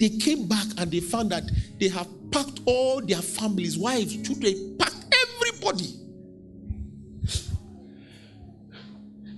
[0.00, 1.44] They came back and they found that
[1.78, 5.94] they have packed all their families, wives, children, packed everybody.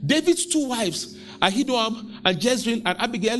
[0.06, 3.38] David's two wives, Ahinoam and Jezreel and Abigail,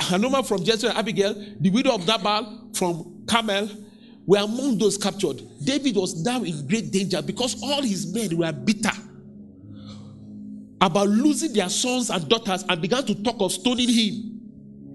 [0.00, 3.70] Hanoma from Jezreel and Abigail, the widow of Nabal from Carmel,
[4.26, 5.40] were among those captured.
[5.64, 8.90] David was now in great danger because all his men were bitter
[10.82, 14.35] about losing their sons and daughters and began to talk of stoning him.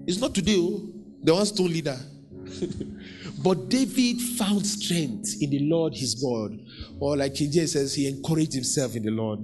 [0.06, 0.90] It's not today, oh,
[1.22, 1.98] the one stone leader.
[3.44, 6.58] but David found strength in the Lord his God.
[7.00, 9.40] Or like King James says, he encouraged himself in the Lord.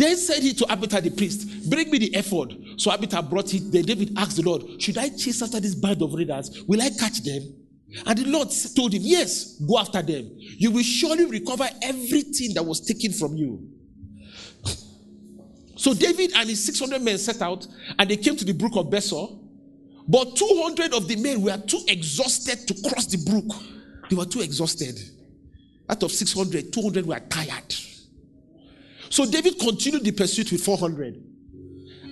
[0.00, 2.56] Then said he to Abiathar the priest, Bring me the ephod.
[2.78, 3.70] So Abiathar brought it.
[3.70, 6.62] Then David asked the Lord, Should I chase after this band of raiders?
[6.66, 7.42] Will I catch them?
[8.06, 10.30] And the Lord told him, Yes, go after them.
[10.38, 13.69] You will surely recover everything that was taken from you.
[15.80, 17.66] So David and his 600 men set out
[17.98, 19.38] and they came to the brook of Besor.
[20.06, 23.46] But 200 of the men were too exhausted to cross the brook.
[24.10, 25.00] They were too exhausted.
[25.88, 27.74] Out of 600, 200 were tired.
[29.08, 31.18] So David continued the pursuit with 400.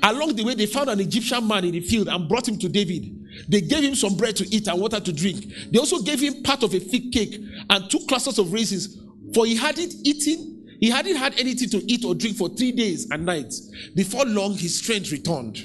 [0.03, 2.71] Along the way, they found an Egyptian man in the field and brought him to
[2.71, 3.15] David.
[3.51, 5.45] They gave him some bread to eat and water to drink.
[5.71, 7.39] They also gave him part of a fig cake
[7.69, 8.97] and two clusters of raisins,
[9.35, 13.11] for he hadn't eaten, he hadn't had anything to eat or drink for three days
[13.11, 13.71] and nights.
[13.95, 15.57] Before long, his strength returned.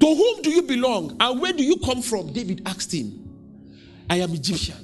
[0.00, 2.32] To whom do you belong and where do you come from?
[2.32, 3.20] David asked him.
[4.10, 4.76] I am Egyptian,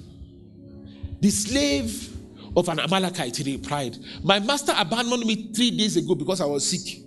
[1.20, 2.16] the slave
[2.56, 3.98] of an Amalekite, he replied.
[4.24, 7.02] My master abandoned me three days ago because I was sick.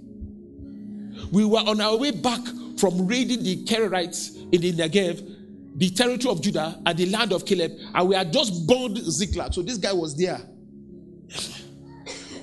[1.32, 2.42] We were on our way back
[2.78, 5.34] from raiding the Kerethites in the Negev.
[5.76, 9.54] the territory of Judah and the land of Caleb, and we had just burned Ziklag.
[9.54, 10.40] So this guy was there.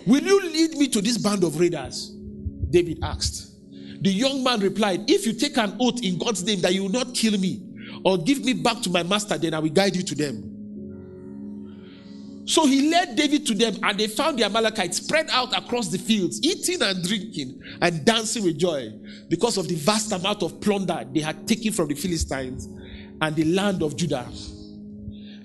[0.07, 2.15] Will you lead me to this band of raiders?
[2.71, 3.49] David asked.
[4.03, 6.91] The young man replied, If you take an oath in God's name that you will
[6.91, 7.63] not kill me
[8.05, 10.51] or give me back to my master, then I will guide you to them.
[12.47, 15.99] So he led David to them, and they found the Amalekites spread out across the
[15.99, 18.91] fields, eating and drinking and dancing with joy
[19.29, 22.69] because of the vast amount of plunder they had taken from the Philistines
[23.21, 24.27] and the land of Judah.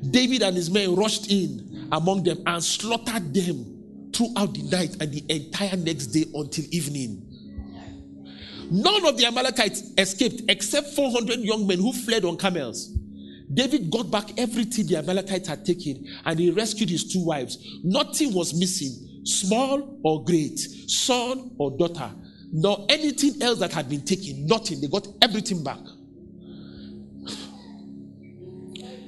[0.09, 5.11] David and his men rushed in among them and slaughtered them throughout the night and
[5.11, 7.21] the entire next day until evening.
[8.71, 12.91] None of the Amalekites escaped except 400 young men who fled on camels.
[13.53, 17.57] David got back everything the Amalekites had taken and he rescued his two wives.
[17.83, 20.57] Nothing was missing, small or great,
[20.89, 22.11] son or daughter,
[22.51, 24.47] nor anything else that had been taken.
[24.47, 24.81] Nothing.
[24.81, 25.79] They got everything back.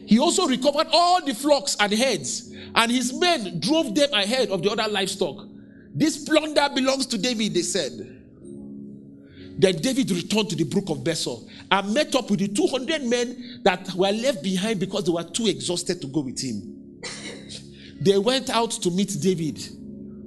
[0.07, 4.63] He also recovered all the flocks and herds, and his men drove them ahead of
[4.63, 5.45] the other livestock.
[5.93, 7.91] This plunder belongs to David, they said.
[9.59, 13.61] Then David returned to the brook of Besor and met up with the 200 men
[13.63, 17.01] that were left behind because they were too exhausted to go with him.
[17.99, 19.59] They went out to meet David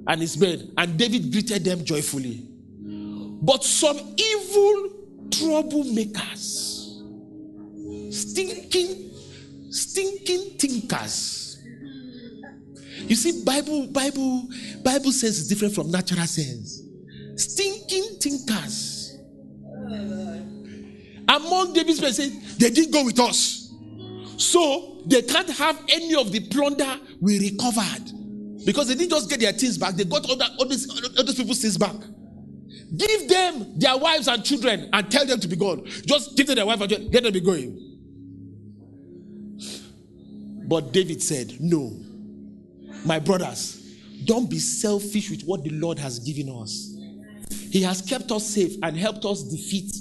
[0.05, 2.45] and his men, and David greeted them joyfully.
[3.41, 4.89] But some evil
[5.29, 7.01] troublemakers,
[8.13, 9.10] stinking
[9.71, 11.63] stinking thinkers.
[13.07, 14.47] You see, Bible, Bible,
[14.83, 16.81] Bible sense is different from natural sense.
[17.35, 19.17] Stinking thinkers.
[21.27, 23.73] Among David's men they didn't go with us.
[24.37, 28.11] So they can't have any of the plunder we recovered.
[28.65, 30.75] Because they didn't just get their things back, they got other, other,
[31.17, 31.95] other people's things back.
[32.95, 35.85] Give them their wives and children and tell them to be gone.
[36.05, 37.90] Just give them their wife and children, let them be going.
[40.71, 41.91] But David said, No.
[43.03, 43.93] My brothers,
[44.23, 46.95] don't be selfish with what the Lord has given us.
[47.71, 49.91] He has kept us safe and helped us defeat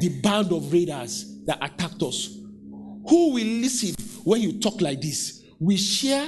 [0.00, 2.38] the band of raiders that attacked us.
[3.06, 5.44] Who will listen when you talk like this?
[5.60, 6.26] We share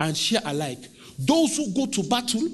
[0.00, 0.80] and share alike.
[1.16, 2.48] Those who go to battle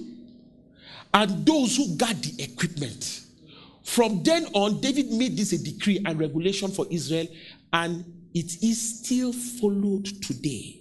[1.15, 3.23] and those who guard the equipment.
[3.85, 7.27] From then on, David made this a decree and regulation for Israel,
[7.73, 8.05] and
[8.35, 10.81] it is still followed today.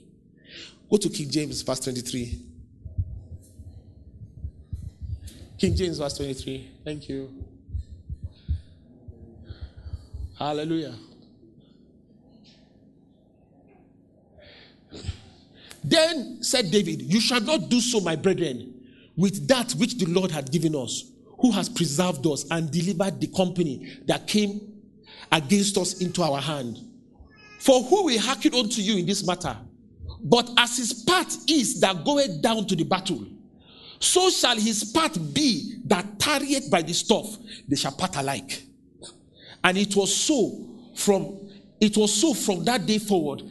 [0.89, 2.41] Go to King James, verse 23.
[5.57, 6.69] King James, verse 23.
[6.83, 7.31] Thank you.
[10.37, 10.95] Hallelujah.
[15.83, 18.73] Then said David, You shall not do so, my brethren,
[19.17, 23.27] with that which the Lord had given us, who has preserved us and delivered the
[23.27, 24.61] company that came
[25.31, 26.79] against us into our hand.
[27.59, 29.55] For who will hearken unto you in this matter?
[30.21, 33.25] But as his part is that goeth down to the battle,
[33.99, 37.37] so shall his part be that tarrieth by the stuff,
[37.67, 38.63] they shall part alike.
[39.63, 41.49] And it was so from
[41.81, 43.43] it was so from that day forward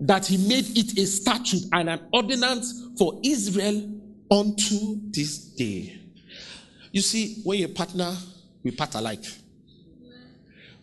[0.00, 3.90] that he made it a statute and an ordinance for Israel
[4.30, 5.98] unto this day.
[6.92, 8.14] You see, when you partner,
[8.62, 9.24] we part alike.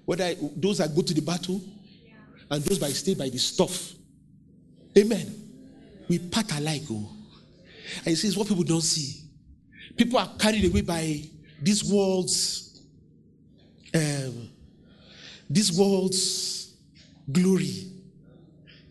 [0.06, 1.62] Whether those that go to the battle
[2.54, 3.94] and those by stay by the stuff.
[4.96, 5.26] Amen.
[6.08, 6.84] We part alike.
[6.92, 7.10] Oh.
[7.98, 9.24] And he says what people don't see.
[9.98, 11.24] People are carried away by
[11.60, 12.82] this world's
[13.96, 14.50] um,
[15.50, 16.76] this world's
[17.32, 17.92] glory.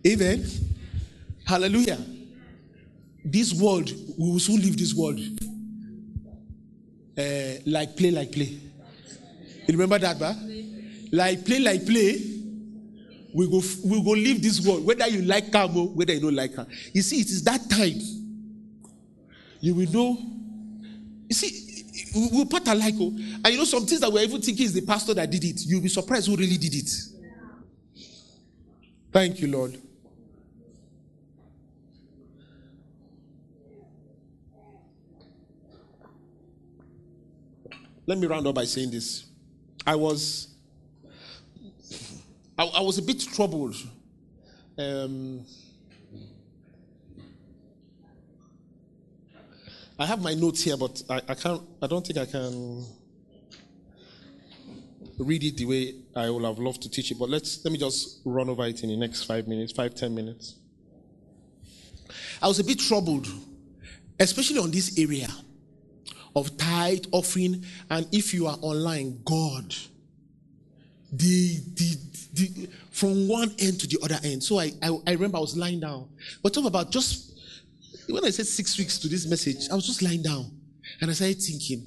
[0.04, 0.44] Amen.
[1.44, 1.98] Hallelujah.
[3.24, 5.20] This world, we will soon leave this world.
[7.16, 8.58] Uh, like play, like play.
[9.66, 10.36] You remember that, ba?
[11.12, 12.41] Like play, like play
[13.34, 16.36] we go we go leave this world whether you like calm or whether you don't
[16.36, 16.66] like her.
[16.92, 18.00] You see it is that time.
[19.60, 20.18] You will know.
[21.28, 21.84] You see
[22.14, 23.08] we will part alike oh.
[23.44, 25.60] And you know some things that we're even thinking is the pastor that did it.
[25.64, 26.90] You'll be surprised who really did it.
[29.12, 29.78] Thank you lord.
[38.06, 39.26] Let me round up by saying this.
[39.86, 40.48] I was
[42.58, 43.76] I, I was a bit troubled.
[44.78, 45.44] Um,
[49.98, 51.62] I have my notes here, but I, I can't.
[51.80, 52.84] I don't think I can
[55.18, 57.18] read it the way I would have loved to teach it.
[57.18, 60.14] But let's let me just run over it in the next five minutes, five ten
[60.14, 60.56] minutes.
[62.40, 63.28] I was a bit troubled,
[64.18, 65.28] especially on this area
[66.34, 69.74] of tithe offering, and if you are online, God
[71.12, 71.98] the, the,
[72.32, 74.42] the, from one end to the other end.
[74.42, 76.08] So I, I, I remember I was lying down.
[76.42, 77.38] But talk about just,
[78.08, 80.50] when I said six weeks to this message, I was just lying down.
[81.00, 81.86] And I started thinking.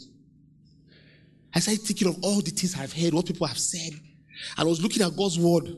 [1.54, 3.94] I started thinking of all the things I've heard, what people have said.
[3.94, 5.70] And I was looking at God's word.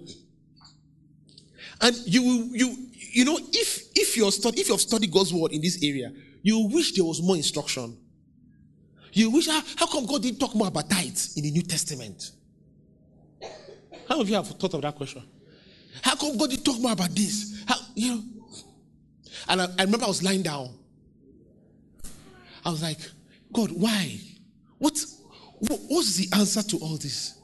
[1.79, 5.61] And you you you know, if if you're study, if you've studied God's word in
[5.61, 6.11] this area,
[6.41, 7.97] you wish there was more instruction.
[9.13, 12.31] You wish how, how come God didn't talk more about tithes in the New Testament?
[14.07, 15.23] How many of you have thought of that question?
[16.01, 17.63] How come God didn't talk more about this?
[17.67, 18.23] How you know?
[19.49, 20.69] And I, I remember I was lying down.
[22.65, 22.99] I was like,
[23.53, 24.19] God, why?
[24.77, 25.03] What,
[25.59, 27.39] what what's the answer to all this?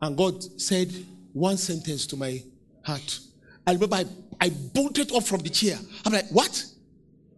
[0.00, 0.92] And God said
[1.32, 2.42] one sentence to my
[2.82, 3.20] heart.
[3.66, 4.04] I remember I,
[4.40, 5.78] I bolted up from the chair.
[6.04, 6.64] I'm like, what?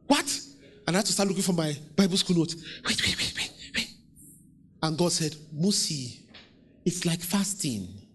[0.07, 0.41] What?
[0.87, 2.55] And I had to start looking for my Bible school notes.
[2.87, 3.91] Wait, wait, wait, wait, wait.
[4.83, 6.21] And God said, Mosi,
[6.85, 8.06] it's like fasting.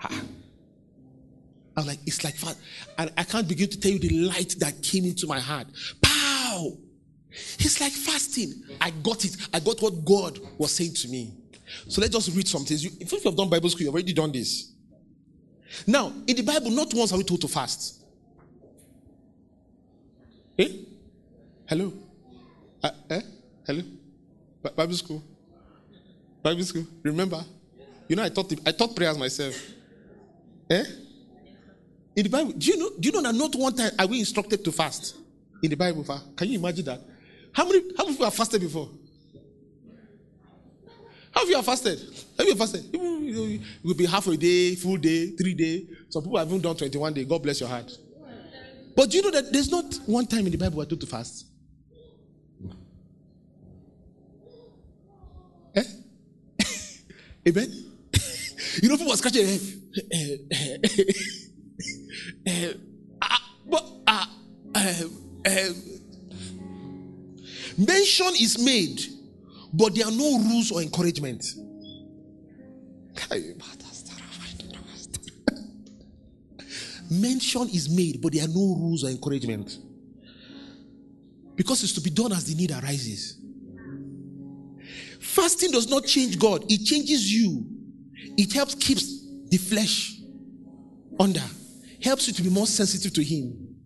[0.00, 2.58] I was like, it's like fast.
[2.96, 5.66] And I can't begin to tell you the light that came into my heart.
[6.02, 6.76] Pow!
[7.30, 8.52] It's like fasting.
[8.80, 9.36] I got it.
[9.52, 11.34] I got what God was saying to me.
[11.88, 12.84] So let's just read some things.
[12.84, 14.72] If you have done Bible school, you've already done this.
[15.86, 18.02] Now, in the Bible, not once are we told to fast.
[20.58, 20.68] Eh?
[21.66, 21.92] Hello?
[22.82, 23.20] Uh, eh?
[23.66, 23.82] Hello?
[24.74, 25.22] Bible school?
[26.42, 26.86] Bible school?
[27.02, 27.44] Remember?
[28.08, 29.54] You know, I taught, the, I taught prayers myself.
[30.70, 30.84] Eh?
[32.16, 32.90] In the Bible, do you know?
[32.98, 35.16] Do you know that not one time are we instructed to fast
[35.62, 36.04] in the Bible?
[36.36, 37.00] Can you imagine that?
[37.52, 37.80] How many?
[37.96, 38.88] How many people have fasted before?
[41.30, 42.00] How have you fasted?
[42.36, 42.84] Have you fasted?
[42.92, 45.86] It will be half a day, full day, three day.
[46.08, 47.26] Some people have even done 21 days.
[47.26, 47.96] God bless your heart.
[48.96, 51.06] But do you know that there's not one time in the Bible we're told to
[51.06, 51.46] fast?
[55.76, 55.84] Eh?
[57.48, 57.70] Amen?
[58.82, 59.60] you know, people were scratching their head.
[67.78, 69.18] Mention is made
[69.72, 71.44] but there are no rules or encouragement.
[77.10, 79.78] Mention is made, but there are no rules or encouragement.
[81.54, 83.38] Because it's to be done as the need arises.
[85.20, 87.66] Fasting does not change God, it changes you.
[88.36, 89.17] It helps keeps
[89.48, 90.20] the flesh
[91.18, 91.42] under,
[92.02, 93.76] helps you to be more sensitive to Him.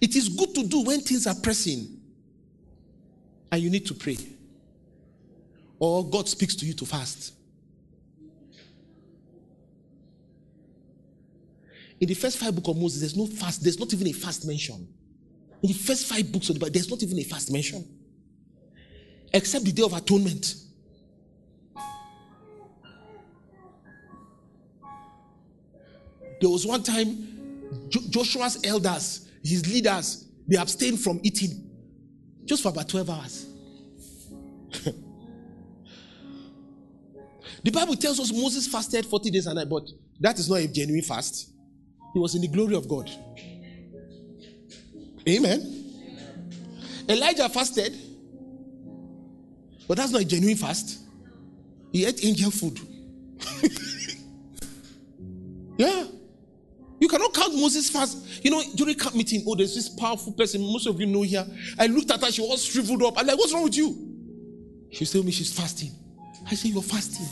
[0.00, 2.00] It is good to do when things are pressing
[3.50, 4.16] and you need to pray.
[5.78, 7.32] Or God speaks to you to fast.
[12.00, 14.46] In the first five books of Moses, there's no fast, there's not even a fast
[14.46, 14.88] mention.
[15.62, 17.86] In the first five books of the Bible, there's not even a fast mention.
[19.32, 20.54] Except the day of atonement.
[26.44, 27.26] There was one time
[27.88, 31.70] Joshua's elders, his leaders, they abstained from eating
[32.44, 33.46] just for about 12 hours.
[37.64, 39.88] the Bible tells us Moses fasted 40 days and night, but
[40.20, 41.50] that is not a genuine fast.
[42.12, 43.10] He was in the glory of God.
[45.26, 45.94] Amen.
[47.08, 47.96] Elijah fasted,
[49.88, 50.98] but that's not a genuine fast.
[51.90, 52.78] He ate angel food.
[55.78, 56.04] yeah.
[57.04, 58.42] You cannot count Moses fast.
[58.42, 60.62] You know, during camp meeting, oh, there's this powerful person.
[60.62, 61.46] Most of you know here.
[61.78, 63.18] I looked at her, she was shriveled up.
[63.18, 63.94] I'm like, what's wrong with you?
[64.90, 65.90] She told me she's fasting.
[66.50, 67.26] I said, You're fasting.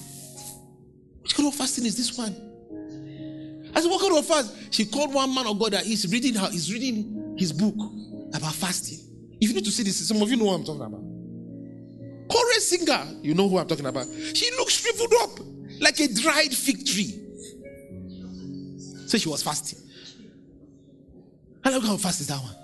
[1.22, 2.36] Which kind of fasting is this one?
[3.74, 4.74] I said, What kind of fast?
[4.74, 7.74] She called one man of God that he's reading how he's reading his book
[8.34, 8.98] about fasting.
[9.40, 11.00] If you need to see this, some of you know what I'm talking about.
[12.30, 14.06] Chorus singer, you know who I'm talking about.
[14.34, 15.40] She looks shriveled up
[15.80, 17.21] like a dried fig tree.
[19.12, 19.78] So she was fasting.
[21.62, 22.56] And look how fast is that one.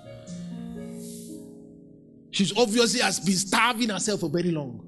[2.31, 4.81] She's obviously has been starving herself for very long.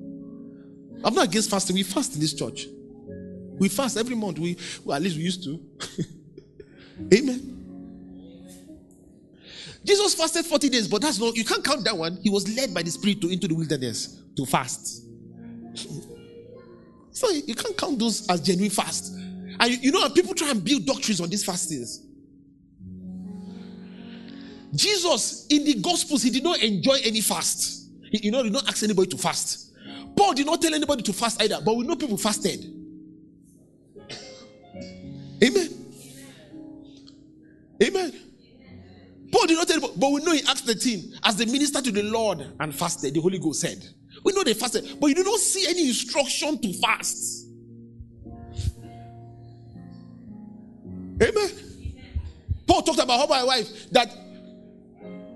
[1.04, 1.74] I'm not against fasting.
[1.74, 2.66] We fast in this church.
[3.58, 4.38] We fast every month.
[4.38, 4.56] We
[4.86, 5.60] well, at least we used to.
[7.14, 7.58] Amen.
[9.84, 12.16] Jesus fasted 40 days, but that's not you can't count that one.
[12.22, 15.04] He was led by the Spirit to into the wilderness to fast.
[17.10, 19.14] So you can't count those as genuine fast.
[19.60, 22.06] And you, you know, people try and build doctrines on these fastings.
[24.74, 27.90] Jesus, in the Gospels, he did not enjoy any fast.
[28.10, 29.72] He, you know, he did not ask anybody to fast.
[30.16, 32.64] Paul did not tell anybody to fast either, but we know people fasted.
[35.42, 35.68] Amen.
[37.82, 38.12] Amen.
[39.32, 41.82] Paul did not tell anybody, but we know he asked the team as the minister
[41.82, 43.14] to the Lord and fasted.
[43.14, 43.84] The Holy Ghost said,
[44.24, 47.49] We know they fasted, but you do not see any instruction to fast.
[52.66, 54.10] Talked about husband and wife that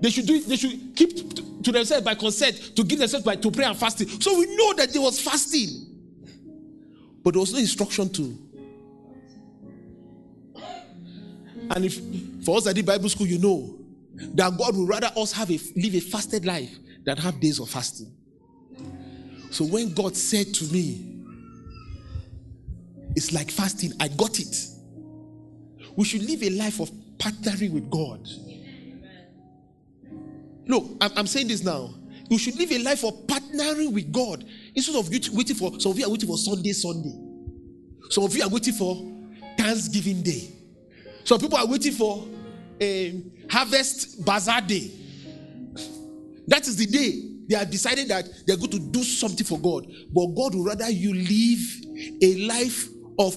[0.01, 3.25] they should do it, they should keep to, to themselves by consent to give themselves
[3.25, 4.09] by to pray and fasting.
[4.21, 5.69] So we know that there was fasting,
[7.23, 8.39] but there was no instruction to.
[11.71, 12.01] And if
[12.45, 13.79] for us that did Bible school, you know
[14.35, 17.69] that God would rather us have a live a fasted life than have days of
[17.69, 18.13] fasting.
[19.51, 21.11] So when God said to me,
[23.17, 24.74] it's like fasting, I got it.
[25.97, 28.27] We should live a life of partnering with God.
[30.67, 31.95] Look, I'm, I'm saying this now.
[32.31, 34.45] You should live a life of partnering with God
[34.75, 35.79] instead of waiting for.
[35.79, 37.15] Some of you are waiting for Sunday, Sunday.
[38.11, 38.97] Some of you are waiting for
[39.57, 40.51] Thanksgiving Day.
[41.25, 42.27] Some people are waiting for
[42.81, 44.91] a Harvest Bazaar Day.
[46.47, 49.87] That is the day they have decided that they're going to do something for God.
[50.13, 52.89] But God would rather you live a life
[53.19, 53.37] of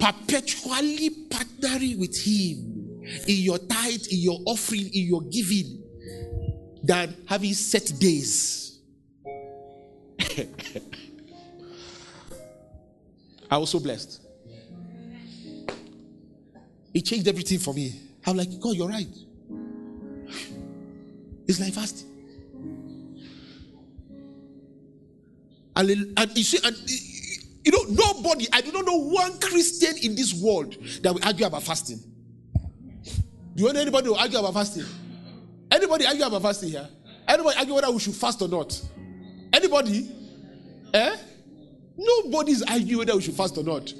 [0.00, 5.82] perpetually partnering with Him in your tithe, in your offering, in your giving,
[6.82, 8.78] than having set days.
[13.50, 14.20] I was so blessed.
[16.94, 17.92] It changed everything for me.
[18.26, 19.06] I'm like, God, you're right.
[21.46, 22.06] It's like fasting.
[25.76, 26.76] And, and you see, and
[27.64, 31.46] you know, nobody, I do not know one Christian in this world that will argue
[31.46, 32.00] about fasting.
[33.54, 34.84] Do you know anybody who argue about fasting?
[35.70, 36.88] Anybody argue about fasting here?
[37.28, 38.80] Anybody argue whether we should fast or not?
[39.52, 40.10] Anybody?
[40.94, 41.16] Eh?
[41.96, 43.92] Nobody's arguing whether we should fast or not.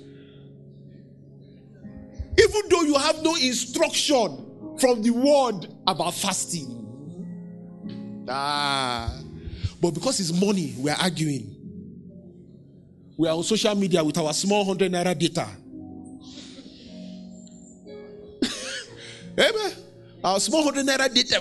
[2.38, 6.76] Even though you have no instruction from the word about fasting.
[8.28, 9.20] Ah.
[9.80, 11.59] But because it's money, we are arguing.
[13.20, 15.46] We are on social media with our small 100 naira data.
[19.38, 19.72] Amen.
[20.24, 21.38] Our small 100 naira data.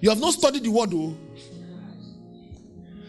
[0.00, 1.16] You have not studied the word, though.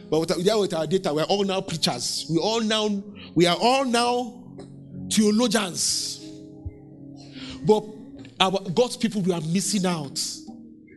[0.07, 2.27] But with, with our data, we are all now preachers.
[2.29, 3.03] We all now,
[3.33, 4.43] we are all now
[5.09, 6.19] theologians.
[7.65, 7.85] But
[8.39, 10.21] our God's people, we are missing out.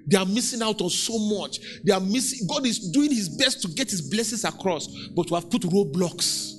[0.09, 1.61] They are missing out on so much.
[1.85, 2.47] They are missing.
[2.49, 6.55] God is doing his best to get his blessings across, but we have put roadblocks.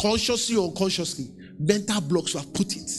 [0.00, 2.90] Consciously or unconsciously, mental blocks, we have put it.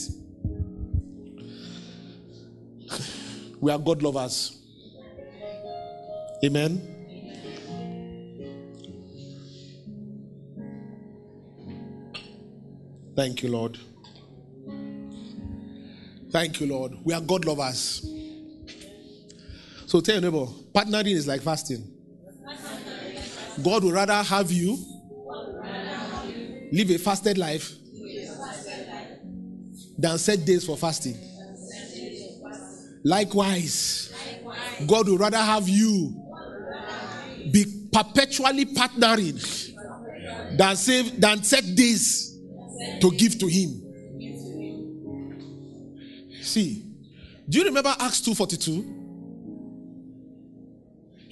[3.60, 4.62] We are God lovers.
[6.44, 6.92] Amen.
[13.16, 13.78] Thank you, Lord.
[16.30, 16.92] Thank you, Lord.
[17.02, 18.15] We are God lovers.
[19.86, 21.92] So tell your neighbor, partnering is like fasting.
[23.62, 24.76] God would rather have you
[26.72, 27.72] live a fasted life
[29.96, 31.16] than set days for fasting.
[33.04, 34.12] Likewise,
[34.86, 36.22] God would rather have you
[37.52, 39.38] be perpetually partnering
[40.58, 42.36] than save than set days
[43.00, 43.82] to give to Him.
[46.42, 46.82] See,
[47.48, 49.05] do you remember Acts 2:42?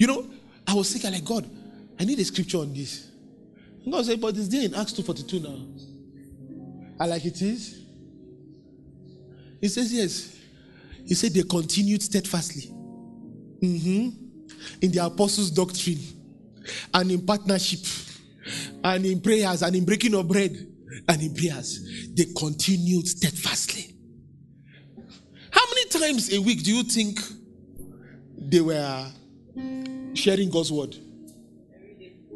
[0.04, 0.26] You know,
[0.66, 1.48] I was thinking like God,
[1.98, 3.10] I need a scripture on this.
[3.82, 5.56] And God said, but it's there in Acts 2:42 now.
[7.00, 7.80] I like it is.
[9.62, 10.36] He says, yes.
[11.06, 12.64] He said they continued steadfastly.
[13.62, 14.10] Mm-hmm.
[14.82, 16.00] In the apostles' doctrine
[16.92, 17.80] and in partnership
[18.84, 20.54] and in prayers and in breaking of bread
[21.08, 21.80] and in prayers.
[22.14, 23.96] They continued steadfastly.
[25.50, 27.20] How many times a week do you think
[28.36, 29.10] they were
[30.14, 30.96] sharing God's word?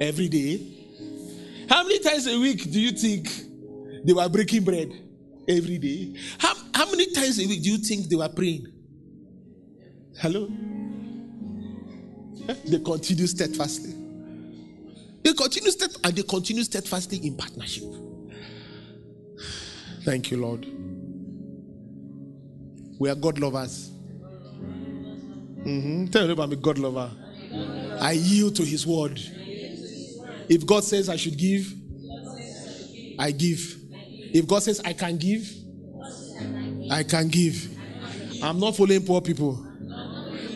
[0.01, 0.61] Every day.
[1.69, 3.29] How many times a week do you think
[4.05, 4.93] they were breaking bread?
[5.49, 6.15] Every day.
[6.39, 8.67] How, how many times a week do you think they were praying?
[10.19, 10.51] Hello?
[12.67, 13.95] They continue steadfastly.
[15.23, 17.85] They continue stead and they continue steadfastly in partnership.
[20.05, 20.67] Thank you, Lord.
[22.99, 23.91] We are God lovers.
[25.61, 26.07] Mm-hmm.
[26.07, 27.11] Tell a God lover.
[28.01, 29.21] I yield to His word.
[30.49, 31.73] If God says I should give,
[33.19, 33.77] I give.
[34.33, 35.49] If God says I can give,
[36.91, 37.69] I can give.
[38.43, 39.65] I'm not following poor people.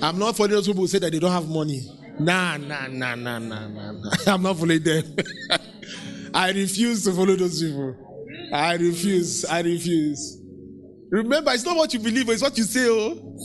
[0.03, 1.83] I'm not following those people who say that they don't have money.
[2.19, 4.11] Nah, nah, nah, nah, nah, nah.
[4.27, 5.05] I'm not following them.
[6.35, 7.97] I refuse to follow those people.
[8.53, 9.45] I refuse.
[9.45, 10.39] I refuse.
[11.11, 12.89] Remember, it's not what you believe, it's what you say.
[12.89, 13.39] Oh.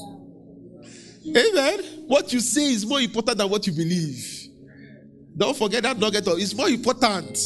[1.35, 1.96] Amen.
[2.07, 4.47] What you say is more important than what you believe.
[5.35, 6.25] Don't forget that nugget.
[6.27, 7.37] It's more important.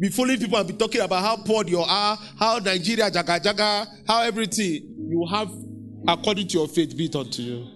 [0.00, 3.86] be following people and be talking about how poor you are, how Nigeria jaga jaga,
[4.06, 5.50] how everything you have
[6.06, 7.66] according to your faith be it unto you.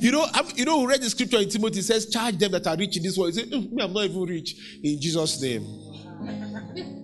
[0.00, 2.66] You know, I'm- you know, we read the scripture in Timothy says, "Charge them that
[2.66, 5.40] are rich in this world." He said, "Mm, "Me, I'm not even rich." In Jesus'
[5.40, 5.64] name.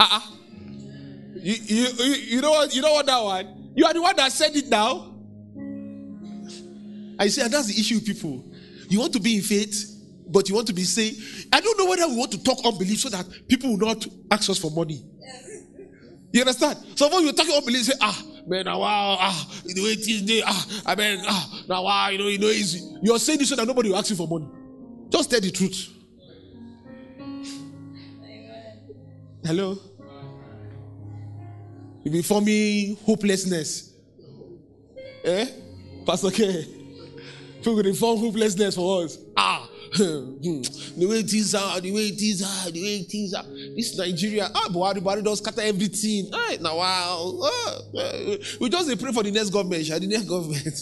[0.00, 0.20] Uh-uh.
[1.36, 2.74] You, you, you know what?
[2.74, 3.72] You know what that one?
[3.76, 5.13] You are the one that said it now.
[7.18, 8.44] I say, and that's the issue with people.
[8.88, 9.90] You want to be in faith,
[10.28, 11.14] but you want to be saying,
[11.52, 14.48] I don't know whether we want to talk unbelief so that people will not ask
[14.50, 15.04] us for money.
[16.32, 16.78] You understand?
[16.96, 20.42] So when you're talking unbelief, say, ah, man, now wow, ah, the way it is,
[20.44, 23.56] ah, I mean, ah, now wow, you know, you know, it's, you're saying this so
[23.56, 24.48] that nobody will ask you for money.
[25.10, 25.90] Just tell the truth.
[29.44, 29.78] Hello?
[32.02, 33.92] You be forming hopelessness.
[35.24, 35.46] Eh?
[36.04, 36.66] Pastor K.
[37.64, 39.16] People will form hopelessness for us.
[39.34, 40.36] Ah, hmm,
[41.00, 43.42] the way things are, the way things are, the way things are.
[43.74, 46.28] This Nigeria, ah, Buhari, Buhari does scatter everything.
[46.30, 47.40] Ah, now, wow.
[47.42, 47.78] Ah,
[48.60, 50.78] we just pray for the next government, the next government.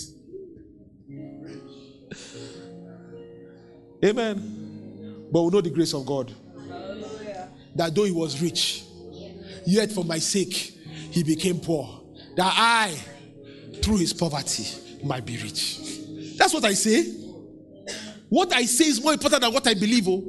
[4.04, 5.28] Amen.
[5.30, 6.34] But we know the grace of God.
[7.76, 8.82] That though he was rich,
[9.64, 10.52] yet for my sake
[11.12, 12.00] he became poor.
[12.36, 12.92] That I,
[13.82, 14.66] through his poverty,
[15.04, 16.00] might be rich.
[16.42, 17.04] That's what I say.
[18.28, 20.08] What I say is more important than what I believe.
[20.08, 20.24] Oh,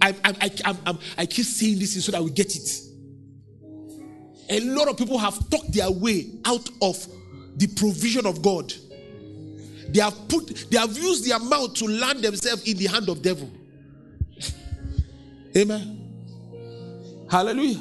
[0.00, 2.80] I, I, I, I keep saying this so that we get it.
[4.48, 6.96] A lot of people have talked their way out of
[7.56, 8.72] the provision of God.
[9.90, 13.20] They have put, they have used their mouth to land themselves in the hand of
[13.20, 13.50] devil.
[15.54, 17.26] Amen.
[17.30, 17.80] Hallelujah.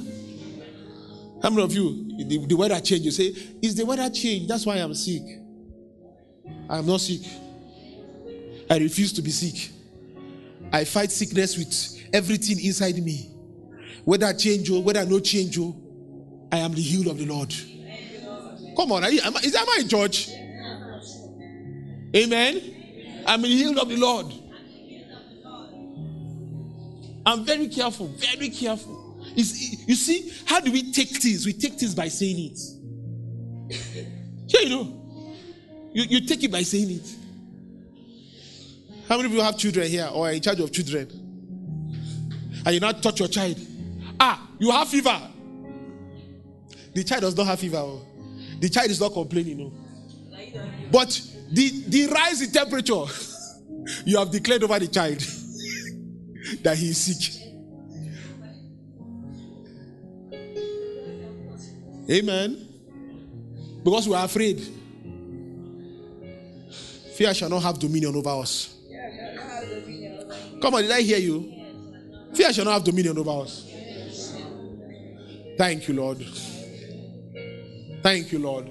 [1.42, 4.50] How many of you, the, the weather change, you say, Is the weather change?
[4.50, 5.24] That's why I'm sick.
[6.70, 7.22] I'm not sick.
[8.70, 9.72] I refuse to be sick.
[10.72, 13.30] I fight sickness with everything inside me.
[14.06, 15.76] Whether change or whether no change, oh,
[16.52, 17.54] I am the healed of the Lord.
[18.76, 20.30] Come on, you, am is that my church?
[22.16, 23.24] Amen.
[23.26, 24.34] I'm the healed of the Lord.
[27.26, 29.24] I'm very careful, very careful.
[29.36, 31.46] It's- you see, how do we take things?
[31.46, 32.60] We take things by saying it.
[34.46, 35.34] Yeah, you know.
[35.94, 37.16] You, you take it by saying it.
[39.08, 41.08] How many of you have children here or are in charge of children?
[42.66, 43.60] And you now touch your child.
[44.20, 45.20] Ah, you have fever.
[46.94, 47.78] The child does not have fever.
[47.78, 48.02] oh.
[48.60, 49.58] The child is not complaining.
[49.58, 49.74] No.
[50.92, 51.20] But
[51.52, 53.04] the, the rise in temperature,
[54.06, 55.20] you have declared over the child
[56.64, 57.42] that he is sick.
[62.10, 62.68] Amen.
[63.84, 64.62] Because we are afraid.
[67.16, 68.73] Fear shall not have dominion over us.
[70.64, 71.52] Come on, did I hear you?
[72.34, 73.70] Fear shall not have dominion over us.
[75.58, 76.26] Thank you, Lord.
[78.02, 78.70] Thank you, Lord.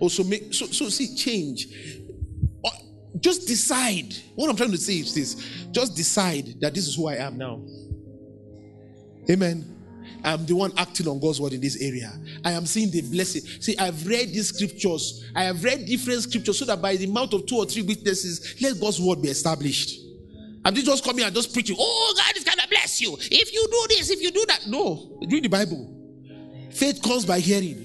[0.00, 1.68] Also, so so see change.
[2.64, 2.70] Uh,
[3.20, 4.16] Just decide.
[4.34, 5.36] What I'm trying to say is this:
[5.70, 7.62] just decide that this is who I am now.
[9.30, 9.77] Amen.
[10.24, 12.12] I'm the one acting on God's word in this area.
[12.44, 13.42] I am seeing the blessing.
[13.60, 15.24] See, I've read these scriptures.
[15.34, 18.56] I have read different scriptures so that by the mouth of two or three witnesses,
[18.60, 20.00] let God's word be established.
[20.64, 21.76] I'm just coming and just preaching.
[21.78, 24.66] Oh, God is gonna bless you if you do this, if you do that.
[24.66, 25.94] No, read the Bible.
[26.70, 27.84] Faith comes by hearing,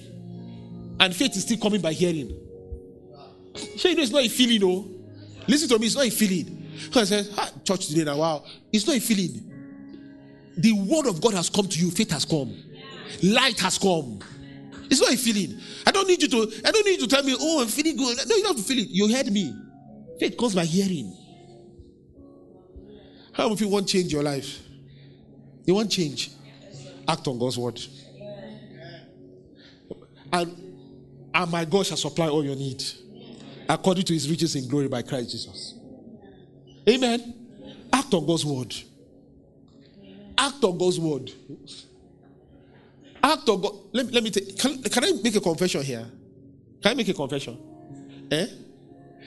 [0.99, 2.37] and faith is still coming by hearing.
[3.77, 4.89] Sure, you know it's not a feeling, no.
[5.47, 6.67] Listen to me, it's not a feeling.
[6.95, 9.52] I said, ah, church today now, wow, it's not a feeling.
[10.57, 12.55] The word of God has come to you, faith has come,
[13.23, 14.19] light has come.
[14.89, 15.59] It's not a feeling.
[15.87, 16.51] I don't need you to.
[16.65, 18.17] I don't need you to tell me, oh, I'm feeling good.
[18.27, 18.89] No, you don't have to feel it.
[18.89, 19.55] You heard me.
[20.19, 21.17] Faith comes by hearing.
[23.31, 24.59] How many of you want change your life?
[25.65, 26.29] You want change?
[27.07, 27.81] Act on God's word.
[30.31, 32.83] And, and my God shall supply all your need
[33.67, 35.75] according to his riches in glory by Christ Jesus.
[36.87, 37.33] Amen.
[37.91, 38.75] Act on God's word.
[40.43, 41.31] Act on God's word.
[43.23, 43.75] Act on God.
[43.93, 44.59] Let, let me take.
[44.59, 46.05] Can, can I make a confession here?
[46.81, 47.57] Can I make a confession?
[48.29, 48.47] Eh?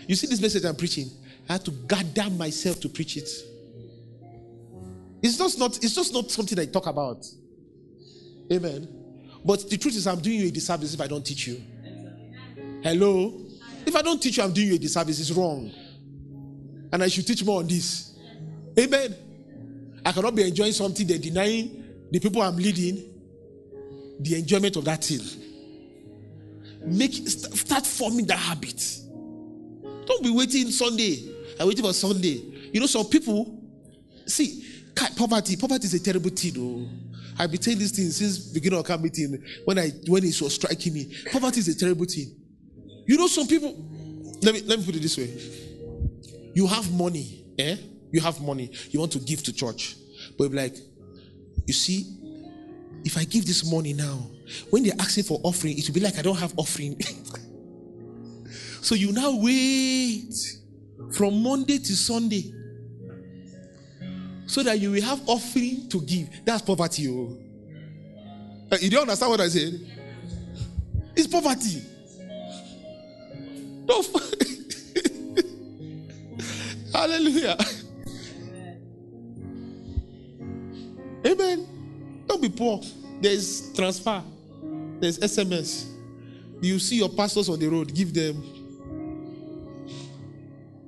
[0.07, 1.09] You see this message I'm preaching?
[1.49, 3.31] I had to gather myself to preach it.
[5.23, 7.27] It's just not, it's just not something I talk about.
[8.53, 8.87] Amen.
[9.43, 11.63] But the truth is, I'm doing you a disservice if I don't teach you.
[12.83, 13.41] Hello?
[13.87, 15.19] If I don't teach you, I'm doing you a disservice.
[15.19, 15.71] It's wrong.
[16.93, 18.19] And I should teach more on this.
[18.79, 19.17] Amen.
[20.07, 23.13] I cannot be enjoying something then denying the people I'm leading
[24.21, 25.21] the enjoyment of that thing.
[26.87, 29.01] Make start forming that habit.
[30.07, 31.29] Don't be waiting Sunday.
[31.59, 32.41] I'm waiting for Sunday.
[32.73, 33.61] You know, some people
[34.27, 34.65] see,
[35.17, 36.89] poverty, poverty is a terrible thing, though.
[37.37, 40.55] I've been saying this thing since beginning of our meeting when I when it was
[40.55, 41.13] striking me.
[41.33, 42.33] Poverty is a terrible thing.
[43.07, 43.75] You know, some people.
[44.41, 45.37] Let me let me put it this way.
[46.55, 47.77] You have money, eh?
[48.13, 48.71] You have money.
[48.91, 49.97] You want to give to church,
[50.39, 50.77] but like,
[51.67, 52.07] you see,
[53.05, 54.31] if I give this money now,
[54.71, 57.01] when they're asking for offering, it will be like I don't have offering.
[58.81, 60.33] so you now wait
[61.13, 62.53] from Monday to Sunday
[64.47, 66.29] so that you will have offering to give.
[66.45, 67.09] That's poverty.
[67.09, 67.37] Oh.
[68.71, 69.81] Uh, you don't understand what I said?
[71.15, 71.83] It's poverty.
[76.93, 77.57] Hallelujah.
[81.27, 82.25] Amen.
[82.27, 82.81] Don't be poor.
[83.21, 84.23] There's transfer.
[85.01, 85.87] There's SMS.
[86.61, 88.43] You see your pastors on the road, give them.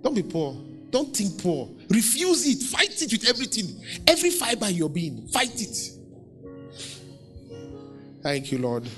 [0.02, 0.56] Don't be poor.
[0.90, 1.68] Don't think poor.
[1.90, 2.62] Refuse it.
[2.62, 3.84] Fight it with everything.
[4.06, 5.26] Every fiber in your being.
[5.28, 5.76] Fight it.
[8.22, 8.88] Thank you, Lord.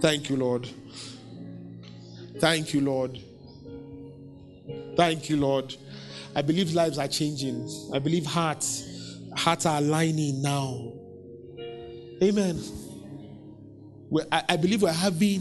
[0.00, 0.68] Thank you, Lord.
[2.38, 3.18] Thank you, Lord.
[4.96, 5.74] Thank you, Lord.
[6.34, 7.68] I believe lives are changing.
[7.92, 8.91] I believe hearts,
[9.36, 10.92] hearts are aligning now.
[12.22, 12.60] Amen.
[14.30, 15.40] I, I believe we're having.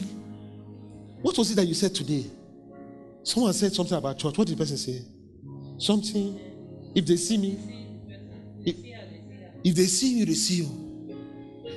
[1.22, 2.26] What was it that you said today?
[3.24, 4.38] Someone said something about church.
[4.38, 5.02] What did the person say?
[5.78, 6.40] Something.
[6.96, 7.58] If they see me,
[8.66, 8.76] if,
[9.64, 10.70] if they see you, they see you.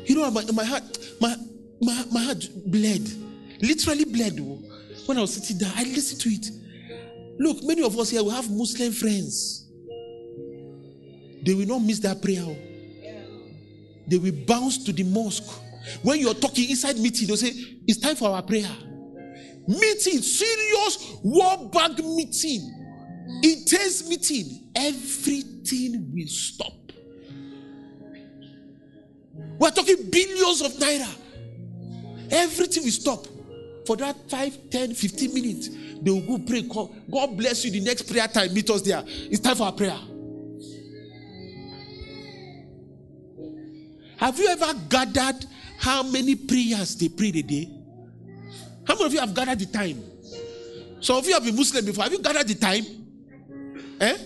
[0.07, 0.83] You know, my, my heart,
[1.21, 1.37] my,
[1.81, 3.09] my, my heart bled.
[3.61, 4.39] Literally bled.
[4.41, 4.63] Oh.
[5.07, 6.51] When I was sitting there, I listened to it.
[7.39, 9.64] Look, many of us here will have Muslim friends.
[11.45, 12.43] They will not miss that prayer.
[12.45, 12.57] Oh.
[14.07, 15.61] They will bounce to the mosque.
[16.03, 17.53] When you're talking inside meeting, they'll say,
[17.87, 18.71] It's time for our prayer
[19.67, 26.73] meeting, serious war bank meeting, intense meeting, everything will stop.
[29.59, 31.09] We're talking billions of naira.
[32.31, 33.27] Everything will stop.
[33.87, 35.69] For that 5, 10, 15 minutes,
[36.01, 36.63] they will go pray.
[36.63, 37.71] God bless you.
[37.71, 39.03] The next prayer time, meet us there.
[39.07, 39.99] It's time for our prayer.
[44.17, 45.45] Have you ever gathered
[45.79, 47.69] how many prayers they pray a day?
[48.87, 50.03] How many of you have gathered the time?
[51.01, 52.05] Some of you have been Muslim before.
[52.05, 52.85] Have you gathered the time?
[54.01, 54.17] Eh?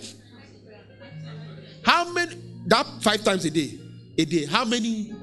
[1.83, 2.35] How many?
[2.67, 3.79] That five times a day.
[4.17, 4.45] A day.
[4.45, 5.13] How many?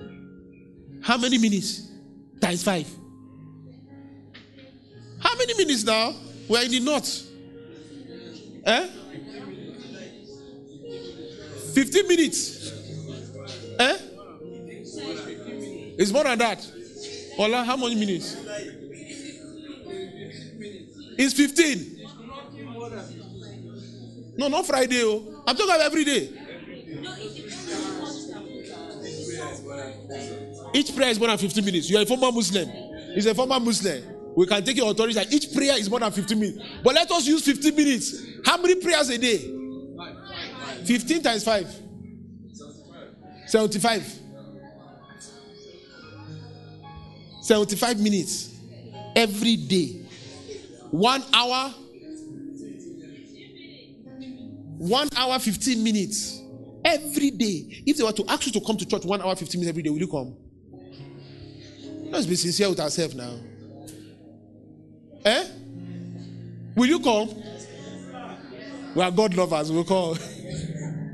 [1.03, 1.89] How many minutes?
[2.41, 2.87] Times five.
[5.21, 6.15] How many minutes now?
[6.49, 7.27] We're in the north.
[8.65, 8.89] Eh?
[11.75, 12.73] 15 minutes.
[13.79, 13.97] Eh?
[15.99, 16.67] It's more than that.
[17.39, 18.37] Ola, how many minutes?
[21.19, 21.97] It's 15.
[24.37, 25.03] No, not Friday.
[25.03, 25.43] Oh.
[25.47, 26.33] I'm talking about every day.
[30.75, 31.89] Each prayer is more than 15 minutes.
[31.89, 32.69] You are a former Muslim.
[33.15, 34.03] He's a former Muslim.
[34.37, 36.63] We can take your authority that each prayer is more than 15 minutes.
[36.85, 38.23] But let us use 15 minutes.
[38.45, 39.39] How many prayers a day?
[40.85, 41.83] 15 times 5.
[43.47, 44.26] 75.
[47.47, 48.53] 75 minutes
[49.15, 50.03] every day.
[50.91, 51.73] One hour,
[54.79, 56.41] one hour, 15 minutes
[56.85, 57.83] every day.
[57.87, 59.83] If they were to ask you to come to church one hour, 15 minutes every
[59.85, 60.35] day, will you come?
[62.11, 63.39] Let's be sincere with ourselves now.
[65.25, 65.45] Eh?
[66.75, 67.31] Will you come?
[68.95, 69.71] We are God lovers.
[69.71, 70.19] We'll call.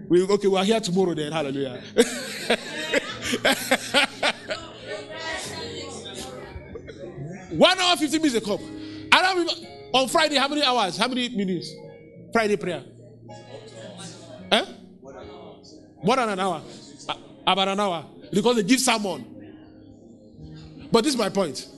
[0.09, 1.33] We, okay, we are here tomorrow then.
[1.33, 1.83] Hallelujah.
[7.53, 8.61] One hour, 15 minutes, they come.
[9.11, 9.53] Don't remember.
[9.95, 10.97] On Friday, how many hours?
[10.97, 11.73] How many minutes?
[12.33, 12.83] Friday prayer.
[14.51, 14.65] Eh?
[16.03, 16.63] More than an hour.
[17.47, 18.07] About an hour.
[18.33, 19.25] Because they give sermon.
[20.91, 21.69] But this is my point.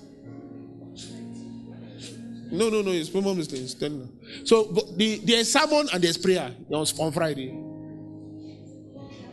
[2.51, 2.93] No, no, no.
[2.93, 4.09] It's mom is telling
[4.45, 4.65] So
[4.97, 7.51] the, there's sermon and there's prayer on, Friday.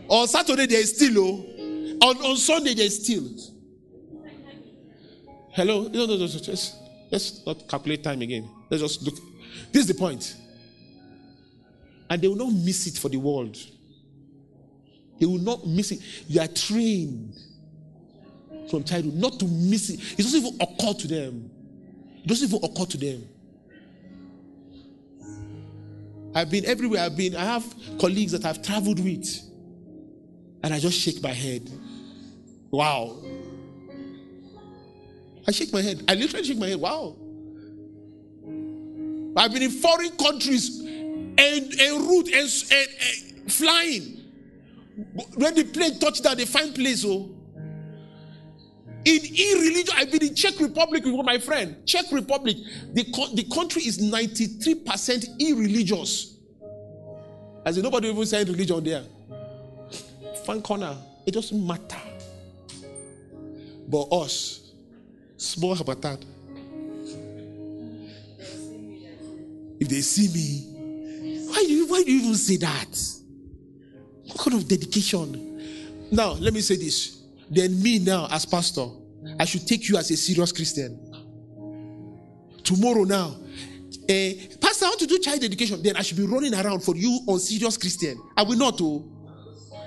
[0.08, 1.48] On Saturday there is still oh.
[2.04, 3.30] On, on Sunday there is still.
[5.54, 5.84] Hello?
[5.84, 6.76] No, no, no, just
[7.12, 8.50] let's not calculate time again.
[8.70, 9.16] Let's just look.
[9.72, 10.36] This is the point.
[12.10, 13.58] And they will not miss it for the world.
[15.20, 16.00] They will not miss it.
[16.28, 17.38] You are trained
[18.70, 20.00] from childhood not to miss it.
[20.14, 21.52] It doesn't even occur to them.
[22.24, 23.28] It doesn't even occur to them.
[26.34, 27.02] I've been everywhere.
[27.02, 27.36] I've been.
[27.36, 27.66] I have
[28.00, 29.28] colleagues that I've traveled with,
[30.64, 31.70] and I just shake my head.
[32.72, 33.18] Wow.
[35.52, 36.02] I shake my head.
[36.08, 36.80] I literally shake my head.
[36.80, 37.14] Wow.
[39.36, 42.88] I've been in foreign countries and, and route and, and,
[43.44, 44.18] and flying.
[45.36, 47.04] When the plane touched down, they find place.
[47.06, 47.32] Oh,
[49.04, 51.76] in irreligion, I've been in Czech Republic with my friend.
[51.86, 52.56] Czech Republic,
[52.94, 56.38] the, co- the country is 93% irreligious.
[57.66, 59.04] As in, nobody even saying religion there.
[60.46, 60.96] Fun corner,
[61.26, 62.00] it doesn't matter.
[63.90, 64.61] But us,
[65.42, 66.24] small habitat.
[69.80, 72.96] If they see me, why do you why do you even say that?
[74.28, 76.08] What kind of dedication?
[76.12, 77.24] Now, let me say this.
[77.50, 78.88] Then me now as pastor,
[79.40, 81.00] I should take you as a serious Christian.
[82.64, 83.36] Tomorrow now,
[84.08, 85.82] eh, pastor, I want to do child education.
[85.82, 88.22] Then I should be running around for you on serious Christian.
[88.38, 88.80] I will not.
[88.82, 89.04] Oh,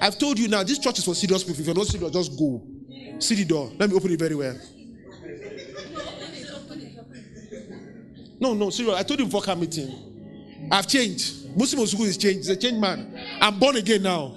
[0.00, 0.64] I've told you now.
[0.64, 1.60] This church is for serious people.
[1.60, 2.66] If you're not serious, just go.
[3.20, 3.70] See the door.
[3.78, 4.58] Let me open it very well.
[8.44, 8.94] No, no, serious.
[8.94, 10.68] I told you camp meeting.
[10.70, 11.56] I've changed.
[11.56, 12.40] Mosi Mosugu is changed.
[12.40, 13.18] He's a changed man.
[13.40, 14.36] I'm born again now.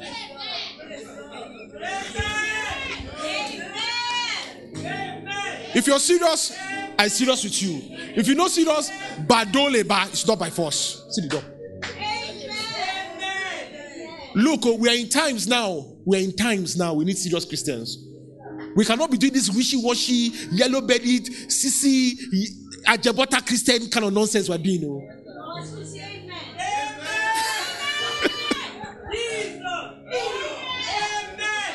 [5.75, 6.57] If you're serious,
[6.97, 7.81] I'm serious with you.
[8.15, 8.91] If you're not serious,
[9.27, 11.05] badole ba, it's not by force.
[11.09, 11.43] See the door.
[14.35, 15.85] Look, oh, we are in times now.
[16.05, 16.93] We are in times now.
[16.93, 17.97] We need serious Christians.
[18.77, 22.13] We cannot be doing this wishy-washy, yellow-bellied, sissy,
[22.88, 25.09] ajabota Christian kind of nonsense we're doing.
[25.30, 25.61] Oh.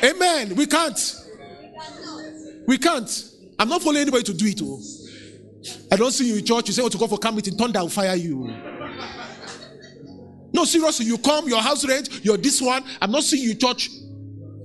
[0.03, 0.15] Amen.
[0.15, 0.55] Amen.
[0.55, 1.15] We can't.
[2.67, 3.29] We can't.
[3.59, 4.59] I'm not following anybody to do it.
[4.63, 4.79] Oh.
[5.91, 6.67] I don't see you in church.
[6.67, 8.53] You say, Oh, to go for camp meeting, thunder will fire you.
[10.51, 12.83] No, seriously, you come, your house rent, you're this one.
[13.01, 13.89] I'm not seeing you in church.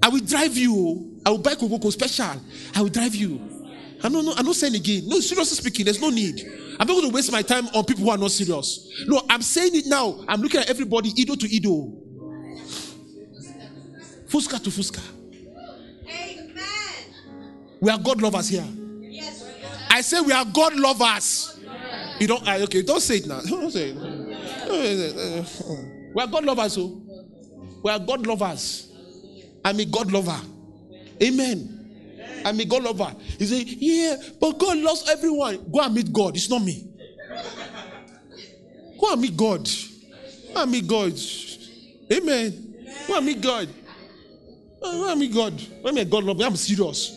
[0.02, 0.74] I will drive you.
[0.76, 1.04] Oh.
[1.26, 2.40] I will buy Coco special.
[2.74, 3.57] I will drive you.
[4.02, 5.08] I'm not, I'm not saying again.
[5.08, 6.40] No, seriously speaking, there's no need.
[6.78, 9.04] I'm not going to waste my time on people who are not serious.
[9.06, 10.24] No, I'm saying it now.
[10.28, 11.92] I'm looking at everybody, Ido to Ido.
[14.28, 15.00] Fuska to Fuska.
[16.08, 16.54] Amen.
[17.80, 18.64] We are God lovers here.
[19.90, 21.58] I say we are God lovers.
[22.20, 23.40] You don't, okay, don't say it now.
[23.46, 23.96] Don't say it.
[26.14, 26.72] We are God lovers.
[26.72, 27.00] So.
[27.82, 28.90] We are God lovers.
[29.64, 30.40] I'm a God lover.
[31.22, 31.77] Amen.
[32.44, 33.15] I'm a God lover.
[33.39, 35.70] He say, Yeah, but God loves everyone.
[35.70, 36.36] Go and meet God.
[36.36, 36.89] It's not me.
[39.01, 39.69] Go and meet God.
[40.55, 41.12] Go and meet God.
[42.12, 42.74] Amen.
[43.06, 43.69] Go and meet God.
[44.82, 45.62] Go and meet God.
[45.85, 46.44] I'm a God lover.
[46.44, 47.16] I'm serious.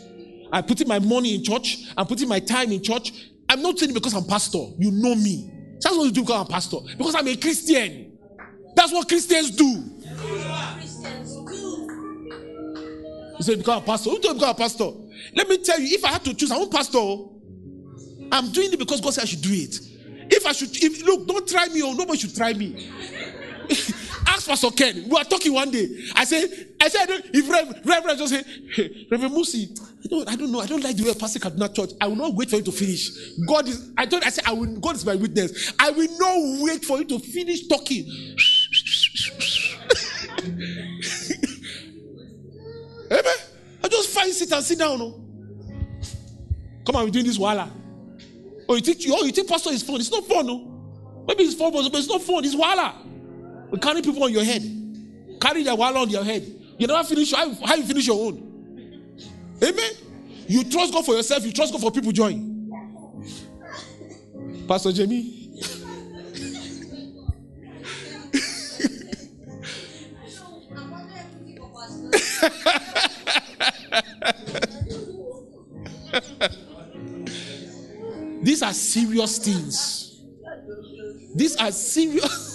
[0.52, 1.86] I'm putting my money in church.
[1.96, 3.14] I'm putting my time in church.
[3.48, 4.66] I'm not saying because I'm pastor.
[4.78, 5.52] You know me.
[5.82, 6.78] That's what you do because I'm pastor.
[6.98, 8.18] Because I'm a Christian.
[8.76, 9.84] That's what Christians do.
[10.78, 11.82] Christians do.
[13.38, 14.10] You say because I'm pastor.
[14.12, 14.92] Who told you because I'm pastor?
[15.36, 16.98] Let me tell you, if I had to choose, I want pastor.
[16.98, 17.32] Oh.
[18.32, 19.80] I'm doing it because God said I should do it.
[20.34, 22.90] If I should, if look, don't try me, or nobody should try me.
[24.28, 25.04] Ask Pastor Ken.
[25.04, 25.88] We were talking one day.
[26.16, 26.50] I said,
[26.80, 28.44] I said, if Reverend, Reverend just say,
[28.74, 30.62] hey, Reverend Mosi, I don't, I don't know.
[30.62, 31.92] I don't like the way Pastor Kaduna Church.
[32.00, 33.10] I will not wait for you to finish.
[33.48, 35.74] God is, I told, I said, I will, God is my witness.
[35.80, 38.06] I will not wait for you to finish talking.
[43.12, 43.41] Amen.
[43.92, 44.98] Just find sit and sit down.
[44.98, 45.12] No?
[46.86, 47.70] Come on, we're doing this wala.
[48.68, 49.98] Oh, you think, you, oh, you think pastor is fun?
[49.98, 51.24] It's not fun, no.
[51.28, 52.46] Maybe it's fun, but it's not fun.
[52.46, 52.96] It's wala.
[53.70, 54.64] We carry people on your head.
[55.42, 56.44] Carry the wala on your head.
[56.78, 57.34] You never finish.
[57.34, 59.18] How you finish your own?
[59.64, 59.92] Amen.
[60.48, 61.46] You trust God for yourself.
[61.46, 62.50] You trust God for people join.
[64.68, 65.40] Pastor Jamie.
[78.42, 80.24] These are serious things.
[81.36, 82.48] These are serious.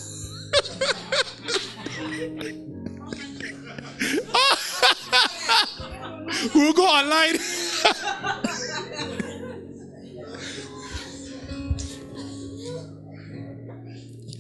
[6.55, 7.37] we'll go online.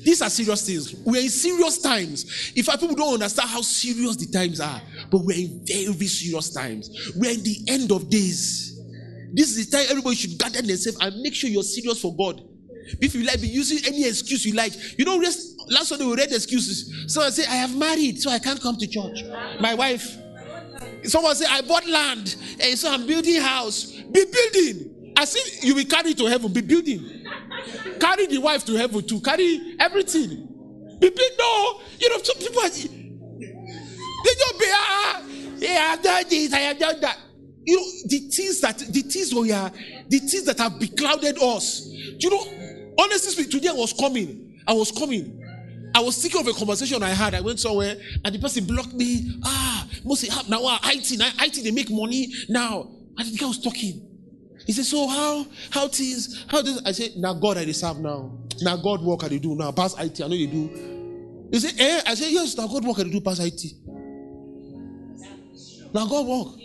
[0.02, 0.94] These are serious things.
[1.05, 2.52] We're in serious times.
[2.55, 6.51] In fact, people don't understand how serious the times are, but we're in very serious
[6.51, 6.90] times.
[7.16, 8.76] We're in the end of days.
[9.36, 12.40] This is the time everybody should gather themselves and make sure you're serious for God.
[13.02, 14.72] If you like, be using any excuse you like.
[14.98, 17.12] You know, last Sunday we read excuses.
[17.12, 19.22] Someone say, I have married, so I can't come to church.
[19.60, 20.16] My wife.
[21.02, 23.90] Someone say, I bought land, and so I'm building house.
[23.90, 25.12] Be building.
[25.18, 26.50] I see you will carry to heaven.
[26.52, 27.26] Be building.
[28.00, 29.20] Carry the wife to heaven too.
[29.20, 30.48] Carry everything.
[30.98, 31.32] Be big.
[31.38, 32.62] No, you know, some people.
[32.62, 35.22] Are, they just be ah,
[35.58, 37.18] yeah, I have done this, I have done that.
[37.66, 39.70] You know, the things that the things we are,
[40.09, 41.86] the things that have beclouded us.
[41.88, 44.60] You know, honestly speaking, today I was coming.
[44.66, 45.43] I was coming.
[45.94, 47.34] I was thinking of a conversation I had.
[47.34, 49.40] I went somewhere and the person blocked me.
[49.44, 52.88] Ah, must have now uh, IT, now IT they make money now.
[53.18, 54.02] And the guy was talking.
[54.66, 58.30] He said, So how how things how this I said, Now God I deserve now.
[58.62, 59.72] Now God work I dey do now.
[59.72, 61.48] Pass IT, I know you do.
[61.51, 62.01] He said, Eh?
[62.06, 63.62] I said, Yes, now God work I do pass IT.
[65.94, 66.60] Now God work.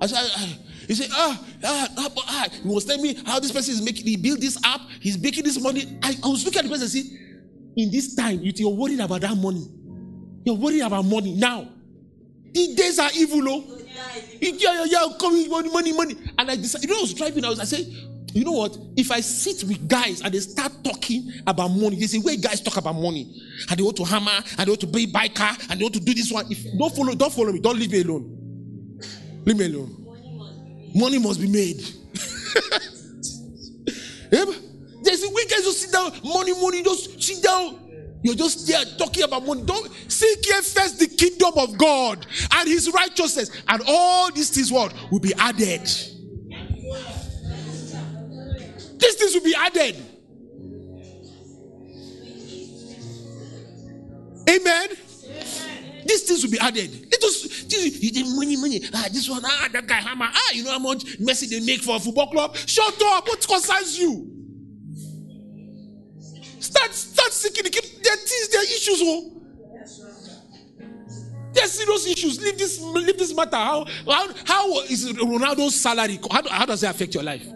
[0.00, 0.58] I said, I, I,
[0.88, 3.82] he said, ah, ah, ah, but, ah, he was telling me how this person is
[3.82, 5.98] making, he built this app, he's making this money.
[6.02, 7.18] I, I was looking at the person and see,
[7.76, 9.66] in this time, you- you're worried about that money.
[10.44, 11.68] You're worried about money now.
[12.52, 13.64] The days are evil, oh.
[14.40, 16.14] Yeah, yeah, yeah, coming, money, money, money.
[16.38, 17.86] And I decided, you know, I was driving, I was, I said,
[18.32, 18.76] you know what?
[18.96, 22.60] If I sit with guys and they start talking about money, they say, where guys
[22.60, 23.40] talk about money,
[23.70, 25.94] and they want to hammer, and they want to buy, buy car, and they want
[25.94, 26.44] to do this one.
[26.50, 28.35] If don't follow, don't follow me, don't leave me alone.
[29.46, 30.90] Leave me alone.
[30.94, 31.80] Money must be made.
[34.32, 34.44] Yeah,
[35.02, 37.78] There's a guys just sit down, money, money, just sit down.
[38.22, 39.62] You're just there talking about money.
[39.62, 44.72] Don't seek ye first the kingdom of God and his righteousness, and all these things
[44.72, 45.82] what will be added.
[48.98, 49.94] These things will be added.
[54.48, 54.88] Amen.
[56.06, 57.10] These things will be added.
[57.10, 57.64] This-
[58.00, 58.80] you money, money.
[58.94, 60.28] Ah, this one, ah, that guy hammer.
[60.32, 62.56] Ah, you know how much mercy they make for a football club?
[62.56, 63.26] Shut up.
[63.28, 64.32] What concerns you?
[66.60, 67.64] Start, start seeking.
[67.64, 69.00] the There are things, there are issues.
[69.02, 69.32] Oh,
[71.52, 72.40] there are serious issues.
[72.42, 73.56] Leave this, leave this matter.
[73.56, 76.18] How, how, how is Ronaldo's salary?
[76.30, 77.46] How, how does it affect your life?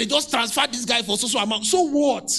[0.00, 1.66] They just transferred this guy for so so amount.
[1.66, 2.30] So what?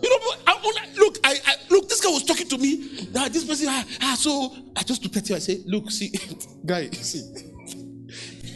[0.00, 1.88] You know, I- look, I, I look.
[1.88, 3.08] This guy was talking to me.
[3.12, 3.66] Now this person.
[3.68, 5.36] Ah, ah, so I just looked at him.
[5.36, 6.10] I said, "Look, see,
[6.66, 7.22] guy, see,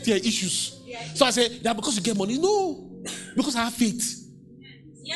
[0.05, 0.81] there are issues."
[1.15, 2.39] So I said, "That because you get money?
[2.39, 3.03] No,
[3.37, 4.29] because I have faith,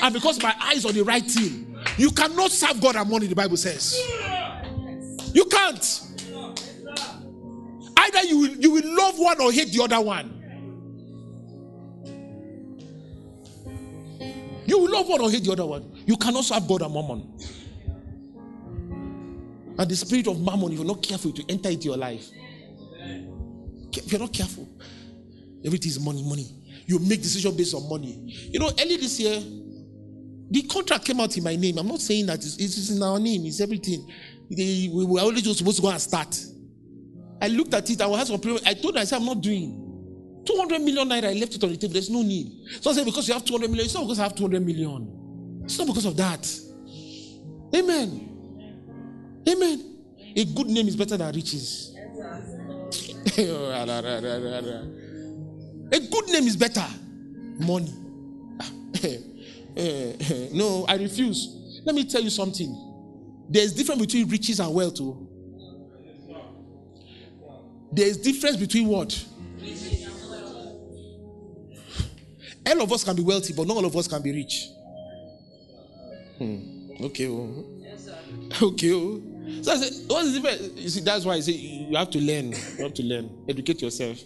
[0.02, 1.62] and because my eyes on the right thing.
[1.98, 3.26] You cannot serve God and money.
[3.28, 3.96] The Bible says
[5.32, 6.00] you can't.
[7.96, 10.35] Either you will you will love one or hate the other one."
[14.66, 16.02] You will love one or hate the other one.
[16.06, 17.38] You cannot serve God and mammon.
[19.78, 22.26] And the spirit of mammon, if you're not careful, to enter into your life.
[23.92, 24.68] If you're not careful,
[25.64, 26.62] everything is money, money.
[26.86, 28.22] You make decision based on money.
[28.50, 29.40] You know, early this year,
[30.50, 31.78] the contract came out in my name.
[31.78, 34.10] I'm not saying that it's, it's in our name, it's everything.
[34.50, 36.38] They, we were just supposed to go and start.
[37.40, 38.40] I looked at it, I was some.
[38.64, 39.85] I told her, I said, I'm not doing.
[40.46, 41.92] 200 million naira, I left it on the table.
[41.92, 42.52] There's no need.
[42.80, 45.60] So I said, because you have 200 million, it's not because I have 200 million.
[45.64, 46.48] It's not because of that.
[47.74, 49.42] Amen.
[49.48, 49.96] Amen.
[50.36, 51.92] A good name is better than riches.
[55.92, 56.86] A good name is better.
[57.58, 57.92] Money.
[60.52, 61.80] no, I refuse.
[61.84, 62.74] Let me tell you something.
[63.48, 65.00] There's difference between riches and wealth.
[65.00, 65.28] Oh.
[67.92, 69.24] There's difference between what?
[72.66, 74.68] All of us can be wealthy, but not all of us can be rich.
[76.38, 77.04] Hmm.
[77.04, 77.28] Okay.
[77.28, 77.64] Oh.
[78.62, 78.92] Okay.
[78.92, 79.22] Oh.
[79.62, 80.80] So I said, what's the difference?
[80.80, 82.52] You see, that's why I say you have to learn.
[82.52, 83.30] You have to learn.
[83.48, 84.18] Educate yourself.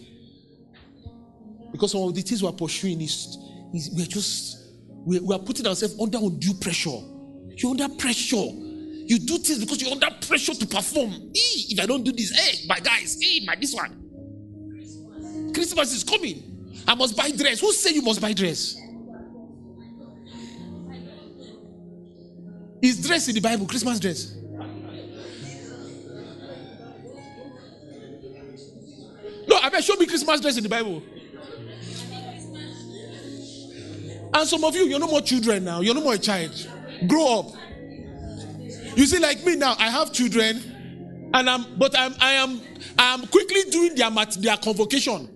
[1.71, 3.37] Because some of the things we are pursuing is,
[3.73, 4.57] is we are just
[5.05, 6.99] we, we are putting ourselves under undue pressure.
[7.55, 8.35] You're under pressure.
[8.35, 11.11] You do things because you're under pressure to perform.
[11.13, 15.51] Eh, if I don't do this, hey, my guys, hey, my this one.
[15.53, 16.50] Christmas is coming.
[16.87, 17.59] I must buy dress.
[17.59, 18.77] Who say you must buy dress?
[22.81, 24.35] Is dress in the Bible Christmas dress?
[29.47, 31.03] No, I mean, show me Christmas dress in the Bible.
[34.33, 35.81] And some of you, you're no more children now.
[35.81, 36.51] You're no more a child.
[37.07, 37.51] Grow up.
[38.95, 42.61] You see, like me now, I have children, and I'm, but I'm, I am,
[42.97, 44.09] I am quickly doing their
[44.39, 45.29] their convocation.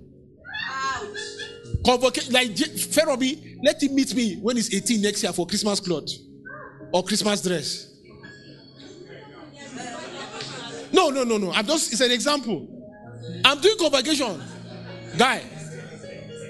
[1.86, 6.20] Convocation, like Ferobi, let him meet me when he's 18 next year for Christmas clothes
[6.92, 7.92] or Christmas dress.
[10.92, 11.52] No, no, no, no.
[11.52, 12.68] I'm just, it's an example.
[13.44, 14.42] I'm doing convocation.
[15.18, 15.44] Guy,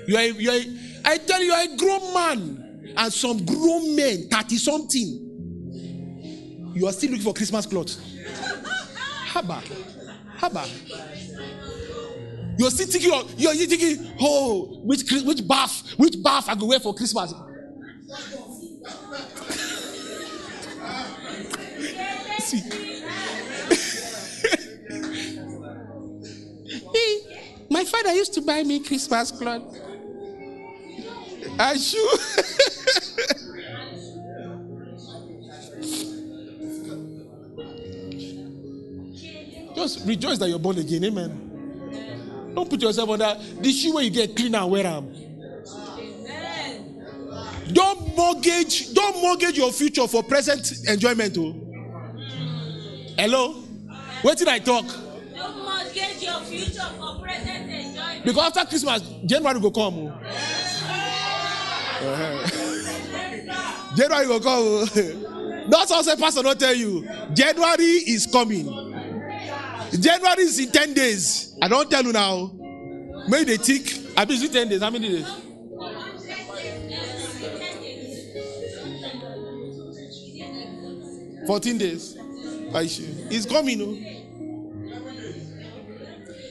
[0.08, 0.62] you are, you are,
[1.04, 5.22] I tell you, you are a grown man and some grown men, 30 something.
[6.76, 7.98] You are still looking for Christmas clothes.
[9.30, 9.62] Haba.
[10.38, 11.75] Haba.
[12.58, 16.80] You're still thinking, of, you're thinking, oh, which which bath, which bath I go wear
[16.80, 17.34] for Christmas.
[22.40, 22.62] See.
[27.70, 29.64] My father used to buy me Christmas cloth.
[31.60, 32.10] And shoe.
[39.76, 41.04] Just rejoice that you're born again.
[41.04, 41.45] Amen.
[42.56, 45.14] Don't put yourself under the shoe where you get clean and wear them.
[47.74, 51.38] Don't mortgage, don't mortgage your future for present enjoyment.
[51.38, 51.54] Oh.
[53.18, 53.54] Hello?
[54.22, 54.86] What did I talk?
[55.36, 58.24] Don't mortgage your future for present enjoyment.
[58.24, 59.94] Because after Christmas, January will come.
[59.98, 60.14] oh.
[63.98, 64.64] January will come.
[64.64, 65.66] oh.
[65.68, 67.06] That's also pastor not tell you.
[67.34, 68.95] January is coming.
[70.00, 71.58] January is in 10 days.
[71.62, 72.52] I don't tell you now.
[73.28, 73.94] Maybe they tick.
[74.18, 74.82] I mean, is 10 days?
[74.82, 75.28] How many days?
[81.46, 82.18] Fourteen days.
[83.30, 83.82] It's coming.
[83.82, 83.96] Oh.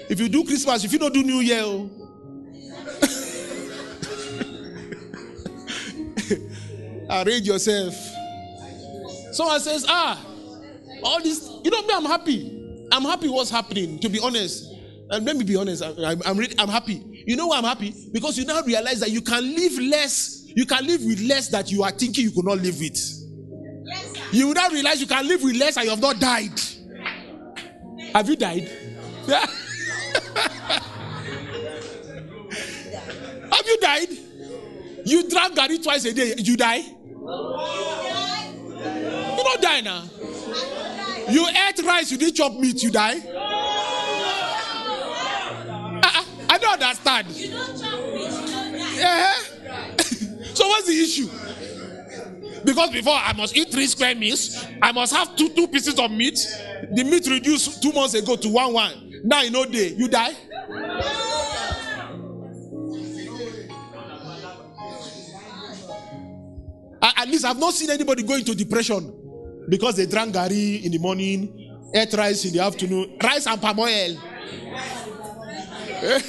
[0.09, 1.91] If you do Christmas, if you don't do New Year, oh.
[7.23, 7.95] arrange yourself.
[9.33, 10.25] Someone says, Ah,
[11.03, 12.64] all this, you know, me, I'm happy.
[12.95, 14.73] I'm happy what's happening, to be honest.
[15.11, 17.03] And let me be honest, I'm, I'm, really, I'm happy.
[17.27, 17.93] You know why I'm happy?
[18.13, 21.73] Because you now realize that you can live less, you can live with less that
[21.73, 22.97] you are thinking you could not live with.
[24.33, 26.53] You will now realize you can live with less and you have not died.
[28.15, 28.71] Have you died?
[29.27, 29.41] Yeah.
[33.51, 34.09] have you died?
[35.05, 36.35] You drank gari twice a day.
[36.39, 36.77] You die?
[36.79, 36.95] You
[39.43, 40.05] don't die now.
[41.31, 43.19] You ate rice, you didn't chop meat, you die?
[46.05, 47.29] Uh-uh, I don't understand.
[47.31, 48.73] You don't chop meat, you don't
[49.17, 49.95] die.
[50.55, 51.29] So what's the issue?
[52.65, 56.11] Because before I must eat three square meals, I must have two two pieces of
[56.11, 56.39] meat.
[56.93, 59.13] The meat reduced two months ago to one one.
[59.25, 59.89] Now you know day.
[59.89, 60.35] You die.
[67.17, 69.24] At least I've not seen anybody go into depression
[69.69, 73.79] because they drank gari in the morning, ate rice in the afternoon, rice and palm
[73.79, 74.17] oil.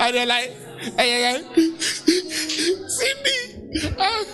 [0.00, 0.50] and they're like,
[0.96, 1.42] hey, hey, hey.
[2.88, 3.38] Cindy,
[3.98, 4.00] uh,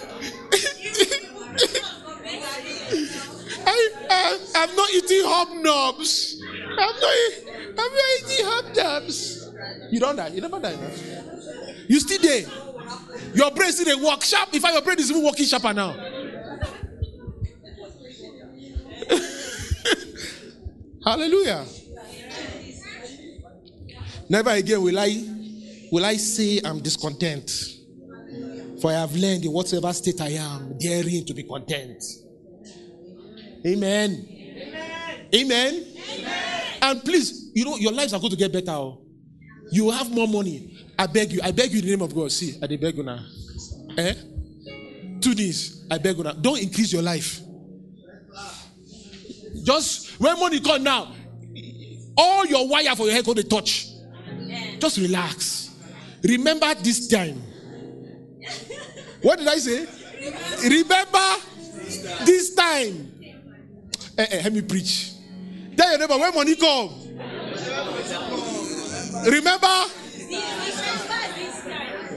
[3.68, 6.36] I, I, I'm not eating hobnobs.
[6.70, 7.14] I'm not,
[7.68, 9.16] I'm not eating hobnobs.
[9.92, 10.28] You don't die.
[10.28, 10.76] You never die.
[11.88, 12.44] You still there.
[13.36, 14.54] Your brain still dey work sharp.
[14.54, 15.92] In fact, your brain is even working sharper now.
[21.04, 21.64] Hallelujah.
[24.30, 25.22] Never again will I
[25.92, 27.50] will I say I'm discontent.
[28.80, 32.02] For I have learned in whatever state I am, daring to be content.
[33.66, 34.28] Amen.
[35.34, 35.84] Amen.
[36.82, 38.72] And please, you know, your lives are going to get better.
[38.72, 39.02] oh.
[39.72, 40.75] You will have more money.
[40.98, 41.40] I beg you.
[41.42, 42.32] I beg you in the name of God.
[42.32, 43.24] See, I beg you now.
[43.98, 44.14] Eh?
[45.18, 45.84] Do this.
[45.90, 46.32] I beg you now.
[46.32, 47.40] Don't increase your life.
[49.62, 51.12] Just when money come now,
[52.16, 53.88] all your wire for your head go to touch.
[54.78, 55.74] Just relax.
[56.22, 57.42] Remember this time.
[59.22, 59.86] What did I say?
[60.68, 61.36] Remember
[62.24, 63.12] this time.
[64.18, 65.12] Eh, eh, let me preach.
[65.76, 66.90] Tell your neighbor when money come.
[69.24, 69.84] Remember?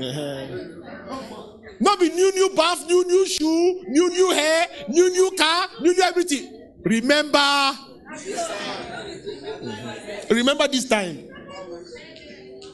[0.02, 0.48] Uh-huh.
[1.80, 5.94] Not be new, new bath, new, new shoe, new, new hair, new, new car, new,
[5.94, 6.52] new everything.
[6.84, 7.38] Remember?
[7.38, 8.34] Mm-hmm.
[10.34, 11.28] Remember this time.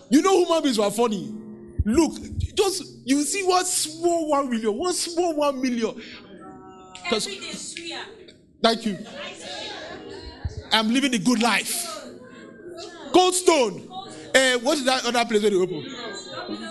[0.10, 1.34] You know human beings were funny.
[1.84, 2.14] Look,
[2.56, 6.02] just you see one small one million, one small one million.
[8.62, 8.98] Thank you.
[10.72, 11.86] I'm living a good life.
[13.14, 13.88] Cold Stone.
[14.36, 15.86] Eh, what is that other place where they open?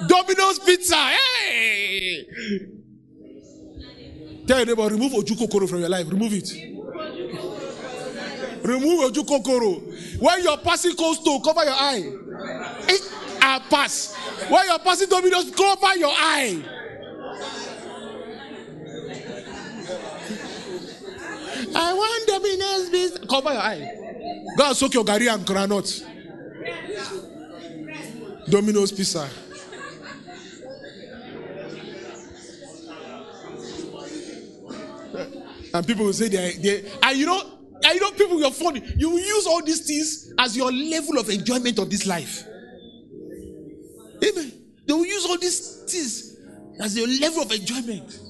[0.07, 0.97] Domino's Pizza.
[0.97, 2.27] Hey!
[4.47, 6.07] Tell your neighbor, remove Ojukokoro from your life.
[6.11, 6.53] Remove it.
[8.63, 10.21] Remove Ojukokoro.
[10.21, 12.13] When you're passing Cold Stone, cover your eye.
[13.41, 14.15] I pass.
[14.51, 16.63] When you're passing Domino's, cover your eye.
[21.77, 23.27] I want Domino's business.
[23.27, 23.91] Cover your eye.
[24.59, 26.05] Go and soak your gari and granite.
[28.49, 29.29] Domino's pizza.
[35.73, 37.41] And people will say they, they and you know,
[37.83, 38.81] and you know, people you're funny.
[38.97, 42.45] You will use all these things as your level of enjoyment of this life.
[44.25, 44.53] Amen.
[44.87, 46.37] They will use all these things
[46.81, 48.21] as your level of enjoyment.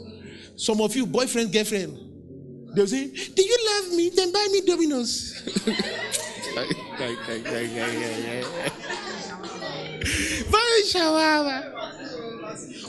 [0.56, 1.98] Some of you, boyfriend, girlfriend,
[2.74, 4.08] they'll say, Do you love me?
[4.10, 5.42] Then buy me Domino's.
[10.50, 11.72] Buy shawarma.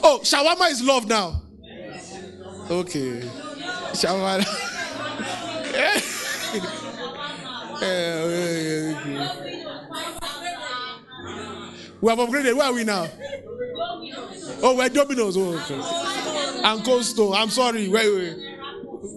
[0.02, 1.42] Oh, shawarma is love now.
[2.70, 3.20] Okay.
[3.92, 4.44] Shawarma.
[7.82, 8.94] Eh.
[12.00, 12.56] We have upgraded.
[12.56, 13.06] Where are we now?
[14.62, 15.36] Oh, we're Domino's.
[15.36, 16.62] Oh, okay.
[16.64, 17.34] And Cold Stone.
[17.34, 17.88] I'm sorry.
[17.88, 18.36] Wait, wait.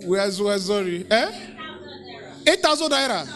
[0.06, 1.06] We are, we are sorry.
[1.10, 1.32] Eh?
[2.48, 3.28] 8,000 naira.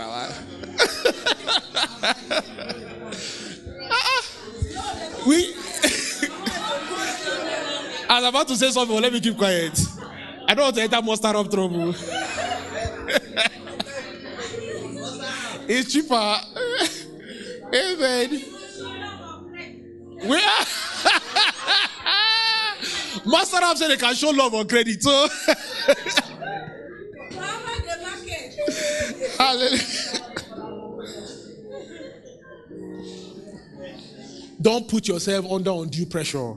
[0.00, 0.28] Wa.
[5.26, 5.54] we.
[8.08, 9.78] I was about to say something, but let me keep quiet.
[10.46, 11.94] I don't want to enter more startup trouble.
[15.68, 16.36] it's cheaper.
[17.74, 18.42] Amen.
[20.28, 20.66] We are.
[23.26, 25.02] Master App said they can show love on credit.
[25.02, 25.28] So,
[29.38, 29.82] hallelujah.
[34.60, 36.54] Don't put yourself under undue pressure.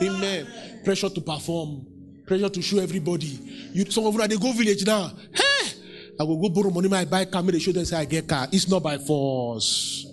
[0.00, 0.46] Amen.
[0.84, 1.86] Pressure to perform,
[2.26, 3.38] pressure to show everybody.
[3.74, 5.12] You some of you they go village now.
[5.34, 5.70] Hey,
[6.18, 8.26] I will go borrow money, I buy car, make they show them say I get
[8.26, 8.48] car.
[8.50, 10.06] It's not by force.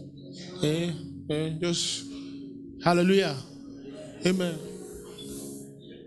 [0.62, 0.92] Eh?
[1.30, 1.50] Eh?
[1.60, 2.08] Just
[2.84, 3.38] hallelujah.
[4.26, 4.60] Amen.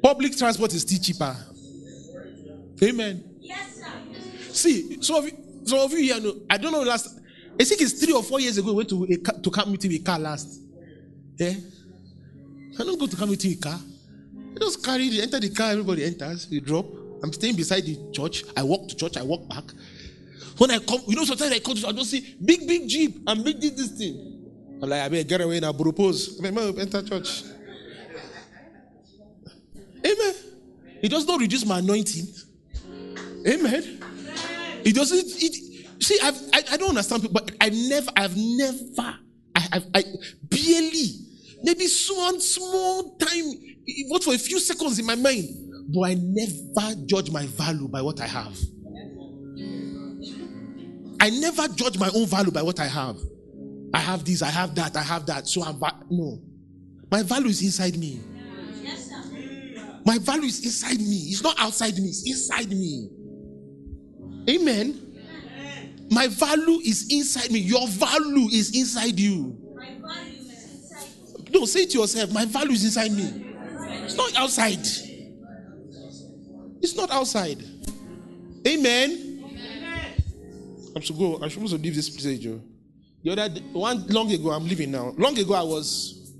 [0.03, 1.37] Public transport is still cheaper.
[2.83, 3.25] Amen.
[4.53, 5.33] See, some of you,
[5.65, 6.35] some of you here know.
[6.49, 7.19] I don't know last.
[7.59, 8.69] I think it's three or four years ago.
[8.69, 10.61] We went to a, to camp meeting with car last.
[11.37, 11.55] Yeah.
[12.79, 13.79] I don't go to camp meeting with car.
[14.57, 15.73] I just carry the enter the car.
[15.73, 16.49] Everybody enters.
[16.51, 16.87] We drop.
[17.23, 18.45] I'm staying beside the church.
[18.57, 19.17] I walk to church.
[19.17, 19.65] I walk back.
[20.57, 23.23] When I come, you know, sometimes I come to, I just see big, big jeep
[23.27, 24.51] and big this, this thing.
[24.83, 25.73] I'm like, I better get away now.
[25.73, 26.39] Propose.
[26.39, 27.45] I mean, enter church.
[30.05, 30.35] Amen.
[31.03, 32.27] It does not reduce my anointing.
[33.47, 34.00] Amen.
[34.85, 35.19] It doesn't.
[35.43, 39.19] It see, I've, I I don't understand people, but I never, I've never,
[39.55, 40.05] I have, I
[40.43, 41.09] barely,
[41.63, 43.45] maybe one small time,
[44.09, 45.49] what for a few seconds in my mind,
[45.93, 48.57] but I never judge my value by what I have.
[51.23, 53.17] I never judge my own value by what I have.
[53.93, 55.47] I have this, I have that, I have that.
[55.47, 56.41] So I'm va- no.
[57.11, 58.21] My value is inside me.
[58.83, 59.11] Yes,
[60.07, 61.27] My value is inside me.
[61.29, 63.11] It's not outside me, it's inside me.
[64.49, 65.07] Amen.
[66.11, 67.61] My value is inside me.
[67.61, 69.57] Your value is inside you.
[71.51, 72.33] No, say it to yourself.
[72.33, 73.55] My value is inside me.
[74.05, 74.87] It's not outside.
[76.83, 77.63] It's not outside.
[78.67, 79.27] Amen.
[80.95, 81.39] I'm supposed to go.
[81.43, 82.61] I'm supposed to leave this place, Joe.
[82.61, 82.71] Oh.
[83.23, 85.15] The other day, one long ago, I'm leaving now.
[85.17, 86.33] Long ago, I was.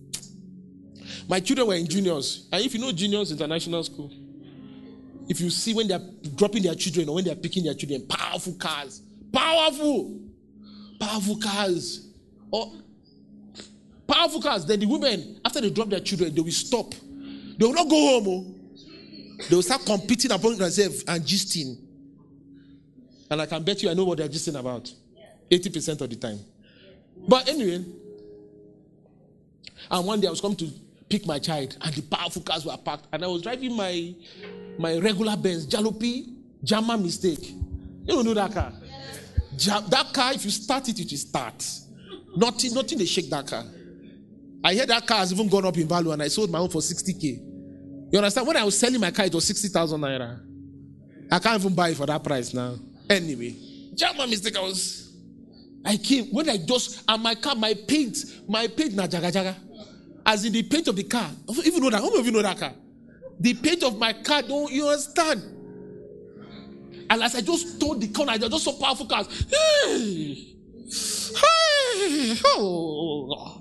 [1.29, 4.11] My children were in juniors, and if you know juniors international school,
[5.29, 6.03] if you see when they're
[6.35, 9.03] dropping their children or when they're picking their children, powerful cars,
[9.33, 10.21] powerful,
[10.99, 12.09] powerful cars,
[12.51, 12.73] or
[14.07, 14.67] powerful cars.
[14.67, 16.95] Then the women, after they drop their children, they will stop.
[16.95, 18.27] They will not go home.
[18.29, 18.55] oh.
[19.49, 21.77] They will start competing among themselves and gisting.
[23.31, 24.93] And I can bet you I know what they're gisting about
[25.51, 26.39] 80% of the time.
[27.29, 27.85] But anyway,
[29.91, 30.71] and one day I was coming to
[31.11, 34.15] pick my child, and the powerful cars were parked, and I was driving my
[34.79, 36.33] my regular Benz Jalopy
[36.65, 37.51] Jama mistake.
[37.51, 38.73] You don't know that car.
[39.59, 41.67] Ja- that car, if you start it, it will start.
[42.37, 43.65] Nothing, nothing they shake that car.
[44.63, 46.69] I hear that car has even gone up in value, and I sold my own
[46.71, 47.23] for 60k.
[48.13, 48.47] You understand?
[48.47, 50.41] When I was selling my car, it was 60,000 naira.
[51.31, 52.77] I can't even buy it for that price now.
[53.09, 53.55] Anyway,
[53.95, 54.57] Jama mistake.
[54.57, 55.13] I was
[55.85, 58.17] I came when I just and my car, my paint,
[58.49, 59.55] my paint na jaga jaga.
[60.31, 61.29] As in the paint of the car.
[61.65, 62.01] Even know that.
[62.01, 62.73] How many of you know that car?
[63.41, 65.43] The paint of my car, don't you understand?
[67.11, 69.27] And as I just turned the corner, I just saw powerful cars.
[69.51, 70.55] Hey,
[71.35, 73.61] hey, oh.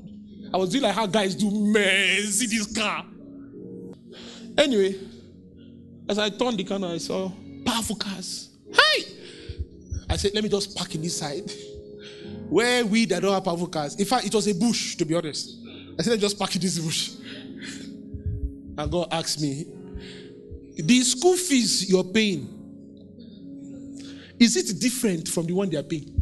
[0.54, 2.22] I was doing like how guys do, man.
[2.28, 3.04] See this car.
[4.56, 4.96] Anyway,
[6.08, 7.32] as I turned the corner, I saw
[7.66, 8.56] powerful cars.
[8.72, 9.06] Hey!
[10.08, 11.52] I said, let me just park in this side.
[12.50, 13.96] Where we that don't have powerful cars.
[13.96, 15.59] In fact, it was a bush, to be honest.
[16.00, 17.12] I said, just park in this bush.
[18.78, 19.66] And God asked me,
[20.78, 22.48] the school fees you're paying,
[24.40, 26.16] is it different from the one they are paying?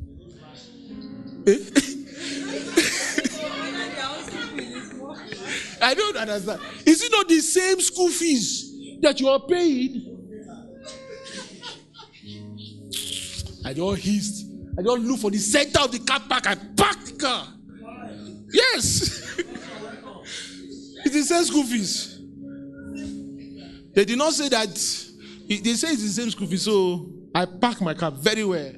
[1.46, 1.58] Eh?
[5.80, 6.60] I don't understand.
[6.84, 10.14] Is it not the same school fees that you are paying?
[13.64, 14.48] I just hissed.
[14.80, 17.48] I just look for the center of the car park I park car.
[18.52, 19.44] Yes.
[21.16, 22.20] it's the same school fees.
[23.94, 24.68] They did not say that.
[25.48, 28.74] They say it's the same school fee, so I park my car very well.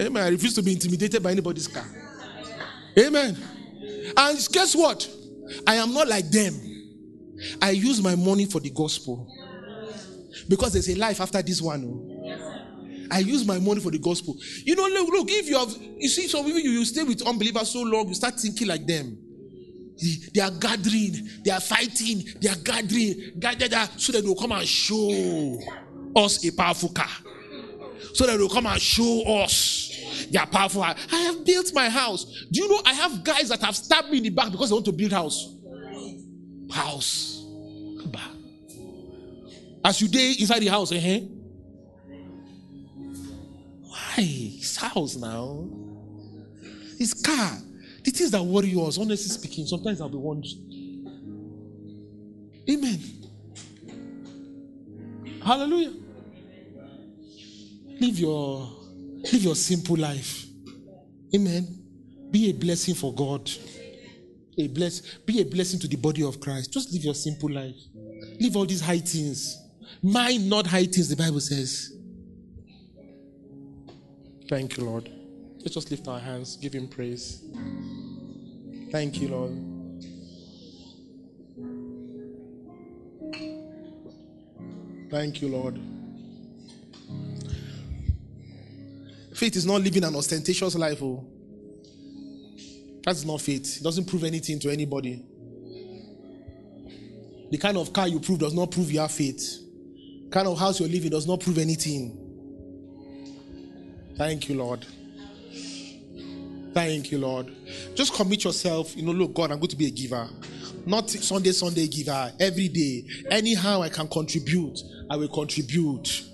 [0.00, 0.22] Amen.
[0.22, 1.84] I refuse to be intimidated by anybody's car.
[2.98, 3.36] Amen.
[4.16, 5.08] And guess what?
[5.66, 6.54] I am not like them.
[7.60, 9.26] I use my money for the gospel.
[10.48, 11.84] Because there's a life after this one.
[11.84, 13.08] oh.
[13.10, 14.36] I use my money for the gospel.
[14.64, 17.22] You know, look, look if you have, you see, some people, you, you stay with
[17.26, 19.18] unbelievers so long, you start thinking like them.
[20.32, 24.52] They, are gathering, they are fighting, they are gathering, gathered so that they will come
[24.52, 25.58] and show
[26.14, 27.08] us a powerful car.
[28.14, 29.88] So that they will come and show us
[30.30, 30.82] they are powerful.
[30.82, 32.24] I have built my house.
[32.50, 34.74] Do you know I have guys that have stabbed me in the back because they
[34.74, 35.54] want to build house?
[36.70, 37.34] House.
[39.84, 41.20] As you day inside the house, eh?
[43.80, 44.14] Why?
[44.18, 45.66] It's house now.
[46.98, 47.58] It's car.
[48.08, 51.04] The things that worry us, honestly speaking, sometimes I'll be wondering.
[52.70, 52.98] Amen.
[55.44, 55.92] Hallelujah.
[58.00, 58.66] Live your
[59.30, 60.46] live your simple life.
[61.34, 61.68] Amen.
[62.30, 63.50] Be a blessing for God.
[64.56, 66.72] A bless, be a blessing to the body of Christ.
[66.72, 67.76] Just live your simple life.
[68.40, 69.62] Leave all these high things.
[70.02, 71.92] Mind not high things, the Bible says.
[74.48, 75.10] Thank you, Lord.
[75.58, 77.44] Let's just lift our hands, give him praise.
[78.90, 79.68] Thank you, Lord.
[85.10, 85.80] Thank you, Lord.
[89.34, 91.02] Faith is not living an ostentatious life.
[91.02, 91.24] Oh.
[93.04, 93.78] That's not faith.
[93.80, 95.24] It doesn't prove anything to anybody.
[97.50, 99.60] The kind of car you prove does not prove you have faith.
[100.24, 102.18] The kind of house you're living does not prove anything.
[104.16, 104.84] Thank you, Lord.
[106.74, 107.54] Thank you, Lord.
[107.94, 108.96] Just commit yourself.
[108.96, 110.28] You know, look, God, I'm going to be a giver.
[110.86, 112.32] Not Sunday, Sunday giver.
[112.38, 113.04] Every day.
[113.30, 114.80] Anyhow I can contribute,
[115.10, 116.24] I will contribute.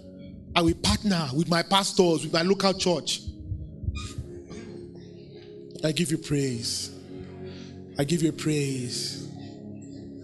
[0.54, 3.20] I will partner with my pastors, with my local church.
[5.82, 6.90] I give you praise.
[7.98, 9.28] I give you praise.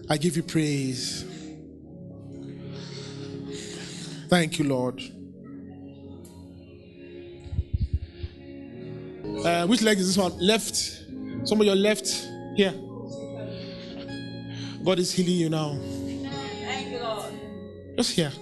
[0.09, 1.24] I give you praise.
[4.28, 5.03] Thank you, Lord.
[9.44, 10.36] Uh, which leg is this one?
[10.39, 10.74] Left.
[11.44, 12.07] Some of your left.
[12.57, 12.74] Here.
[14.85, 15.78] God is healing you now.
[16.62, 17.32] Thank you, Lord.
[17.97, 18.32] Just here.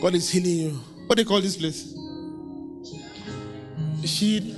[0.00, 0.70] God is healing you.
[1.06, 1.94] What do they call this place?
[4.04, 4.54] Sheet.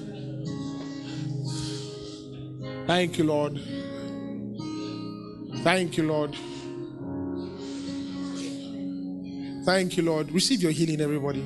[2.86, 3.60] Thank you, Lord.
[5.62, 6.36] Thank you, Lord.
[9.64, 10.30] Thank you, Lord.
[10.32, 11.44] Receive your healing, everybody.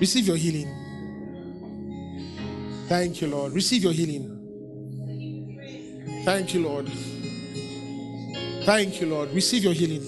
[0.00, 0.66] Receive your healing.
[2.88, 3.52] Thank you, Lord.
[3.52, 4.38] Receive your healing.
[6.24, 6.88] Thank you, Lord.
[8.64, 9.30] Thank you, Lord.
[9.32, 10.02] Receive your healing.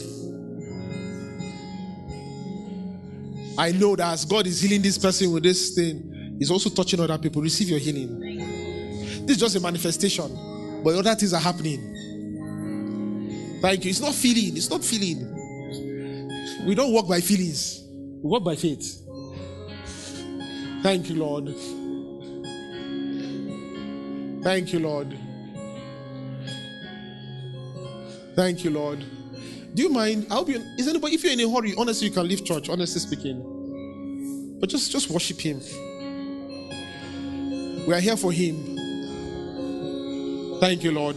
[3.59, 6.99] I know that as God is healing this person with this thing, He's also touching
[6.99, 7.43] other people.
[7.43, 8.19] Receive your healing.
[9.27, 11.91] This is just a manifestation, but other things are happening.
[13.61, 13.91] Thank you.
[13.91, 14.57] It's not feeling.
[14.57, 15.29] It's not feeling.
[16.67, 17.83] We don't walk by feelings.
[17.87, 19.03] We walk by faith.
[20.83, 21.55] Thank you, Lord.
[24.43, 25.17] Thank you, Lord.
[28.35, 29.05] Thank you, Lord.
[29.75, 30.27] Do you mind?
[30.31, 32.69] I hope you is anybody if you're in a hurry, honestly, you can leave church,
[32.69, 34.59] honestly speaking.
[34.59, 35.61] But just just worship him.
[37.87, 38.57] We are here for him.
[40.59, 41.17] Thank you, Lord.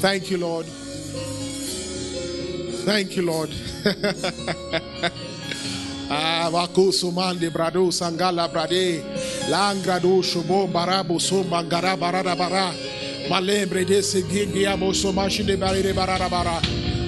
[0.00, 0.66] Thank you, Lord.
[2.84, 3.50] Thank you, Lord.
[6.14, 9.00] Ah, wakusu mande brado sangala brade
[9.48, 12.70] langrado shubo barabo so mangara barada bara.
[13.30, 16.60] Malembre de segindi amo so mashine baride barada bara.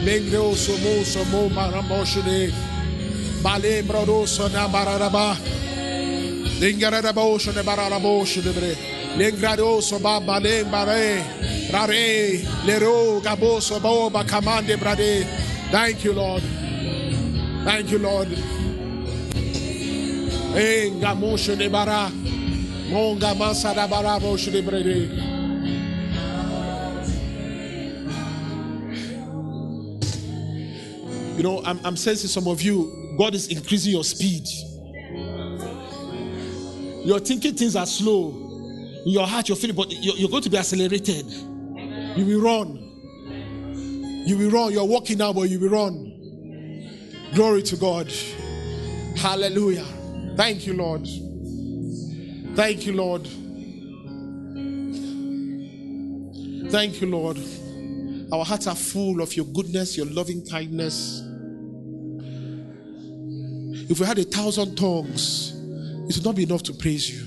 [0.05, 2.51] Mengre o so mo so mo marambo shine
[3.43, 5.37] malembro do so na barada ba.
[6.59, 8.73] Lingara da bo shine barada bo shine bre.
[9.19, 11.21] Lengrado so ba balem bare
[11.71, 15.27] rare lero gabo so bo kamande brade.
[15.71, 16.43] Thank you lord.
[17.65, 18.29] Thank you lord
[31.37, 34.47] You know, I'm, I'm sensing some of you, God is increasing your speed.
[37.05, 38.31] You're thinking things are slow.
[39.05, 41.27] In your heart, you're feeling, but you're, you're going to be accelerated.
[42.17, 42.79] You will run.
[44.25, 44.73] You will run.
[44.73, 46.13] You're walking now, but you will run.
[47.35, 48.13] Glory to God.
[49.17, 49.85] Hallelujah.
[50.37, 51.09] Thank you, Lord.
[52.57, 53.29] Thank you, Lord.
[56.71, 57.39] Thank you, Lord.
[58.33, 61.23] Our hearts are full of your goodness, your loving kindness.
[63.89, 65.53] If we had a thousand tongues,
[66.09, 67.21] it would not be enough to praise you.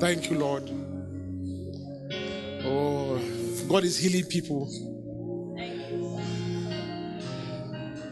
[0.00, 0.70] Thank you, Lord.
[2.64, 3.18] Oh,
[3.68, 4.68] God is healing people.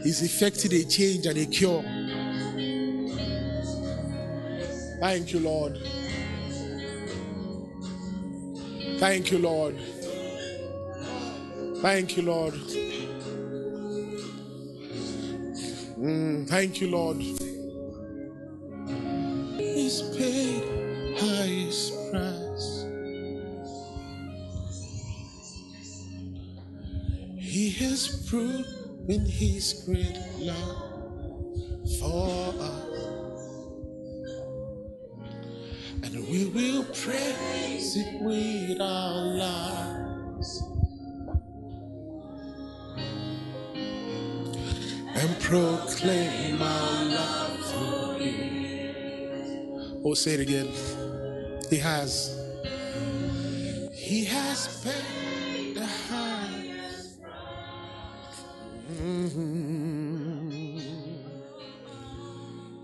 [0.02, 1.82] He's effected a change and a cure.
[5.00, 5.78] Thank you, Lord.
[8.98, 9.76] Thank you, Lord.
[11.82, 12.54] Thank you, Lord.
[15.98, 17.18] Mm, thank you, Lord.
[19.56, 20.62] He's paid
[21.18, 22.86] highest price.
[27.38, 28.26] He has
[29.06, 31.56] proven his great love
[31.98, 33.48] for us.
[36.02, 40.62] And we will praise it with our lives.
[45.14, 50.00] And proclaim our love for you.
[50.04, 50.68] Oh, say it again.
[51.70, 52.38] He has.
[53.92, 55.21] He has paid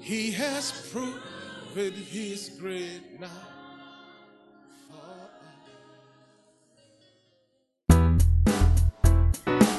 [0.01, 3.31] He has proven his great love.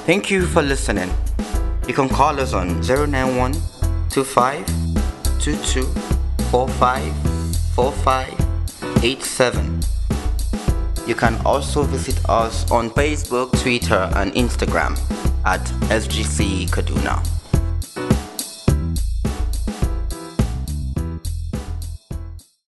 [0.05, 1.09] Thank you for listening.
[1.87, 3.53] You can call us on 091
[4.09, 4.65] 25
[5.39, 5.83] 22
[6.51, 7.13] 45
[7.75, 9.79] 45 87.
[11.07, 14.95] You can also visit us on Facebook, Twitter, and Instagram
[15.45, 17.38] at SGC Kaduna.